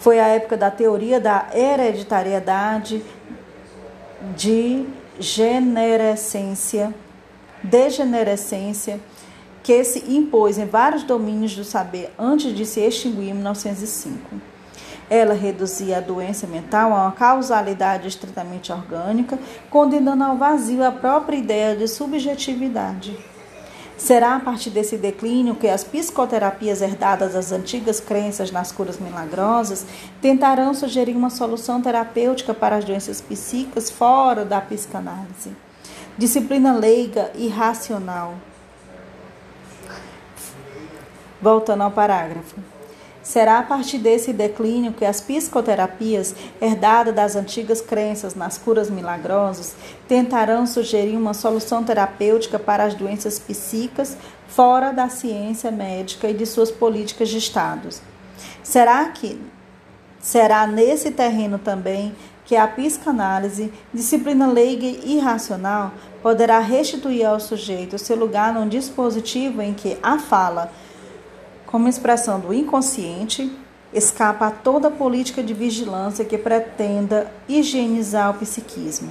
Foi 0.00 0.18
a 0.18 0.26
época 0.26 0.56
da 0.56 0.70
teoria 0.70 1.20
da 1.20 1.46
hereditariedade, 1.54 3.02
de 4.36 4.86
generescência, 5.18 6.94
degenerescência, 7.62 9.00
que 9.62 9.84
se 9.84 10.12
impôs 10.12 10.58
em 10.58 10.66
vários 10.66 11.04
domínios 11.04 11.54
do 11.54 11.64
saber 11.64 12.12
antes 12.18 12.54
de 12.54 12.66
se 12.66 12.80
extinguir 12.80 13.30
em 13.30 13.34
1905. 13.34 14.40
Ela 15.08 15.34
reduzia 15.34 15.98
a 15.98 16.00
doença 16.00 16.46
mental 16.46 16.92
a 16.92 17.02
uma 17.02 17.12
causalidade 17.12 18.08
estritamente 18.08 18.72
orgânica, 18.72 19.38
condenando 19.70 20.24
ao 20.24 20.36
vazio 20.36 20.84
a 20.84 20.90
própria 20.90 21.36
ideia 21.36 21.76
de 21.76 21.86
subjetividade. 21.86 23.16
Será 24.02 24.34
a 24.34 24.40
partir 24.40 24.70
desse 24.70 24.96
declínio 24.96 25.54
que 25.54 25.68
as 25.68 25.84
psicoterapias 25.84 26.82
herdadas 26.82 27.34
das 27.34 27.52
antigas 27.52 28.00
crenças 28.00 28.50
nas 28.50 28.72
curas 28.72 28.98
milagrosas 28.98 29.86
tentarão 30.20 30.74
sugerir 30.74 31.14
uma 31.14 31.30
solução 31.30 31.80
terapêutica 31.80 32.52
para 32.52 32.74
as 32.74 32.84
doenças 32.84 33.20
psíquicas 33.20 33.90
fora 33.90 34.44
da 34.44 34.60
psicanálise. 34.60 35.56
Disciplina 36.18 36.76
leiga 36.76 37.30
e 37.36 37.46
racional. 37.46 38.34
Voltando 41.40 41.82
ao 41.82 41.90
parágrafo. 41.92 42.56
Será 43.32 43.60
a 43.60 43.62
partir 43.62 43.96
desse 43.96 44.30
declínio 44.30 44.92
que 44.92 45.06
as 45.06 45.18
psicoterapias, 45.18 46.34
herdadas 46.60 47.14
das 47.14 47.34
antigas 47.34 47.80
crenças 47.80 48.34
nas 48.34 48.58
curas 48.58 48.90
milagrosas, 48.90 49.74
tentarão 50.06 50.66
sugerir 50.66 51.16
uma 51.16 51.32
solução 51.32 51.82
terapêutica 51.82 52.58
para 52.58 52.84
as 52.84 52.94
doenças 52.94 53.38
psíquicas 53.38 54.18
fora 54.48 54.92
da 54.92 55.08
ciência 55.08 55.70
médica 55.70 56.28
e 56.28 56.34
de 56.34 56.44
suas 56.44 56.70
políticas 56.70 57.30
de 57.30 57.38
Estado. 57.38 57.88
Será 58.62 59.06
que 59.06 59.40
será 60.20 60.66
nesse 60.66 61.10
terreno 61.10 61.58
também 61.58 62.14
que 62.44 62.54
a 62.54 62.68
psicanálise, 62.68 63.72
disciplina 63.94 64.46
leiga 64.46 64.84
e 64.84 65.18
racional, 65.18 65.92
poderá 66.22 66.58
restituir 66.58 67.24
ao 67.24 67.40
sujeito 67.40 67.96
seu 67.96 68.14
lugar 68.14 68.52
num 68.52 68.68
dispositivo 68.68 69.62
em 69.62 69.72
que 69.72 69.96
a 70.02 70.18
fala 70.18 70.70
como 71.72 71.88
expressão 71.88 72.38
do 72.38 72.52
inconsciente, 72.52 73.50
escapa 73.94 74.48
a 74.48 74.50
toda 74.50 74.90
política 74.90 75.42
de 75.42 75.54
vigilância 75.54 76.22
que 76.22 76.36
pretenda 76.36 77.32
higienizar 77.48 78.30
o 78.30 78.34
psiquismo. 78.34 79.08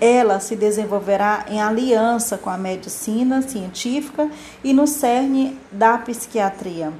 Ela 0.00 0.38
se 0.38 0.54
desenvolverá 0.54 1.44
em 1.48 1.60
aliança 1.60 2.38
com 2.38 2.48
a 2.48 2.56
medicina 2.56 3.42
científica 3.42 4.30
e 4.62 4.72
no 4.72 4.86
cerne 4.86 5.58
da 5.72 5.98
psiquiatria, 5.98 6.92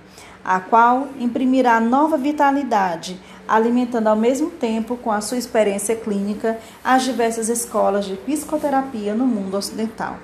a 0.44 0.58
qual 0.58 1.06
imprimirá 1.16 1.78
nova 1.78 2.16
vitalidade, 2.16 3.20
alimentando 3.46 4.08
ao 4.08 4.16
mesmo 4.16 4.50
tempo 4.50 4.96
com 4.96 5.12
a 5.12 5.20
sua 5.20 5.38
experiência 5.38 5.94
clínica 5.94 6.58
as 6.82 7.04
diversas 7.04 7.48
escolas 7.48 8.04
de 8.04 8.16
psicoterapia 8.16 9.14
no 9.14 9.28
mundo 9.28 9.56
ocidental. 9.56 10.16